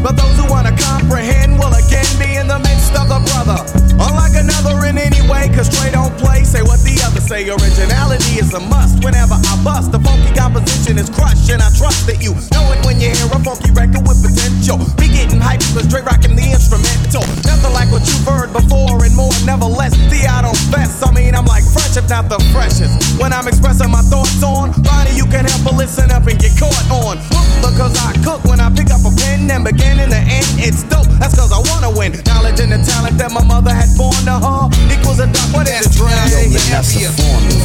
But 0.05 0.17
those 0.21 0.37
who 0.37 0.45
wanna 0.45 0.69
comprehend 0.77 1.57
will 1.57 1.73
again 1.73 2.05
be 2.21 2.37
in 2.37 2.47
the 2.47 2.59
midst 2.59 2.93
of 2.93 3.09
the 3.09 3.17
brother. 3.33 3.57
Unlike 3.97 4.37
another 4.37 4.85
in 4.85 4.97
any 5.01 5.21
way, 5.25 5.49
cause 5.49 5.69
Dre 5.69 5.89
don't 5.89 6.13
play. 6.21 6.43
Say 6.43 6.61
what 6.61 6.77
the 6.85 6.93
others 7.01 7.25
say. 7.25 7.49
Originality 7.49 8.37
is 8.37 8.53
a 8.53 8.59
must. 8.59 9.03
Whenever 9.03 9.33
I 9.33 9.55
bust, 9.63 9.91
the 9.91 9.99
funky 9.99 10.29
composition 10.37 10.99
is 11.01 11.09
crushed. 11.09 11.49
And 11.49 11.61
I 11.61 11.73
trust 11.73 12.05
that 12.05 12.21
you 12.21 12.37
know 12.53 12.65
it 12.69 12.85
when 12.85 13.01
you 13.01 13.09
hear 13.09 13.25
a 13.33 13.39
funky 13.41 13.71
record 13.71 14.05
with 14.05 14.21
potential. 14.21 14.77
Be 15.01 15.09
getting 15.09 15.41
hyped 15.41 15.65
cause 15.73 15.87
Dre 15.89 16.05
rocking 16.05 16.35
the 16.37 16.45
instrumental. 16.45 17.25
Nothing 17.49 17.73
like 17.73 17.89
what 17.89 18.05
you've 18.05 18.27
heard 18.27 18.53
before 18.53 19.01
and 19.01 19.15
more, 19.17 19.33
nevertheless. 19.49 19.97
See, 20.13 20.29
I 20.29 20.45
don't 20.45 20.59
fess. 20.69 21.01
I 21.01 21.09
mean, 21.09 21.33
I'm 21.33 21.49
like 21.49 21.65
fresh, 21.65 21.97
if 21.97 22.05
not 22.05 22.29
the 22.29 22.37
freshest. 22.53 23.17
When 23.17 23.33
I'm 23.33 23.47
expressing 23.47 23.89
my 23.89 24.05
thoughts 24.13 24.43
on, 24.45 24.77
Ronnie, 24.85 25.17
you 25.17 25.25
can 25.25 25.49
help 25.49 25.65
but 25.65 25.73
listen 25.73 26.11
up 26.11 26.29
and 26.29 26.37
get 26.37 26.53
caught 26.61 26.77
on. 26.93 27.17
Because 27.65 27.97
I 27.97 28.13
cook 28.21 28.45
when 28.45 28.59
I 28.61 28.69
pick 28.69 28.93
up 28.93 29.01
a 29.01 29.11
pen 29.17 29.47
and 29.55 29.63
begin 29.63 29.99
in 30.03 30.09
the 30.09 30.19
end, 30.19 30.45
it's 30.59 30.83
dope. 30.83 31.07
That's 31.17 31.33
cause 31.35 31.51
I 31.55 31.59
wanna 31.71 31.89
win. 31.89 32.11
Knowledge 32.27 32.59
and 32.59 32.71
the 32.71 32.79
talent 32.83 33.17
that 33.17 33.31
my 33.31 33.43
mother 33.43 33.71
had 33.71 33.87
born 33.95 34.19
to 34.27 34.35
her 34.35 34.67
equals 34.91 35.19
a 35.23 35.27
duck. 35.31 35.47
What 35.55 35.67
is 35.71 35.87
it, 35.87 35.95
Dre? 35.95 36.11
Yo, 36.11 36.51
man, 36.51 36.59
that's 36.75 36.91
the 36.91 37.07
formula. 37.15 37.63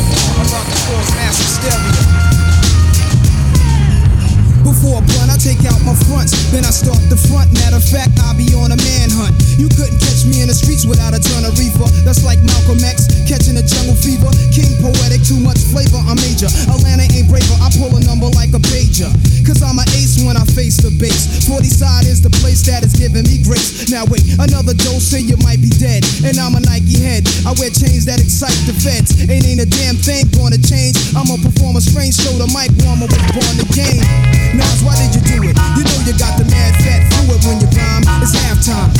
Before 4.60 5.00
a 5.00 5.02
blunt, 5.02 5.32
I 5.32 5.40
take 5.40 5.64
out 5.64 5.80
my 5.88 5.96
fronts, 6.04 6.36
then 6.52 6.68
I 6.68 6.72
start 6.72 7.00
the 7.08 7.16
front. 7.16 7.48
Matter 7.56 7.80
of 7.80 7.86
fact, 7.86 8.12
I'll 8.20 8.36
be 8.36 8.52
on 8.52 8.72
a 8.72 8.78
manhunt. 8.78 9.32
You 9.56 9.72
couldn't 9.72 9.96
catch 10.00 10.28
me 10.28 10.44
in 10.44 10.52
the 10.52 10.56
streets 10.56 10.84
without 10.84 11.16
a 11.16 11.20
ton 11.20 11.48
of 11.48 11.56
reefer. 11.56 11.88
That's 12.04 12.24
like 12.24 12.40
Malcolm 12.44 12.80
X 12.84 13.08
catching 13.24 13.56
a 13.56 13.64
jungle 13.64 13.96
fever. 13.96 14.28
King 14.52 14.68
poetic, 14.84 15.24
too 15.24 15.40
much 15.40 15.60
flavor, 15.72 16.00
I'm 16.04 16.20
major. 16.20 16.48
Atlanta 16.68 17.08
ain't 17.08 17.28
braver, 17.28 17.56
I 17.60 17.72
pull 17.72 17.92
a 17.96 18.00
number 18.04 18.28
like 18.36 18.52
a 18.52 18.60
pager. 18.60 19.08
Cause 19.48 19.64
I'm 19.64 19.80
an 19.80 19.88
ace 19.96 20.20
when 20.20 20.36
I 20.36 20.44
face 20.44 20.76
the 20.76 20.92
base. 21.00 21.48
40 21.48 21.64
side 21.66 22.04
is 22.04 22.20
the 22.20 22.30
place 22.44 22.60
that 22.68 22.84
is 22.84 22.92
giving 22.92 23.24
me 23.24 23.40
grace. 23.40 23.88
Now 23.88 24.04
wait, 24.12 24.22
another 24.36 24.76
dose 24.76 25.12
and 25.16 25.24
you 25.24 25.40
might 25.40 25.64
be 25.64 25.72
dead. 25.80 26.04
And 26.22 26.36
I'm 26.36 26.54
a 26.54 26.60
Nike 26.60 27.00
head. 27.00 27.24
I 27.48 27.56
wear 27.56 27.72
chains 27.72 28.04
that 28.06 28.20
excite 28.20 28.56
the 28.68 28.76
feds. 28.76 29.16
Ain't 29.24 29.48
ain't 29.48 29.64
a 29.64 29.68
damn 29.68 29.96
thing 29.96 30.28
gonna 30.36 30.60
change. 30.60 31.00
I'ma 31.16 31.40
perform 31.40 31.76
a 31.76 31.82
strange 31.82 32.14
show. 32.14 32.32
The 32.36 32.48
mic 32.52 32.70
warmer 32.84 33.08
was 33.08 33.24
born 33.32 33.54
the 33.56 33.66
game. 33.72 34.49
Nas, 34.54 34.82
why 34.82 34.96
did 34.98 35.14
you 35.14 35.22
do 35.22 35.36
it? 35.48 35.56
You 35.76 35.84
know 35.84 35.98
you 36.06 36.14
got 36.18 36.38
the 36.38 36.44
mad 36.50 36.74
fat 36.82 37.06
fluid 37.12 37.40
when 37.46 37.60
you 37.60 37.68
rhyme. 37.70 38.02
It's 38.22 38.34
halftime. 38.34 38.90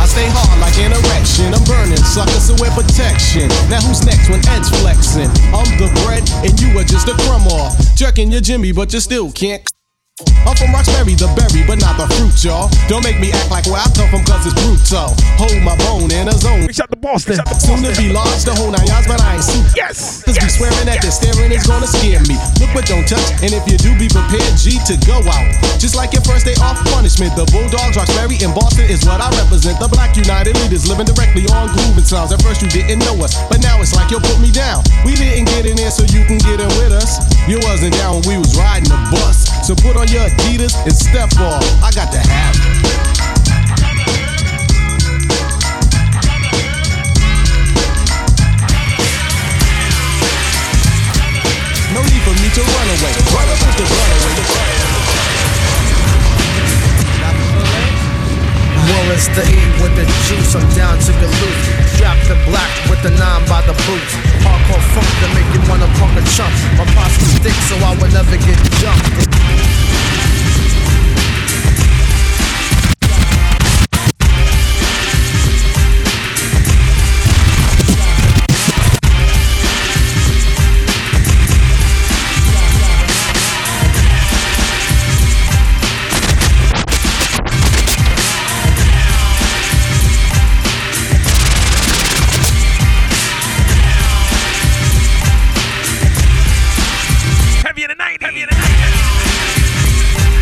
I 0.00 0.06
stay 0.06 0.28
hard 0.30 0.60
like 0.60 0.78
an 0.78 0.92
erection. 0.92 1.54
I'm 1.54 1.64
burning 1.64 1.96
suckers 1.96 2.46
so 2.46 2.54
wear 2.60 2.70
protection. 2.70 3.48
Now 3.68 3.80
who's 3.82 4.04
next 4.06 4.28
when 4.28 4.46
Ed's 4.48 4.70
flexing? 4.80 5.30
I'm 5.50 5.66
the 5.78 5.90
bread 6.04 6.22
and 6.46 6.54
you 6.60 6.78
are 6.78 6.84
just 6.84 7.08
a 7.08 7.14
crumb 7.24 7.46
off. 7.48 7.74
Jerking 7.96 8.30
your 8.30 8.40
Jimmy, 8.40 8.72
but 8.72 8.92
you 8.92 9.00
still 9.00 9.32
can't. 9.32 9.73
I'm 10.46 10.54
from 10.54 10.70
Roxbury, 10.70 11.18
the 11.18 11.26
berry, 11.34 11.66
but 11.66 11.82
not 11.82 11.98
the 11.98 12.06
fruit, 12.14 12.38
y'all. 12.46 12.70
Don't 12.86 13.02
make 13.02 13.18
me 13.18 13.34
act 13.34 13.50
like 13.50 13.66
where 13.66 13.82
I 13.82 13.90
come 13.98 14.06
from, 14.14 14.22
cause 14.22 14.46
it's 14.46 14.54
brutal. 14.54 15.10
Hold 15.42 15.58
my 15.66 15.74
bone 15.82 16.06
in 16.06 16.30
a 16.30 16.36
zone. 16.38 16.70
Reach 16.70 16.78
out 16.78 16.86
to 16.94 17.00
Boston. 17.02 17.42
Soon 17.58 17.82
to 17.82 17.90
be 17.98 18.14
large, 18.14 18.46
the 18.46 18.54
whole 18.54 18.70
nine 18.70 18.86
yards, 18.86 19.10
but 19.10 19.18
I 19.18 19.34
ain't 19.34 19.42
see. 19.42 19.58
Yes. 19.74 20.22
Cause 20.22 20.38
be 20.38 20.46
swearing 20.46 20.86
at 20.86 21.02
this 21.02 21.18
staring 21.18 21.50
is 21.50 21.66
gonna 21.66 21.90
scare 21.90 22.22
me. 22.30 22.38
Look 22.62 22.70
but 22.70 22.86
don't 22.86 23.02
touch, 23.10 23.26
and 23.42 23.50
if 23.50 23.66
you 23.66 23.74
do, 23.74 23.90
be 23.98 24.06
prepared, 24.06 24.54
G, 24.54 24.78
to 24.86 24.94
go 25.02 25.18
out. 25.18 25.50
Just 25.82 25.98
like 25.98 26.14
your 26.14 26.22
first 26.22 26.46
day 26.46 26.54
off 26.62 26.78
punishment, 26.94 27.34
the 27.34 27.42
Bulldogs, 27.50 27.98
Roxbury, 27.98 28.38
and 28.38 28.54
Boston 28.54 28.86
is 28.86 29.02
what 29.02 29.18
I 29.18 29.34
represent. 29.34 29.82
The 29.82 29.90
Black 29.90 30.14
United 30.14 30.54
Leaders 30.62 30.86
living 30.86 31.10
directly 31.10 31.42
on 31.50 31.74
grooving 31.74 32.06
sounds. 32.06 32.30
At 32.30 32.38
first 32.38 32.62
you 32.62 32.70
didn't 32.70 33.02
know 33.02 33.18
us, 33.18 33.34
but 33.50 33.58
now 33.66 33.82
it's 33.82 33.98
like 33.98 34.14
you'll 34.14 34.22
put 34.22 34.38
me 34.38 34.54
down. 34.54 34.86
We 35.02 35.18
didn't 35.18 35.50
get 35.50 35.66
in 35.66 35.74
there 35.74 35.90
so 35.90 36.06
you 36.14 36.22
can 36.22 36.38
get 36.38 36.62
in 36.62 36.70
with 36.78 36.94
us. 36.94 37.18
You 37.50 37.58
wasn't 37.66 37.98
down 37.98 38.22
when 38.22 38.38
we 38.38 38.46
was 38.46 38.54
riding 38.54 38.86
the 38.86 39.00
bus. 39.10 39.50
So 39.66 39.74
put 39.74 39.98
on 39.98 40.03
your 40.10 40.26
Adidas 40.26 40.74
and 40.84 40.96
step 40.96 41.30
off. 41.40 41.62
I 41.82 41.90
got 41.92 42.10
to 42.12 42.18
have 42.18 42.56
it. 42.56 42.94
No 51.94 52.00
need 52.02 52.22
for 52.26 52.34
me 52.42 52.48
to 52.52 52.62
run 52.64 52.88
away. 52.90 53.12
Run 53.32 53.48
up 53.48 53.58
with 53.64 53.76
the 53.78 53.86
runaway. 53.86 54.34
Morris 58.84 59.26
the 59.32 59.42
E 59.46 59.60
with 59.80 59.94
the 59.96 60.04
juice, 60.28 60.54
I'm 60.54 60.66
down 60.76 60.98
to 60.98 61.12
Galoof. 61.16 61.58
Strap 61.96 62.18
the 62.28 62.36
black 62.44 62.72
with 62.90 63.00
the 63.02 63.10
nine 63.16 63.46
by 63.48 63.62
the 63.62 63.72
boots. 63.86 64.12
Hardcore 64.44 64.84
funk 64.92 65.08
to 65.22 65.28
make 65.32 65.48
you 65.54 65.62
wanna 65.70 65.88
punk 65.96 66.18
a 66.18 66.24
chump. 66.36 66.52
My 66.76 66.84
posse 66.92 67.24
stick 67.40 67.56
so 67.70 67.76
I 67.80 67.96
would 68.00 68.12
never 68.12 68.36
get 68.36 68.58
jumped. 68.82 69.83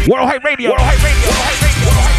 World 0.09 0.29
Hype 0.29 0.43
Radio. 0.43 0.71
World 0.71 0.81
Hype 0.83 1.05
Radio. 1.05 1.29
World 1.29 1.39
Hype 1.39 1.63
Radio. 1.63 1.87
World 1.87 1.95
Hype 1.95 2.07
Radio. 2.07 2.12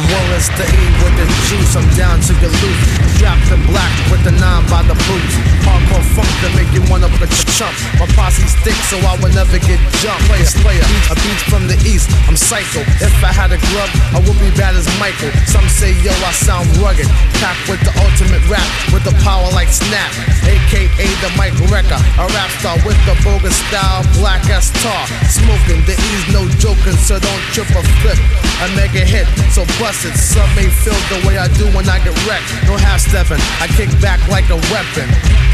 Well, 0.00 0.24
the 0.56 0.64
E 0.64 0.84
with 1.04 1.14
the 1.20 1.26
juice, 1.44 1.76
I'm 1.76 1.84
down 1.92 2.24
to 2.24 2.32
your 2.40 2.48
loot. 2.48 2.78
Strapped 3.20 3.52
in 3.52 3.60
black 3.68 3.92
with 4.08 4.24
the 4.24 4.32
nine 4.32 4.64
by 4.72 4.80
the 4.88 4.96
boots. 5.04 5.34
Hardcore 5.60 6.00
funk 6.16 6.30
to 6.40 6.48
make 6.56 6.72
you 6.72 6.80
wanna 6.88 7.12
put 7.20 7.28
your 7.28 7.48
chump. 7.52 7.76
My 8.00 8.08
posse's 8.16 8.56
thick 8.64 8.78
so 8.88 8.96
I 9.04 9.20
will 9.20 9.32
never 9.36 9.60
get 9.60 9.76
jumped. 10.00 10.24
Player, 10.24 10.48
slayer, 10.48 10.86
a 11.12 11.14
beat 11.20 11.40
from 11.52 11.68
the 11.68 11.76
east, 11.84 12.08
I'm 12.24 12.36
psycho. 12.36 12.80
If 13.04 13.12
I 13.20 13.28
had 13.28 13.52
a 13.52 13.60
glove, 13.60 13.92
I 14.16 14.24
would 14.24 14.40
be 14.40 14.48
bad 14.56 14.72
as 14.72 14.88
Michael. 14.96 15.28
Some 15.44 15.68
say, 15.68 15.92
yo, 16.00 16.16
I 16.24 16.32
sound 16.32 16.64
rugged. 16.80 17.08
Packed 17.44 17.68
with 17.68 17.84
the 17.84 17.92
ultimate 18.00 18.40
rap, 18.48 18.64
with 18.96 19.04
the 19.04 19.12
power 19.20 19.52
like 19.52 19.68
Snap. 19.68 20.08
AKA 20.48 21.06
the 21.20 21.30
Mike 21.36 21.56
Wrecker, 21.68 22.00
a 22.16 22.24
rap 22.32 22.50
star 22.56 22.80
with 22.88 22.96
the 23.04 23.12
bogus 23.20 23.56
style, 23.68 24.00
black 24.16 24.48
as 24.48 24.72
tar. 24.80 25.04
Smoking, 25.28 25.84
the 25.84 25.92
E's 25.92 26.24
no 26.32 26.48
joking, 26.56 26.96
so 26.96 27.20
don't 27.20 27.44
trip 27.52 27.68
or 27.76 27.84
flip. 28.00 28.16
A 28.60 28.68
hit, 28.92 29.24
so 29.48 29.64
bust 29.80 29.89
it. 29.90 30.14
Some 30.16 30.46
may 30.54 30.68
feel 30.68 30.94
the 31.10 31.26
way 31.26 31.36
I 31.36 31.48
do 31.58 31.66
when 31.74 31.88
I 31.88 31.98
get 31.98 32.14
wrecked. 32.26 32.46
No 32.64 32.76
half 32.76 33.00
stepping, 33.00 33.42
I 33.58 33.66
kick 33.74 33.90
back 34.00 34.20
like 34.28 34.48
a 34.50 34.58
weapon. 34.70 35.08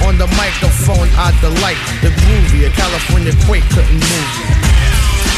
On 0.05 0.19
the 0.19 0.27
microphone, 0.37 1.09
I 1.17 1.33
delight 1.41 1.81
the 2.03 2.11
groovy. 2.21 2.67
A 2.67 2.71
California 2.71 3.33
quake 3.47 3.65
couldn't 3.73 3.95
move. 3.95 4.57
two, 5.17 5.36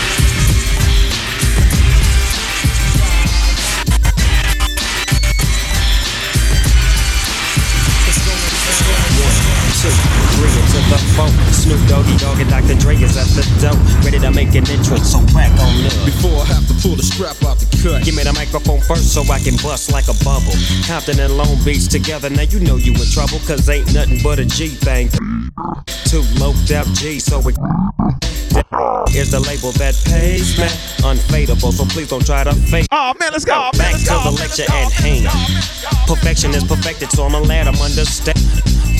the 10.88 10.98
phone. 11.14 11.32
Snoop 11.52 11.80
Doggy 11.88 12.16
Dogg 12.16 12.40
and 12.40 12.50
Dr. 12.50 12.74
Dre 12.80 12.96
is 12.96 13.16
at 13.16 13.28
the 13.36 13.44
door, 13.60 13.76
ready 14.04 14.18
to 14.18 14.30
make 14.32 14.54
an 14.56 14.64
entrance. 14.68 15.12
So 15.12 15.20
crack 15.32 15.52
on 15.60 15.84
up. 15.84 15.94
Before 16.04 16.42
I 16.42 16.46
have 16.48 16.66
to 16.68 16.74
pull 16.80 16.96
the 16.96 17.02
strap 17.04 17.36
out 17.44 17.58
the 17.60 17.68
cut. 17.82 18.04
Give 18.04 18.16
me 18.16 18.24
the 18.24 18.32
microphone 18.32 18.80
first 18.80 19.12
so 19.12 19.22
I 19.30 19.38
can 19.38 19.56
bust 19.62 19.92
like 19.92 20.08
a 20.08 20.16
bubble. 20.24 20.56
Compton 20.88 21.20
and 21.20 21.36
Long 21.36 21.56
Beach 21.64 21.88
together, 21.88 22.30
now 22.30 22.48
you 22.48 22.60
know 22.60 22.76
you 22.76 22.92
in 22.92 23.08
trouble, 23.12 23.38
cause 23.46 23.68
ain't 23.68 23.92
nothing 23.92 24.20
but 24.22 24.38
a 24.38 24.44
G 24.44 24.68
thing. 24.68 25.08
Two 26.08 26.24
loped 26.40 26.72
up 26.72 26.86
G, 26.96 27.20
so 27.20 27.40
it 27.44 27.56
is 29.14 29.30
the 29.30 29.40
label 29.40 29.72
that 29.76 29.94
pays 30.08 30.58
me. 30.58 30.68
Unfadable, 31.04 31.72
so 31.72 31.84
please 31.84 32.08
don't 32.08 32.24
try 32.24 32.44
to 32.44 32.54
fake. 32.54 32.86
Oh 32.92 33.12
man, 33.20 33.32
let's 33.32 33.44
go. 33.44 33.70
Back 33.76 33.94
to 34.08 34.16
the 34.24 34.32
lecture 34.40 34.64
at 34.64 34.92
hand. 34.92 35.28
Perfection 36.06 36.54
is 36.54 36.64
perfected, 36.64 37.10
so 37.10 37.24
I'ma 37.26 37.38
let 37.40 37.66
'em 37.66 37.76
understand. 37.76 38.38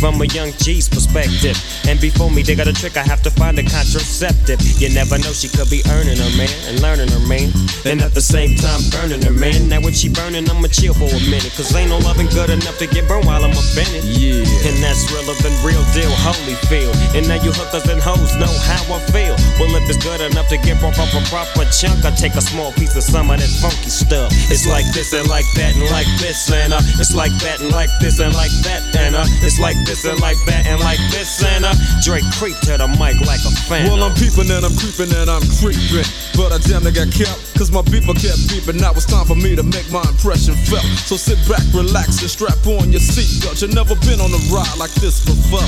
From 0.00 0.20
a 0.22 0.26
young 0.26 0.52
G's 0.62 0.88
perspective. 0.88 1.58
And 1.88 2.00
before 2.00 2.30
me, 2.30 2.42
they 2.42 2.54
got 2.54 2.68
a 2.68 2.72
trick, 2.72 2.96
I 2.96 3.02
have 3.02 3.22
to 3.22 3.30
find 3.30 3.58
a 3.58 3.64
contraceptive. 3.64 4.62
You 4.78 4.94
never 4.94 5.18
know, 5.18 5.32
she 5.34 5.48
could 5.48 5.70
be 5.70 5.82
earning 5.90 6.18
her 6.18 6.32
man 6.38 6.54
and 6.70 6.80
learning 6.80 7.08
her 7.10 7.24
man. 7.26 7.50
And 7.84 8.00
at 8.02 8.14
the 8.14 8.22
same 8.22 8.54
time, 8.54 8.80
burning 8.94 9.22
her 9.22 9.34
man. 9.34 9.68
Now, 9.68 9.82
if 9.82 9.96
she 9.96 10.08
burning, 10.08 10.48
I'ma 10.48 10.68
chill 10.70 10.94
for 10.94 11.10
a 11.10 11.22
minute. 11.26 11.50
Cause 11.58 11.74
ain't 11.74 11.90
no 11.90 11.98
loving 11.98 12.30
good 12.30 12.50
enough 12.50 12.78
to 12.78 12.86
get 12.86 13.08
burned 13.08 13.26
while 13.26 13.42
I'm 13.42 13.50
offended. 13.50 14.04
Yeah. 14.06 14.46
And 14.70 14.76
that's 14.78 15.10
realer 15.10 15.34
than 15.42 15.54
real 15.66 15.82
deal, 15.90 16.10
holy 16.22 16.54
feel. 16.70 16.94
And 17.18 17.26
now 17.26 17.42
you 17.42 17.50
hookers 17.50 17.90
and 17.90 17.98
hoes 17.98 18.38
know 18.38 18.50
how 18.70 18.82
I 18.94 19.02
feel. 19.10 19.34
Well, 19.58 19.74
if 19.74 19.90
it's 19.90 19.98
good 19.98 20.22
enough 20.22 20.46
to 20.54 20.58
get 20.58 20.78
broke 20.78 20.98
off 20.98 21.10
a 21.10 21.22
proper 21.26 21.66
chunk, 21.74 22.04
I 22.04 22.14
take 22.14 22.38
a 22.38 22.44
small 22.44 22.70
piece 22.78 22.94
of 22.94 23.02
some 23.02 23.30
of 23.30 23.42
that 23.42 23.52
funky 23.58 23.90
stuff. 23.90 24.30
It's 24.46 24.66
like 24.66 24.86
this 24.94 25.12
and 25.12 25.26
like 25.26 25.48
that 25.58 25.74
and 25.74 25.90
like 25.90 26.06
this 26.22 26.50
and 26.52 26.72
uh, 26.72 26.80
it's 27.02 27.14
like 27.14 27.34
that 27.42 27.60
and 27.60 27.72
like 27.72 27.90
this 28.00 28.20
and 28.20 28.34
like 28.34 28.54
that 28.62 28.82
and 28.94 29.16
uh, 29.16 29.26
it's 29.42 29.58
like 29.58 29.76
and 29.88 30.20
like 30.20 30.36
that 30.44 30.68
and 30.68 30.76
like 30.84 31.00
this 31.08 31.40
and 31.40 31.64
uh, 31.64 31.72
Drake 32.04 32.28
creep 32.36 32.52
to 32.68 32.76
the 32.76 32.88
mic 33.00 33.16
like 33.24 33.40
a 33.40 33.52
fan. 33.64 33.88
Well, 33.88 34.04
I'm 34.04 34.12
peeping 34.20 34.52
and 34.52 34.60
I'm 34.60 34.76
creeping 34.76 35.08
and 35.16 35.32
I'm 35.32 35.40
creeping. 35.56 36.04
But 36.36 36.52
I 36.52 36.60
damn 36.68 36.84
near 36.84 36.92
got 36.92 37.08
kept, 37.08 37.40
cause 37.56 37.72
my 37.72 37.80
beeper 37.88 38.12
kept 38.12 38.52
beeping. 38.52 38.76
Now 38.76 38.92
it's 38.92 39.08
time 39.08 39.24
for 39.24 39.34
me 39.34 39.56
to 39.56 39.64
make 39.64 39.88
my 39.88 40.04
impression 40.04 40.52
felt. 40.68 40.84
So 41.08 41.16
sit 41.16 41.40
back, 41.48 41.64
relax, 41.72 42.20
and 42.20 42.28
strap 42.28 42.60
on 42.68 42.92
your 42.92 43.00
seatbelt. 43.00 43.64
You've 43.64 43.72
never 43.72 43.96
been 44.04 44.20
on 44.20 44.28
a 44.28 44.40
ride 44.52 44.76
like 44.76 44.92
this 45.00 45.24
before. 45.24 45.64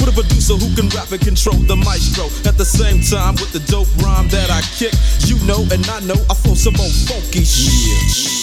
With 0.00 0.08
a 0.08 0.16
producer 0.16 0.56
who 0.56 0.72
can 0.72 0.88
rap 0.96 1.12
and 1.12 1.20
control 1.20 1.60
the 1.68 1.76
maestro. 1.76 2.32
At 2.48 2.56
the 2.56 2.64
same 2.64 3.04
time, 3.04 3.36
with 3.36 3.52
the 3.52 3.60
dope 3.68 3.92
rhyme 4.00 4.32
that 4.32 4.48
I 4.48 4.64
kick, 4.80 4.96
you 5.28 5.36
know 5.44 5.60
and 5.68 5.84
I 5.92 6.00
know 6.08 6.16
I 6.32 6.34
flow 6.34 6.56
some 6.56 6.80
old 6.80 6.96
funky 7.04 7.44
shit. 7.44 8.37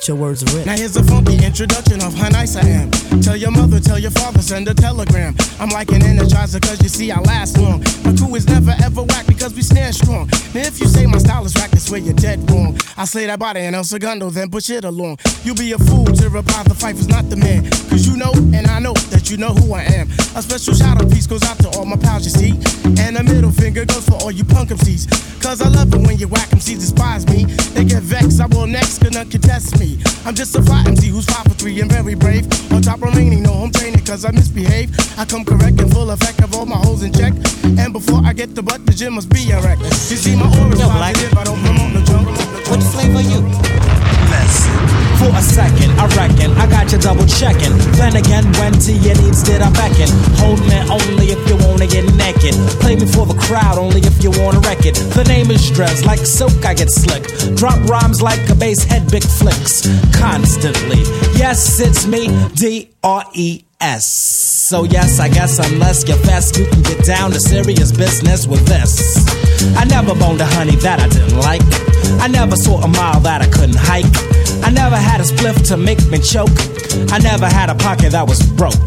Let 0.00 0.08
your 0.08 0.16
words 0.16 0.42
rip. 0.54 0.64
Now 0.64 0.76
here's 0.76 0.96
a 0.96 1.04
funky 1.04 1.44
introduction 1.44 2.02
of 2.02 2.14
how 2.14 2.30
nice 2.30 2.56
I 2.56 2.66
am. 2.66 2.90
Tell 3.20 3.36
your 3.36 3.50
mother, 3.50 3.78
tell 3.80 3.98
your 3.98 4.10
father, 4.12 4.40
send 4.40 4.66
a 4.68 4.72
telegram. 4.72 5.34
I'm 5.58 5.68
like 5.68 5.90
an 5.90 6.00
energizer, 6.00 6.60
cause 6.62 6.82
you 6.82 6.88
see 6.88 7.12
I 7.12 7.20
last 7.20 7.58
long. 7.58 7.80
My 8.04 8.14
crew 8.16 8.34
is 8.34 8.46
never 8.46 8.74
ever 8.82 9.02
whack 9.02 9.26
because 9.26 9.52
we 9.54 9.60
stand 9.60 9.94
strong. 9.94 10.26
Now 10.54 10.62
if 10.62 10.80
you 10.80 10.86
say 10.86 11.04
my 11.04 11.18
style 11.18 11.44
is 11.44 11.54
whack, 11.54 11.70
that's 11.70 11.90
where 11.90 12.00
you're 12.00 12.14
dead 12.14 12.50
wrong. 12.50 12.78
I 12.96 13.04
slay 13.04 13.26
that 13.26 13.38
body 13.38 13.60
and 13.60 13.76
El 13.76 13.84
Segundo, 13.84 14.30
then 14.30 14.48
push 14.48 14.70
it 14.70 14.84
along. 14.86 15.18
You'll 15.44 15.56
be 15.56 15.72
a 15.72 15.78
fool 15.78 16.06
to 16.06 16.30
reply 16.30 16.62
the 16.62 16.74
fight 16.74 16.94
is 16.94 17.08
not 17.08 17.28
the 17.28 17.36
man. 17.36 17.64
Cause 17.90 18.06
you 18.06 18.16
know, 18.16 18.32
and 18.56 18.66
I 18.68 18.78
know 18.78 18.94
that 19.12 19.28
you 19.30 19.36
know 19.36 19.52
who 19.52 19.74
I 19.74 19.82
am. 19.82 20.08
A 20.36 20.42
special 20.42 20.74
shout 20.74 21.02
out 21.02 21.10
piece 21.10 21.26
goes 21.26 21.42
out 21.42 21.58
to 21.58 21.68
all 21.76 21.84
my 21.84 21.96
pals, 21.96 22.24
you 22.24 22.30
see. 22.30 22.52
And 23.02 23.16
a 23.16 23.22
middle 23.22 23.50
finger 23.50 23.84
goes 23.84 24.08
for 24.08 24.14
all 24.22 24.30
you 24.30 24.44
punk 24.44 24.70
MCs. 24.70 25.42
Cause 25.42 25.60
I 25.60 25.68
love 25.68 25.92
it 25.92 26.06
when 26.06 26.18
you 26.18 26.28
whack 26.28 26.48
MCs 26.50 26.78
despise 26.78 27.26
me. 27.26 27.46
They 27.74 27.84
get 27.84 28.02
vexed, 28.02 28.40
I 28.40 28.46
will 28.46 28.66
next, 28.66 29.02
cause 29.02 29.10
none 29.10 29.28
can 29.28 29.40
test 29.40 29.80
me. 29.80 29.98
I'm 30.24 30.34
just 30.34 30.54
a 30.54 30.62
fly 30.62 30.84
MC 30.86 31.08
who's 31.08 31.26
five 31.26 31.44
for 31.44 31.54
three 31.54 31.80
and 31.80 31.90
very 31.90 32.14
brave. 32.14 32.46
On 32.72 32.80
top 32.80 33.02
remaining, 33.02 33.42
no 33.42 33.52
home 33.52 33.72
training, 33.72 34.04
cause 34.04 34.24
I 34.24 34.30
misbehave. 34.30 34.94
I 35.18 35.24
come 35.24 35.44
correct 35.44 35.80
and 35.80 35.92
full 35.92 36.10
effect 36.10 36.40
of 36.42 36.54
all 36.54 36.66
my 36.66 36.76
holes 36.76 37.02
in 37.02 37.12
check. 37.12 37.32
And 37.64 37.92
before 37.92 38.22
I 38.24 38.32
get 38.32 38.54
the 38.54 38.62
butt, 38.62 38.86
the 38.86 38.92
gym 38.92 39.14
must 39.14 39.30
be 39.30 39.50
a 39.50 39.60
wreck. 39.60 39.78
You 39.80 40.16
see, 40.16 40.36
my 40.36 40.46
aura's 40.46 40.78
Yo, 40.78 40.88
positive, 40.88 41.36
I 41.38 41.44
don't 41.44 41.60
promote 41.60 41.92
no 41.92 42.04
junk. 42.04 42.28
What 42.68 42.82
flavor 42.94 43.20
you? 43.20 43.99
For 45.20 45.28
a 45.36 45.42
second, 45.42 45.92
I 46.00 46.06
reckon 46.16 46.50
I 46.56 46.66
got 46.66 46.90
you 46.92 46.98
double 46.98 47.26
checking. 47.26 47.76
Then 48.00 48.16
again, 48.16 48.44
when 48.56 48.72
to 48.72 48.92
your 48.92 49.14
needs 49.20 49.42
did 49.42 49.60
I 49.60 49.70
beckon? 49.72 50.08
Hold 50.40 50.60
me 50.60 50.80
only 50.88 51.26
if 51.36 51.40
you 51.48 51.56
wanna 51.68 51.86
get 51.86 52.04
naked. 52.14 52.54
Play 52.80 52.96
me 52.96 53.04
for 53.04 53.26
the 53.26 53.34
crowd 53.34 53.76
only 53.76 54.00
if 54.00 54.24
you 54.24 54.30
wanna 54.30 54.60
wreck 54.60 54.86
it. 54.86 54.94
The 54.94 55.24
name 55.24 55.50
is 55.50 55.70
Dres, 55.70 56.06
like 56.06 56.20
silk 56.20 56.64
I 56.64 56.72
get 56.72 56.90
slick. 56.90 57.24
Drop 57.54 57.78
rhymes 57.88 58.22
like 58.22 58.40
a 58.48 58.54
bass 58.54 58.82
head, 58.82 59.10
big 59.10 59.24
flicks. 59.24 59.86
Constantly. 60.16 61.02
Yes, 61.36 61.80
it's 61.80 62.06
me, 62.06 62.28
D 62.54 62.88
R 63.04 63.24
E 63.34 63.62
S. 63.80 64.06
So 64.06 64.84
yes, 64.84 65.20
I 65.20 65.28
guess 65.28 65.58
unless 65.58 66.08
you're 66.08 66.16
fast, 66.18 66.56
you 66.56 66.66
can 66.66 66.82
get 66.82 67.04
down 67.04 67.32
to 67.32 67.40
serious 67.40 67.92
business 67.92 68.46
with 68.46 68.64
this. 68.66 69.49
I 69.76 69.84
never 69.84 70.14
boned 70.14 70.40
a 70.40 70.46
honey 70.56 70.76
that 70.80 71.00
I 71.00 71.08
didn't 71.08 71.36
like. 71.36 71.64
I 72.20 72.28
never 72.28 72.56
saw 72.56 72.80
a 72.80 72.88
mile 72.88 73.20
that 73.20 73.42
I 73.42 73.48
couldn't 73.48 73.76
hike. 73.76 74.08
I 74.64 74.70
never 74.72 74.96
had 74.96 75.20
a 75.20 75.24
spliff 75.24 75.68
to 75.68 75.76
make 75.76 76.00
me 76.08 76.18
choke. 76.18 76.56
I 77.12 77.18
never 77.18 77.44
had 77.44 77.68
a 77.68 77.74
pocket 77.76 78.12
that 78.16 78.24
was 78.24 78.40
broke. 78.56 78.80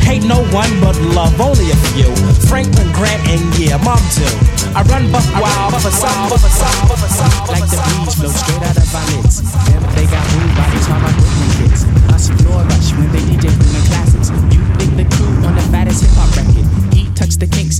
Hate 0.00 0.24
no 0.24 0.40
one 0.56 0.72
but 0.80 0.96
love 1.12 1.36
only 1.36 1.68
a 1.68 1.78
few. 1.92 2.08
Franklin 2.48 2.88
Grant 2.96 3.20
and 3.28 3.44
yeah, 3.60 3.76
mom 3.84 4.00
too. 4.16 4.24
I 4.72 4.80
run 4.88 5.04
buck 5.12 5.26
wild 5.36 5.76
for 5.76 5.92
some, 5.92 6.32
for 6.32 6.48
some, 6.48 6.88
for 6.96 7.10
some. 7.12 7.52
Like 7.52 7.68
the 7.68 7.76
breeze 7.84 8.16
flow 8.16 8.32
straight 8.32 8.64
out 8.64 8.80
of 8.80 8.88
our 8.96 9.04
lids. 9.12 9.44
Them 9.68 9.84
they 9.92 10.08
got 10.08 10.24
moved 10.32 10.56
by 10.56 10.66
the 10.72 10.80
time 10.80 11.04
I 11.04 11.12
quit 11.12 11.34
my 11.36 11.48
kids. 11.60 11.80
Us 12.08 12.24
floor 12.40 12.64
rush 12.64 12.88
when 12.96 13.08
they 13.12 13.22
DJ 13.28 13.52
from 13.52 13.68
the 13.68 13.82
classics. 13.84 14.28
You 14.48 14.64
dig 14.80 14.92
the 14.96 15.06
crew 15.12 15.44
on 15.44 15.54
the 15.60 15.64
fattest 15.68 16.02
hip 16.08 16.16
hop 16.16 16.39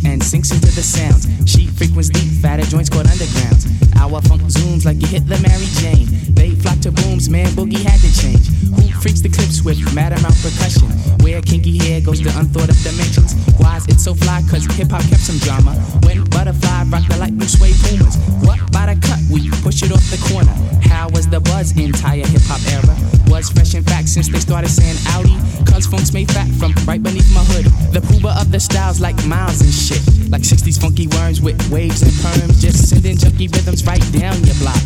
and 0.05 0.23
sinks 0.23 0.51
into 0.51 0.67
the 0.67 0.83
sounds. 0.83 1.27
She 1.51 1.67
frequents 1.67 2.09
deep, 2.09 2.31
fatter 2.43 2.65
joints 2.65 2.89
called 2.89 3.07
undergrounds. 3.07 3.67
Our 3.97 4.21
funk 4.23 4.43
zooms 4.43 4.85
like 4.85 5.01
you 5.01 5.09
hit 5.09 5.27
the 5.27 5.39
Mary 5.45 5.69
Jane. 5.81 6.09
They 6.35 6.51
flock 6.57 6.81
to 6.81 6.93
booms, 6.93 7.29
man, 7.29 7.49
boogie 7.53 7.83
had 7.83 8.01
to 8.01 8.11
change. 8.17 8.49
Who 8.77 8.89
freaks 9.01 9.21
the 9.21 9.29
clips 9.29 9.63
with 9.63 9.79
mad 9.95 10.13
amount 10.13 10.37
percussion? 10.41 10.89
Where 11.21 11.43
kinky 11.43 11.77
hair 11.79 12.01
goes 12.01 12.21
to 12.21 12.31
unthought 12.39 12.71
of 12.71 12.79
dimensions. 12.83 13.35
Why 13.59 13.77
is 13.77 13.87
it 13.89 14.01
so 14.01 14.15
fly? 14.15 14.43
Cause 14.49 14.65
hip 14.77 14.91
hop 14.91 15.03
kept 15.11 15.21
some 15.21 15.39
drama. 15.39 15.75
When 16.07 16.25
butterfly 16.31 16.85
rock 16.89 17.05
the 17.09 17.17
light 17.19 17.37
blue 17.37 17.49
suede 17.49 17.77
pumas. 17.85 18.17
What 18.47 18.61
by 18.73 18.95
the 18.95 18.97
cut? 19.01 19.21
We 19.31 19.51
push 19.61 19.83
it 19.83 19.93
off 19.93 20.05
the 20.11 20.21
corner. 20.33 20.55
How 20.87 21.09
was 21.11 21.29
the 21.29 21.41
buzz 21.41 21.77
entire 21.77 22.27
hip 22.27 22.43
hop 22.47 22.63
era? 22.71 22.95
Was 23.29 23.51
fresh 23.51 23.75
in 23.75 23.85
fact 23.85 24.09
since 24.09 24.29
they 24.29 24.39
started 24.39 24.71
saying 24.71 24.97
Audi. 25.15 25.37
Cause 25.67 25.87
funk's 25.87 26.13
made 26.13 26.31
fat 26.31 26.49
from 26.59 26.73
right 26.87 27.03
beneath 27.03 27.33
my 27.35 27.45
hood. 27.53 27.67
The 27.93 28.01
pooba 28.01 28.41
of 28.41 28.51
the 28.51 28.61
styles 28.61 29.01
like 29.01 29.17
miles 29.27 29.61
and 29.61 29.73
shit. 29.73 29.90
Like 30.31 30.43
60s 30.43 30.81
funky 30.81 31.07
worms 31.19 31.41
with 31.41 31.59
waves 31.71 32.03
and 32.03 32.13
perms. 32.23 32.61
Just 32.61 32.89
sending 32.89 33.17
junky 33.17 33.53
rhythms 33.53 33.85
right 33.87 34.05
down 34.13 34.39
your 34.45 34.55
block. 34.57 34.81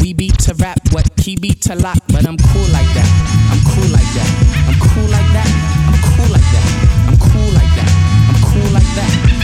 We 0.00 0.12
beat 0.12 0.38
to 0.46 0.54
rap 0.54 0.80
what 0.92 1.08
he 1.20 1.36
beat 1.36 1.62
to 1.62 1.74
lock. 1.74 1.98
But 2.08 2.26
I'm 2.26 2.36
cool 2.36 2.68
like 2.74 2.90
that. 2.94 3.08
I'm 3.52 3.60
cool 3.72 3.88
like 3.90 4.10
that. 4.18 4.30
I'm 4.68 4.78
cool 4.90 5.08
like 5.08 5.30
that. 5.32 5.48
I'm 5.86 6.00
cool 6.16 6.28
like 6.28 6.48
that. 6.52 6.64
I'm 7.08 7.18
cool 7.18 7.50
like 7.54 7.72
that. 7.76 7.90
I'm 8.28 8.38
cool 8.42 8.70
like 8.72 8.94
that. 8.96 9.37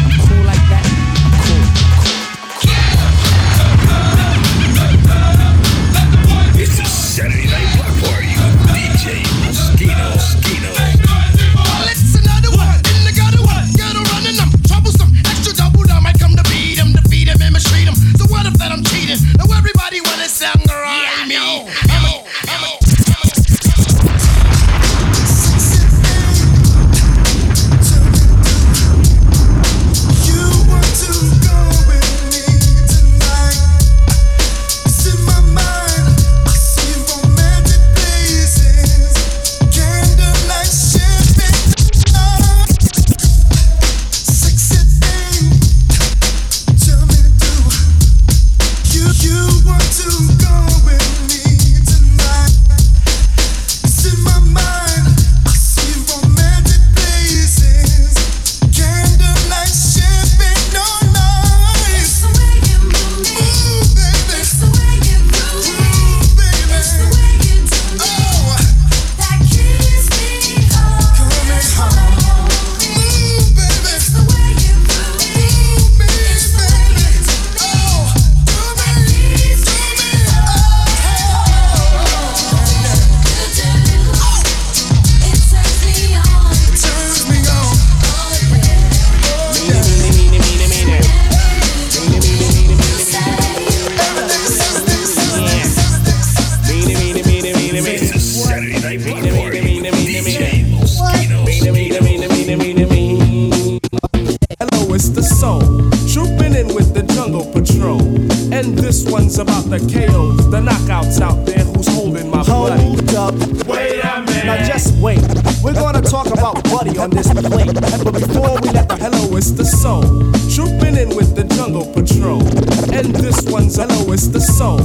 It's 124.15 124.29
the 124.29 124.41
soul. 124.41 124.79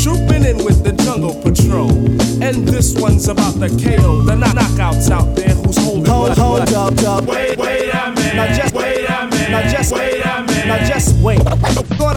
Trooping 0.00 0.44
in 0.44 0.64
with 0.64 0.84
the 0.84 0.92
jungle 1.04 1.34
patrol. 1.42 1.90
And 2.40 2.66
this 2.68 2.94
one's 2.94 3.28
about 3.28 3.58
the 3.58 3.68
KO, 3.68 4.22
the 4.22 4.36
knock- 4.36 4.54
knockouts 4.54 5.10
out 5.10 5.34
there 5.34 5.54
who's 5.54 5.76
holding 5.76 6.06
Hold, 6.06 6.28
what- 6.30 6.38
hold 6.38 6.60
what- 6.60 6.74
up, 6.74 7.02
up. 7.02 7.24
Wait, 7.26 7.58
wait 7.58 7.90
a 7.92 8.12
minute. 8.12 8.34
Now 8.36 8.46
just 8.56 8.74
wait 8.74 9.04
a 9.08 9.26
minute. 9.26 9.50
Now 9.50 9.62
just 9.68 9.92
wait 9.92 10.24
a 10.24 10.42
minute. 10.46 10.66
Now 10.66 10.78
just 10.86 11.16
wait. 11.20 11.38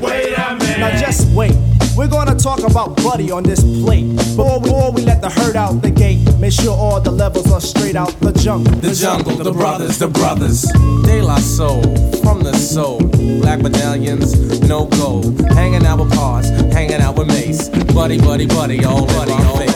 Wait 0.02 0.38
a 0.38 0.56
minute. 0.56 0.80
Now 0.80 0.92
just 1.00 1.28
wait. 1.34 1.56
We're 2.00 2.08
gonna 2.08 2.34
talk 2.34 2.64
about 2.64 2.96
Buddy 3.04 3.30
on 3.30 3.44
this 3.44 3.62
plate. 3.62 4.16
Before 4.16 4.62
we, 4.62 4.70
before 4.70 4.92
we 4.94 5.02
let 5.02 5.22
the 5.22 5.30
herd 5.30 5.58
out 5.58 5.82
the 5.82 5.92
gate, 5.92 6.22
make 6.40 6.54
sure 6.54 6.72
all 6.72 7.02
the 7.02 7.12
levels 7.12 7.52
are 7.52 7.60
straight 7.60 7.98
out 7.98 8.18
the 8.22 8.32
jungle. 8.32 8.74
The 8.76 8.96
jungle, 8.96 9.36
the 9.36 9.52
brothers, 9.52 9.98
the 9.98 10.08
brothers. 10.08 10.62
De 11.04 11.22
La 11.22 11.36
Soul, 11.40 11.82
from 12.24 12.40
the 12.40 12.54
soul. 12.54 13.00
Black 13.42 13.60
medallions, 13.60 14.62
no 14.62 14.86
gold. 14.86 15.42
Hanging 15.52 15.86
out 15.86 16.00
with 16.00 16.14
Pars, 16.14 16.48
hanging 16.72 17.02
out 17.02 17.18
with 17.18 17.28
Mace. 17.28 17.68
Buddy, 17.94 18.18
buddy, 18.18 18.48
buddy, 18.48 18.86
all 18.86 19.06
buddy, 19.06 19.34
all 19.34 19.69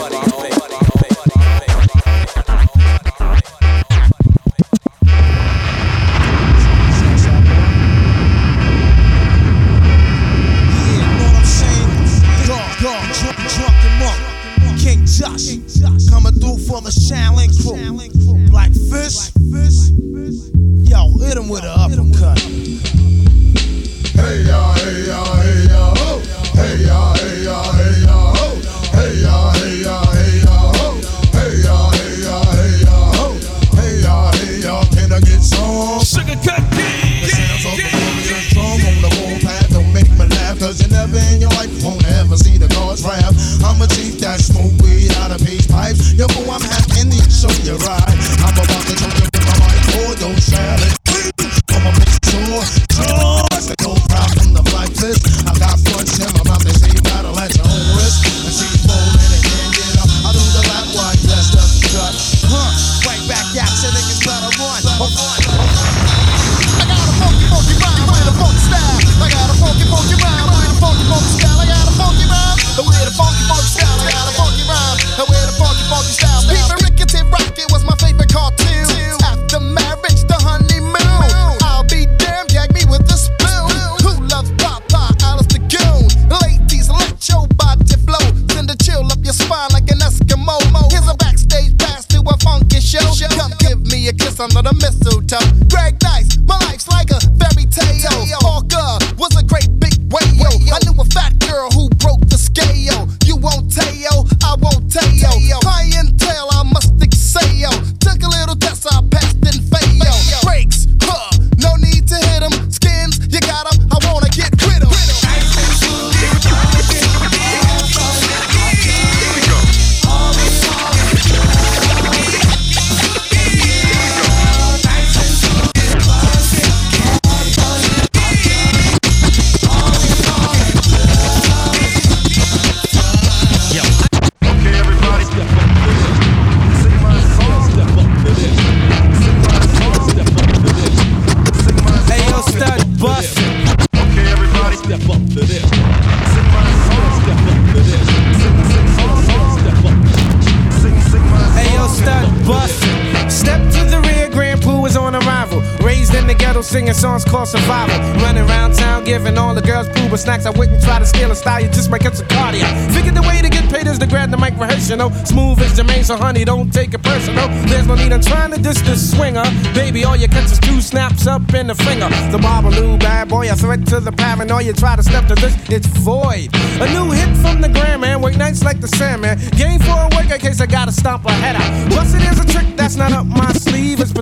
so 166.04 166.16
honey, 166.16 166.44
don't 166.44 166.70
take 166.70 166.92
it 166.92 167.02
personal. 167.02 167.48
There's 167.66 167.86
no 167.86 167.94
need 167.94 168.12
in 168.12 168.20
trying 168.20 168.50
to 168.52 168.60
diss 168.60 168.80
the 168.82 168.94
swinger. 168.94 169.44
Baby, 169.74 170.04
all 170.04 170.16
you 170.16 170.28
catch 170.28 170.52
is 170.52 170.58
two 170.58 170.80
snaps 170.80 171.26
up 171.26 171.54
in 171.54 171.68
the 171.68 171.74
finger. 171.74 172.08
The 172.30 172.38
Babaloo 172.38 173.00
bad 173.00 173.28
boy, 173.28 173.50
a 173.50 173.56
threat 173.56 173.86
to 173.86 174.00
the 174.00 174.12
paranoia. 174.12 174.72
Try 174.74 174.96
to 174.96 175.02
step 175.02 175.26
to 175.28 175.34
this, 175.34 175.56
it's 175.70 175.86
void. 175.86 176.50
A 176.80 176.86
new 176.92 177.10
hit 177.10 177.34
from 177.38 177.62
the 177.62 177.70
Grand 177.70 178.02
Man, 178.02 178.20
work 178.20 178.36
nights 178.36 178.62
like 178.62 178.80
the 178.80 178.88
Sandman. 178.88 179.38
Game 179.56 179.80
for 179.80 179.96
a 179.96 180.08
work 180.14 180.30
in 180.30 180.38
case 180.40 180.60
I 180.60 180.66
gotta 180.66 180.92
stomp 180.92 181.24
a 181.24 181.32
head 181.32 181.56
out. 181.56 181.92
Plus, 181.92 182.12
it 182.14 182.22
is 182.22 182.38
a 182.38 182.46
trick 182.46 182.76
that's 182.76 182.96
not 182.96 183.12
up 183.12 183.26
my 183.26 183.52
sleeve. 183.52 184.00
It's 184.00 184.12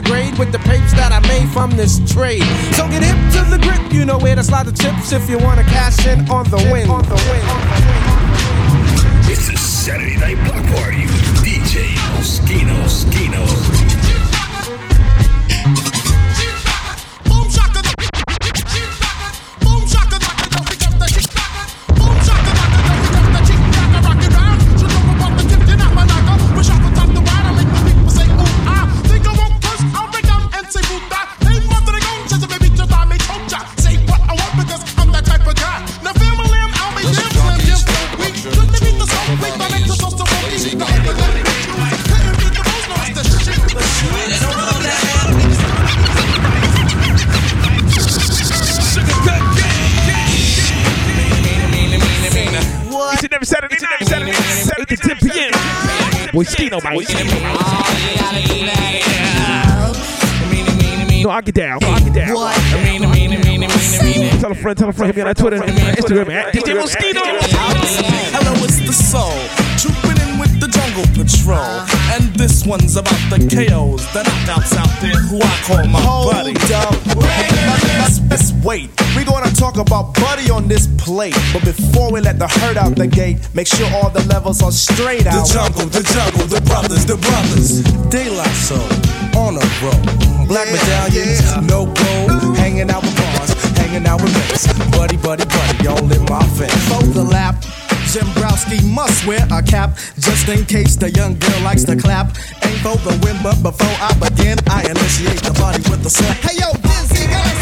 the 0.00 0.08
grade 0.08 0.38
with 0.38 0.52
the 0.52 0.58
papes 0.60 0.92
that 0.92 1.10
I 1.10 1.18
made 1.26 1.48
from 1.50 1.70
this 1.72 1.98
trade. 2.12 2.44
So 2.78 2.86
get 2.86 3.02
hip 3.02 3.18
to 3.34 3.42
the 3.50 3.58
grip, 3.58 3.92
you 3.92 4.04
know 4.04 4.18
where 4.18 4.36
to 4.36 4.44
slide 4.44 4.66
the 4.66 4.72
chips 4.72 5.10
if 5.10 5.28
you 5.28 5.38
wanna 5.38 5.64
cash 5.64 6.06
in 6.06 6.20
on 6.30 6.44
the 6.50 6.58
win. 6.70 6.88
On 6.88 7.02
the 7.02 7.18
win. 7.26 7.42
It's 9.26 9.48
a 9.48 9.56
Saturday 9.56 10.16
Night 10.16 10.38
Block 10.46 10.62
Party 10.76 11.07
No, 61.58 61.64
I 61.64 61.74
get 61.74 61.82
down. 61.82 61.82
I 61.82 62.00
get 62.00 62.14
down. 62.14 62.36
Tell 64.38 64.52
a 64.52 64.54
friend, 64.54 64.78
tell 64.78 64.88
a 64.88 64.92
friend, 64.92 65.12
hit 65.12 65.16
me 65.16 65.28
on 65.28 65.34
Twitter 65.34 65.58
Instagram 65.58 66.30
at 66.30 66.54
DJ 66.54 66.78
Moschino. 66.78 67.20
Hello, 68.30 68.52
it's 68.62 68.78
the 68.78 68.92
soul. 68.92 69.34
Trooping 69.74 70.22
in 70.22 70.38
with 70.38 70.54
the 70.60 70.68
jungle 70.68 71.02
patrol. 71.18 71.82
And 72.14 72.32
this 72.38 72.64
one's 72.64 72.96
about 72.96 73.18
the 73.28 73.38
KOs, 73.50 74.06
the 74.12 74.22
knockouts 74.22 74.76
out 74.76 75.02
there 75.02 75.18
who 75.18 75.40
I 75.42 75.58
call 75.66 75.84
my 75.88 76.00
Hold 76.00 76.30
buddy. 76.30 76.54
up. 76.74 76.94
Let's, 77.98 78.20
let's 78.30 78.52
wait. 78.64 78.90
We 79.16 79.24
gonna 79.24 79.50
talk 79.50 79.78
about 79.78 80.14
Buddy 80.14 80.50
on 80.50 80.68
this 80.68 80.86
plate. 80.96 81.36
But 81.52 81.64
before 81.64 82.12
we 82.12 82.20
let 82.20 82.38
the 82.38 82.46
herd 82.46 82.76
out 82.76 82.94
the 82.94 83.08
gate, 83.08 83.48
make 83.52 83.66
sure 83.66 83.90
all 83.94 84.10
the 84.10 84.22
levels 84.28 84.62
are 84.62 84.70
straight 84.70 85.26
out. 85.26 85.48
The 85.48 85.54
jungle, 85.54 85.86
the 85.86 86.02
jungle, 86.06 86.46
the 86.46 86.60
brothers, 86.62 87.04
the 87.04 87.16
brothers. 87.16 87.82
De 88.10 88.30
La 88.30 88.44
Soul, 88.54 88.86
on 89.38 89.54
a 89.56 89.66
roll. 89.80 90.46
Black 90.46 90.66
medallions, 90.72 91.40
no 91.70 91.86
gold. 91.86 92.56
Hanging 92.58 92.90
out 92.90 93.02
with 93.02 93.16
bars, 93.16 93.54
hanging 93.78 94.06
out 94.06 94.20
with 94.20 94.34
mates. 94.34 94.66
Buddy, 94.90 95.16
buddy, 95.16 95.44
buddy, 95.44 95.86
all 95.86 96.10
in 96.10 96.24
my 96.26 96.42
face. 96.58 96.74
Fold 96.88 97.14
the 97.14 97.22
lap. 97.22 97.54
Jimbrowski 98.10 98.82
must 98.94 99.26
wear 99.26 99.46
a 99.52 99.62
cap 99.62 99.96
just 100.18 100.48
in 100.48 100.64
case 100.64 100.96
the 100.96 101.10
young 101.10 101.38
girl 101.38 101.60
likes 101.60 101.84
to 101.84 101.94
clap. 101.94 102.26
Ain't 102.64 102.80
for 102.80 102.96
the 103.04 103.12
win, 103.22 103.36
but 103.42 103.62
before 103.62 103.96
I 104.00 104.12
begin, 104.16 104.58
I 104.66 104.80
initiate 104.88 105.42
the 105.44 105.52
body 105.60 105.82
with 105.90 106.02
the 106.02 106.10
slap. 106.10 106.36
Hey 106.38 106.56
yo, 106.56 106.72
Dizzy, 106.88 107.28
got 107.28 107.57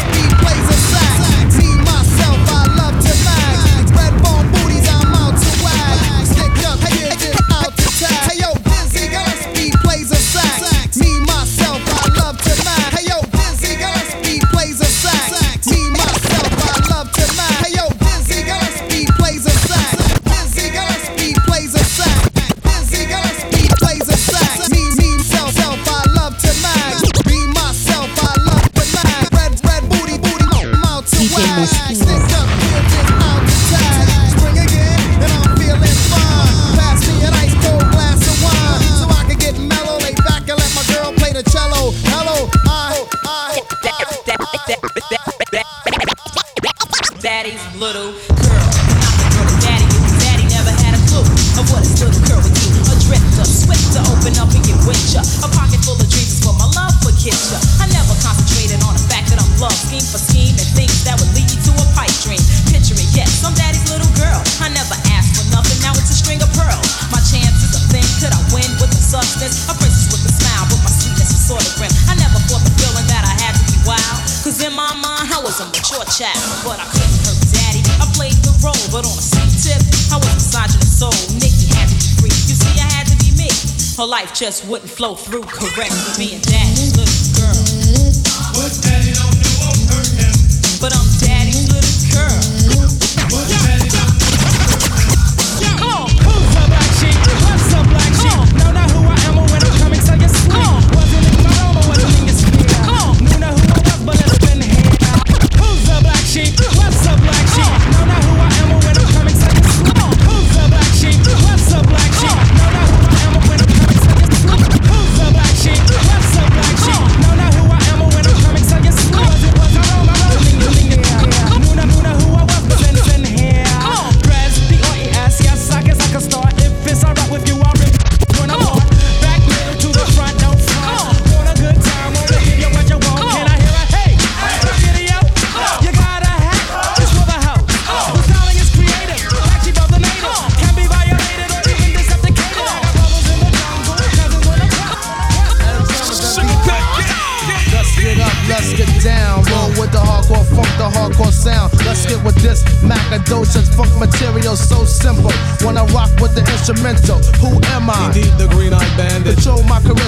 life 84.27 84.37
just 84.37 84.67
wouldn't 84.67 84.89
flow 84.89 85.15
through 85.15 85.43
correct 85.43 85.91
with 85.91 86.19
me 86.19 86.35
and 86.35 86.43
daddy's 86.43 86.95
little 86.97 87.41
girl. 87.41 89.36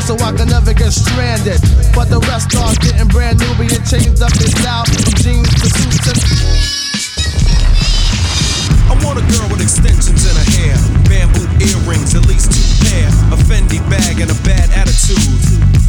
So 0.10 0.18
I 0.26 0.34
can 0.34 0.50
never 0.50 0.74
get 0.74 0.90
stranded. 0.90 1.62
But 1.94 2.10
the 2.10 2.18
rest 2.26 2.50
are 2.58 2.74
getting 2.82 3.06
brand 3.14 3.38
new, 3.38 3.54
being 3.62 3.86
changed 3.86 4.26
up 4.26 4.34
and 4.34 4.50
style. 4.58 4.82
From 4.90 5.14
jeans 5.22 5.54
to 5.62 5.70
suits 5.70 6.10
and 6.10 6.18
I 8.90 8.98
want 9.06 9.22
a 9.22 9.26
girl 9.30 9.46
with 9.54 9.62
extensions 9.62 10.26
in 10.26 10.34
her 10.34 10.50
hair, 10.58 10.74
bamboo 11.06 11.46
earrings, 11.62 12.18
at 12.18 12.26
least 12.26 12.50
two 12.50 12.66
pair, 12.90 13.06
a 13.30 13.38
Fendi 13.38 13.78
bag, 13.86 14.18
and 14.18 14.34
a 14.34 14.40
bad 14.42 14.74
attitude. 14.74 15.30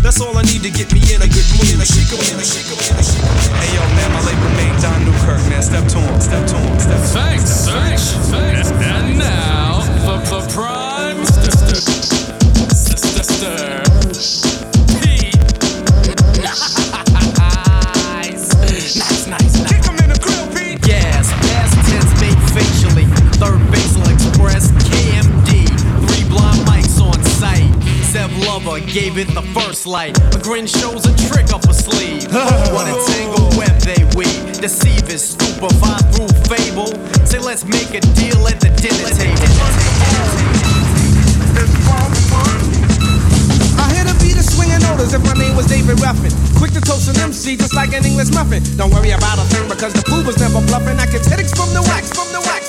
That's 0.05 0.20
all 0.20 0.36
I 0.36 0.44
need 0.44 0.68
to 0.68 0.72
get 0.72 0.92
me 0.92 1.01
in 1.16 1.24
a 1.24 1.28
good 1.32 1.48
mood. 1.56 1.80
Hey 1.80 3.72
yo, 3.72 3.80
man, 3.97 4.09
my 4.12 4.20
label 4.20 4.52
mate 4.60 4.76
Don 4.84 5.01
Newkirk, 5.09 5.40
man. 5.48 5.64
Step 5.64 5.88
to 5.97 5.97
him, 5.97 6.20
step 6.20 6.44
to 6.44 6.60
him, 6.60 6.76
step 6.76 6.92
to 6.92 7.09
him. 7.09 7.40
Thanks, 7.40 7.64
thanks, 7.64 8.05
thanks. 8.28 8.68
And 8.84 9.16
now 9.16 9.80
for 10.28 10.44
the 10.44 10.52
prime 10.52 10.80
Lover 28.65 28.81
gave 28.93 29.16
it 29.16 29.28
the 29.32 29.43
first 29.57 29.87
light. 29.87 30.19
A 30.35 30.39
grin 30.39 30.66
shows 30.66 31.07
a 31.07 31.16
trick 31.28 31.49
up 31.53 31.65
a 31.65 31.73
sleeve. 31.73 32.28
what 32.77 32.85
a 32.89 32.97
web 33.57 33.73
they 33.81 34.05
weave. 34.12 34.61
Deceive 34.61 35.09
is 35.09 35.32
stupefy 35.32 35.97
through 36.12 36.28
fable. 36.45 36.93
Say 37.24 37.39
let's 37.41 37.65
make 37.65 37.97
a 37.97 38.05
deal 38.12 38.37
at 38.45 38.61
the 38.61 38.69
dinner 38.77 39.09
I 43.81 43.87
hear 43.97 44.05
the 44.05 44.16
beat 44.20 44.37
of 44.37 44.45
swinging 44.45 44.82
notice 44.85 45.15
if 45.16 45.24
my 45.24 45.32
name 45.41 45.57
was 45.57 45.65
David 45.65 45.97
Ruffin. 46.01 46.32
Quick 46.61 46.73
to 46.77 46.81
toast 46.85 47.09
an 47.09 47.16
MC 47.16 47.57
just 47.57 47.74
like 47.74 47.95
an 47.97 48.05
English 48.05 48.28
muffin. 48.37 48.61
Don't 48.77 48.93
worry 48.93 49.16
about 49.16 49.41
a 49.41 49.47
thing 49.49 49.69
because 49.69 49.95
the 49.95 50.05
fool 50.05 50.20
was 50.24 50.37
never 50.37 50.61
bluffing. 50.69 51.01
I 51.01 51.07
can 51.07 51.24
headaches 51.24 51.57
from 51.57 51.73
the 51.73 51.81
wax, 51.89 52.12
from 52.12 52.28
the 52.28 52.45
wax. 52.45 52.69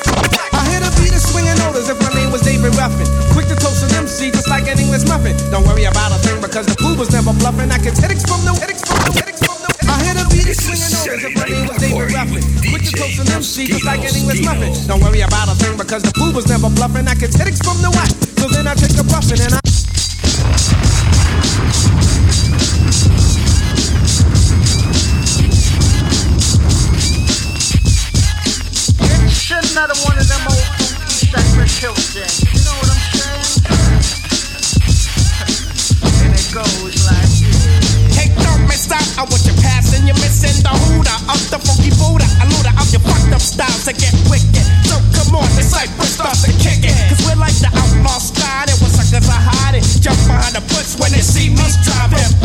I 0.55 0.63
hear 0.71 0.79
the 0.79 0.91
beat 1.03 1.11
of 1.11 1.19
swinging 1.19 1.57
notice 1.59 1.89
if 1.89 1.99
my 1.99 2.15
name 2.15 2.31
was 2.31 2.43
David 2.47 2.75
Ruffin. 2.79 3.30
To 3.51 3.57
toast 3.59 3.83
an 3.83 4.07
MC 4.07 4.31
just 4.31 4.47
like 4.47 4.63
an 4.71 4.79
English 4.79 5.03
muffin. 5.11 5.35
Don't 5.51 5.67
worry 5.67 5.83
about 5.83 6.15
a 6.15 6.19
thing 6.23 6.39
because 6.39 6.65
the 6.67 6.75
fool 6.79 6.95
was 6.95 7.11
never 7.11 7.33
bluffing. 7.35 7.67
I 7.67 7.83
can 7.83 7.91
headaches 7.99 8.23
from 8.23 8.39
the 8.47 8.55
headaches 8.55 8.79
from 8.79 8.95
the 9.03 9.11
headaches 9.11 9.43
from 9.43 9.59
the. 9.59 9.67
I 9.91 9.99
hear 10.07 10.15
the 10.15 10.23
beat 10.31 10.55
swinging 10.55 10.87
notice 10.87 11.19
if 11.27 11.35
my 11.35 11.51
name 11.51 11.67
was 11.67 11.75
David 11.75 12.15
Ruffin. 12.15 12.43
Quick 12.71 12.83
to 12.87 12.91
toast 12.95 13.19
an 13.19 13.27
MC 13.27 13.67
just 13.67 13.83
like 13.83 14.07
an 14.07 14.15
English 14.15 14.39
muffin. 14.47 14.71
Don't 14.87 15.03
worry 15.03 15.19
about 15.19 15.51
a 15.51 15.55
thing 15.59 15.75
because 15.75 16.01
the 16.01 16.15
fool 16.15 16.31
was 16.31 16.47
never 16.47 16.71
bluffing. 16.71 17.03
I 17.11 17.15
can 17.19 17.27
headaches 17.27 17.59
from 17.59 17.75
the 17.83 17.91
wax. 17.91 18.15
So 18.39 18.47
then 18.47 18.71
I 18.71 18.73
take 18.73 18.95
a 18.95 19.03
puffin' 19.03 19.43
and 19.43 19.59
I. 19.59 19.70
jump 50.01 50.17
behind 50.25 50.55
the 50.55 50.61
bush 50.61 50.97
when 50.99 51.11
they 51.11 51.21
see 51.21 51.49
me 51.49 51.61
driving 51.85 52.40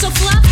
so 0.00 0.08
fly. 0.12 0.49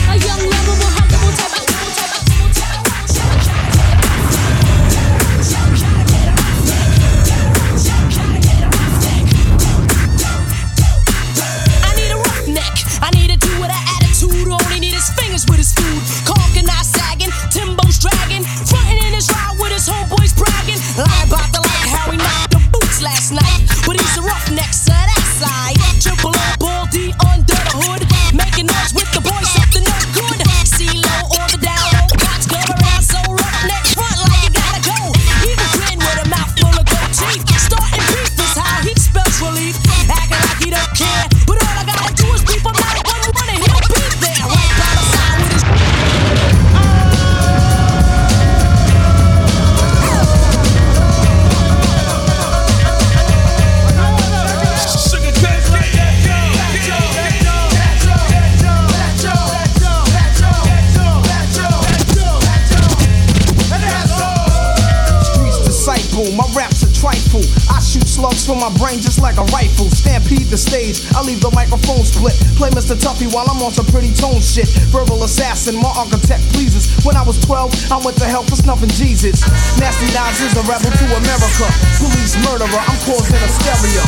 Play 73.18 73.26
while 73.34 73.50
I'm 73.50 73.58
on 73.62 73.72
some 73.72 73.86
pretty 73.86 74.14
tone 74.14 74.40
shit. 74.40 74.68
Verbal 74.94 75.24
assassin, 75.24 75.74
my 75.74 75.90
architect 75.98 76.42
pleases. 76.54 76.86
When 77.04 77.16
I 77.16 77.22
was 77.26 77.38
12, 77.42 77.90
I 77.90 77.98
went 77.98 78.16
to 78.18 78.24
hell 78.24 78.44
for 78.44 78.54
snuffing 78.54 78.90
Jesus. 78.90 79.42
Nasty 79.78 80.06
Nas 80.14 80.38
is 80.38 80.54
a 80.54 80.62
rebel 80.70 80.90
to 80.90 81.06
America. 81.18 81.66
Police 81.98 82.38
murderer, 82.46 82.78
I'm 82.78 82.98
causing 83.02 83.34
hysteria. 83.42 84.06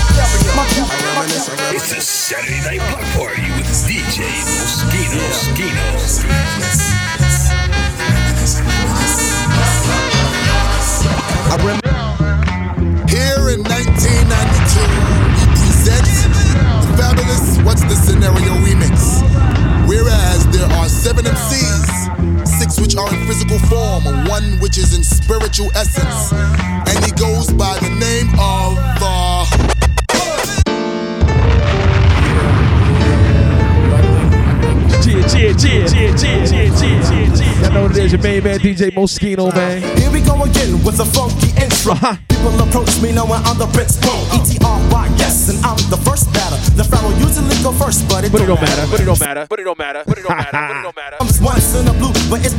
My 0.54 0.62
It's 1.74 1.90
a 1.90 2.00
Saturday 2.00 2.62
Night 2.62 2.78
Block 2.86 3.02
Party 3.18 3.50
with 3.58 3.66
DJ 3.82 4.30
Mosquito. 4.46 5.18
Mosquito. 5.26 5.82
I 11.50 11.56
remember 11.58 11.90
here 13.10 13.50
in 13.50 13.66
1992, 13.66 14.86
we 15.34 15.42
present 15.58 16.06
the 16.86 16.94
fabulous 16.94 17.58
What's 17.64 17.82
the 17.82 17.96
Scenario 17.96 18.54
remix. 18.62 18.99
Which 24.70 24.78
is 24.78 24.94
in 24.96 25.02
spiritual 25.02 25.68
essence. 25.74 26.32
And 26.32 27.04
he 27.04 27.10
goes 27.10 27.50
by 27.52 27.76
the 27.80 27.90
name 27.90 28.28
of 28.38 28.78
uh, 29.02 29.44
Yeah, 35.10 35.26
yeah, 35.34 35.56
yeah, 35.58 35.88
yeah, 35.90 36.14
yeah, 36.14 36.44
yeah, 36.44 36.70
yeah, 36.70 37.34
yeah. 37.34 37.62
Y'all 37.62 37.72
know 37.72 37.82
what 37.82 37.90
it 37.92 38.04
is, 38.04 38.12
your 38.12 38.22
main 38.22 38.44
man, 38.44 38.60
DJ 38.60 38.94
Mosquito, 38.94 39.50
man. 39.50 39.82
Here 39.98 40.10
we 40.10 40.20
go 40.20 40.40
again 40.44 40.78
with 40.84 41.00
a 41.00 41.04
funky 41.04 41.50
intro. 41.60 41.94
People 42.28 42.54
approach 42.62 43.00
me 43.02 43.10
knowing 43.10 43.42
I'm 43.42 43.58
the 43.58 43.66
Prince 43.72 43.96
Po. 43.98 44.12
ETR 44.36 44.90
by 44.90 45.06
yes, 45.18 45.48
and 45.48 45.58
I'm 45.64 45.76
the 45.90 45.96
first 45.96 46.32
batter. 46.32 46.56
The 46.76 46.84
Pharoahe 46.84 47.18
usually 47.18 47.56
go 47.62 47.72
first, 47.72 48.08
but 48.08 48.24
it 48.24 48.30
But 48.32 48.42
it 48.42 48.46
don't 48.46 48.56
don't 48.56 48.60
matter, 48.62 48.76
matter. 48.86 48.90
but 48.90 49.00
it 49.00 49.04
don't 49.04 49.18
matter, 49.20 49.46
but 49.48 49.58
it 49.58 49.64
don't 49.64 49.78
matter, 49.78 50.02
but 50.06 50.18
it 50.18 50.22
don't 50.22 50.36
matter, 50.36 50.52
but 50.52 50.76
it 50.76 50.82
don't 50.82 50.96
matter. 50.96 51.16
I'm 51.20 51.26
once 51.44 51.74
in 51.74 51.84
the 51.84 51.92
blue, 51.92 51.98
but 51.98 51.98
it's 51.98 51.99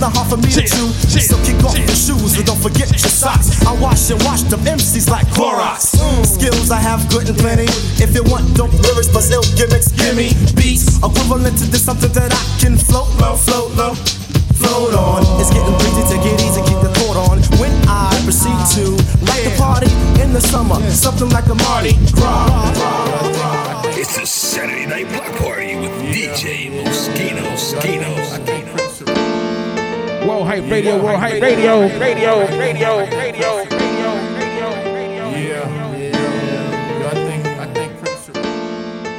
not 0.02 0.18
hard 0.18 0.34
for 0.34 0.38
me 0.42 0.50
to 0.50 0.66
chew. 0.66 0.90
So 1.22 1.38
kick 1.46 1.62
off 1.62 1.78
your 1.78 1.94
shoes 1.94 2.34
and 2.34 2.46
don't 2.46 2.58
forget 2.58 2.90
your 2.90 3.14
socks. 3.14 3.62
I 3.62 3.78
wash 3.78 4.10
and 4.10 4.18
wash 4.26 4.42
them 4.50 4.60
MCs 4.66 5.08
like 5.08 5.28
Clorox. 5.30 5.94
Mm. 5.94 6.26
Skills 6.26 6.72
I 6.72 6.82
have 6.82 7.06
good 7.14 7.30
and 7.30 7.38
plenty. 7.38 7.70
If 8.02 8.18
you 8.18 8.26
want 8.26 8.58
dope 8.58 8.74
lyrics 8.74 9.14
but 9.14 9.30
ill 9.30 9.46
gimmicks, 9.54 9.94
give 9.94 10.18
me 10.18 10.34
beats 10.58 10.98
equivalent 10.98 11.54
to 11.62 11.66
this 11.70 11.86
something 11.86 12.12
that 12.18 12.34
I 12.34 12.44
can 12.58 12.76
float 12.82 13.14
low, 13.22 13.38
float 13.38 13.78
low. 13.78 13.94
Float 14.58 14.94
on. 14.98 15.22
It's 15.40 15.54
getting 15.54 15.78
breezy 15.78 16.04
to 16.10 16.18
get 16.26 16.38
easy, 16.42 16.62
keep 16.66 16.82
the 16.82 16.94
coat 17.06 17.18
on. 17.30 17.38
When 17.62 17.74
I 17.86 18.10
proceed 18.26 18.58
to 18.82 18.98
light 19.30 19.46
the 19.46 19.54
party 19.58 19.90
in 20.22 20.34
the 20.34 20.42
summer, 20.42 20.82
something 20.90 21.30
like 21.30 21.46
a 21.46 21.56
Mardi 21.56 21.94
Gras. 22.18 22.74
It's 23.94 24.18
a 24.18 24.26
Saturday 24.26 24.88
Night 24.88 25.08
Block 25.14 25.30
Party 25.38 25.76
with 25.78 25.94
DJ 26.10 26.74
Mosquito. 26.74 27.42
Mosquito. 27.50 28.11
World 30.32 30.48
Hype 30.48 30.72
Radio, 30.72 31.04
World 31.04 31.20
Hype 31.20 31.42
Radio, 31.42 31.82
Radio, 31.82 32.00
Radio, 32.00 32.48
Radio, 32.58 33.00
Radio. 33.00 33.66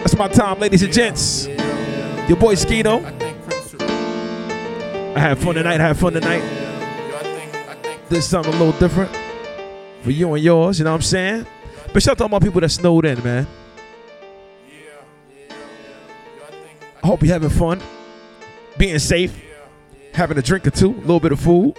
That's 0.01 0.16
my 0.16 0.28
time, 0.28 0.59
ladies 0.59 0.82
and 0.82 0.90
gents. 0.90 1.47
Your 2.28 2.39
boy 2.39 2.55
Skeeto. 2.55 3.05
I 5.14 5.18
had 5.18 5.36
fun 5.36 5.55
tonight, 5.56 5.82
I 5.82 5.89
had 5.89 5.98
fun 5.98 6.14
tonight. 6.14 6.40
Did 8.09 8.22
something 8.22 8.55
a 8.55 8.56
little 8.56 8.80
different 8.80 9.14
for 10.01 10.12
you 10.12 10.32
and 10.32 10.43
yours, 10.43 10.78
you 10.78 10.86
know 10.86 10.93
what 10.93 10.97
I'm 10.97 11.02
saying? 11.02 11.47
But 11.93 12.02
shout 12.02 12.12
out 12.12 12.18
to 12.18 12.22
all 12.24 12.30
my 12.30 12.39
people 12.39 12.62
that 12.62 12.70
snowed 12.70 13.05
in, 13.05 13.22
man. 13.22 13.47
yeah. 14.66 15.55
I 17.05 17.06
hope 17.06 17.22
you're 17.22 17.34
having 17.34 17.51
fun, 17.51 17.82
being 18.78 18.98
safe, 18.98 19.51
having 20.12 20.39
a 20.39 20.43
drink 20.43 20.66
or 20.66 20.70
two, 20.70 20.90
a 20.90 21.01
little 21.01 21.20
bit 21.20 21.32
of 21.32 21.40
food. 21.40 21.74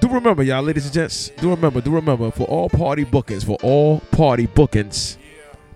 Do 0.00 0.08
remember, 0.08 0.42
y'all, 0.42 0.62
ladies 0.62 0.84
and 0.84 0.94
gents. 0.94 1.30
Do 1.38 1.50
remember, 1.50 1.80
do 1.80 1.90
remember, 1.92 2.30
for 2.30 2.44
all 2.44 2.68
party 2.68 3.04
bookings, 3.04 3.44
for 3.44 3.56
all 3.62 4.00
party 4.10 4.46
bookings, 4.46 5.16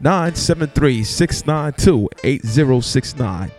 973 0.00 1.04
692 1.04 2.08
8069. 2.24 3.52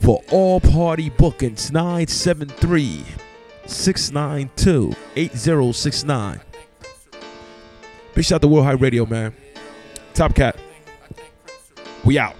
For 0.00 0.22
all 0.30 0.60
party 0.60 1.08
bookings, 1.08 1.72
973 1.72 3.04
692 3.66 4.94
8069. 5.16 6.40
Big 8.14 8.24
shout 8.24 8.36
out 8.36 8.42
to 8.42 8.48
World 8.48 8.66
Hype 8.66 8.80
Radio, 8.80 9.06
man. 9.06 9.34
Top 10.12 10.34
Cat. 10.34 10.56
We 12.04 12.18
out. 12.18 12.36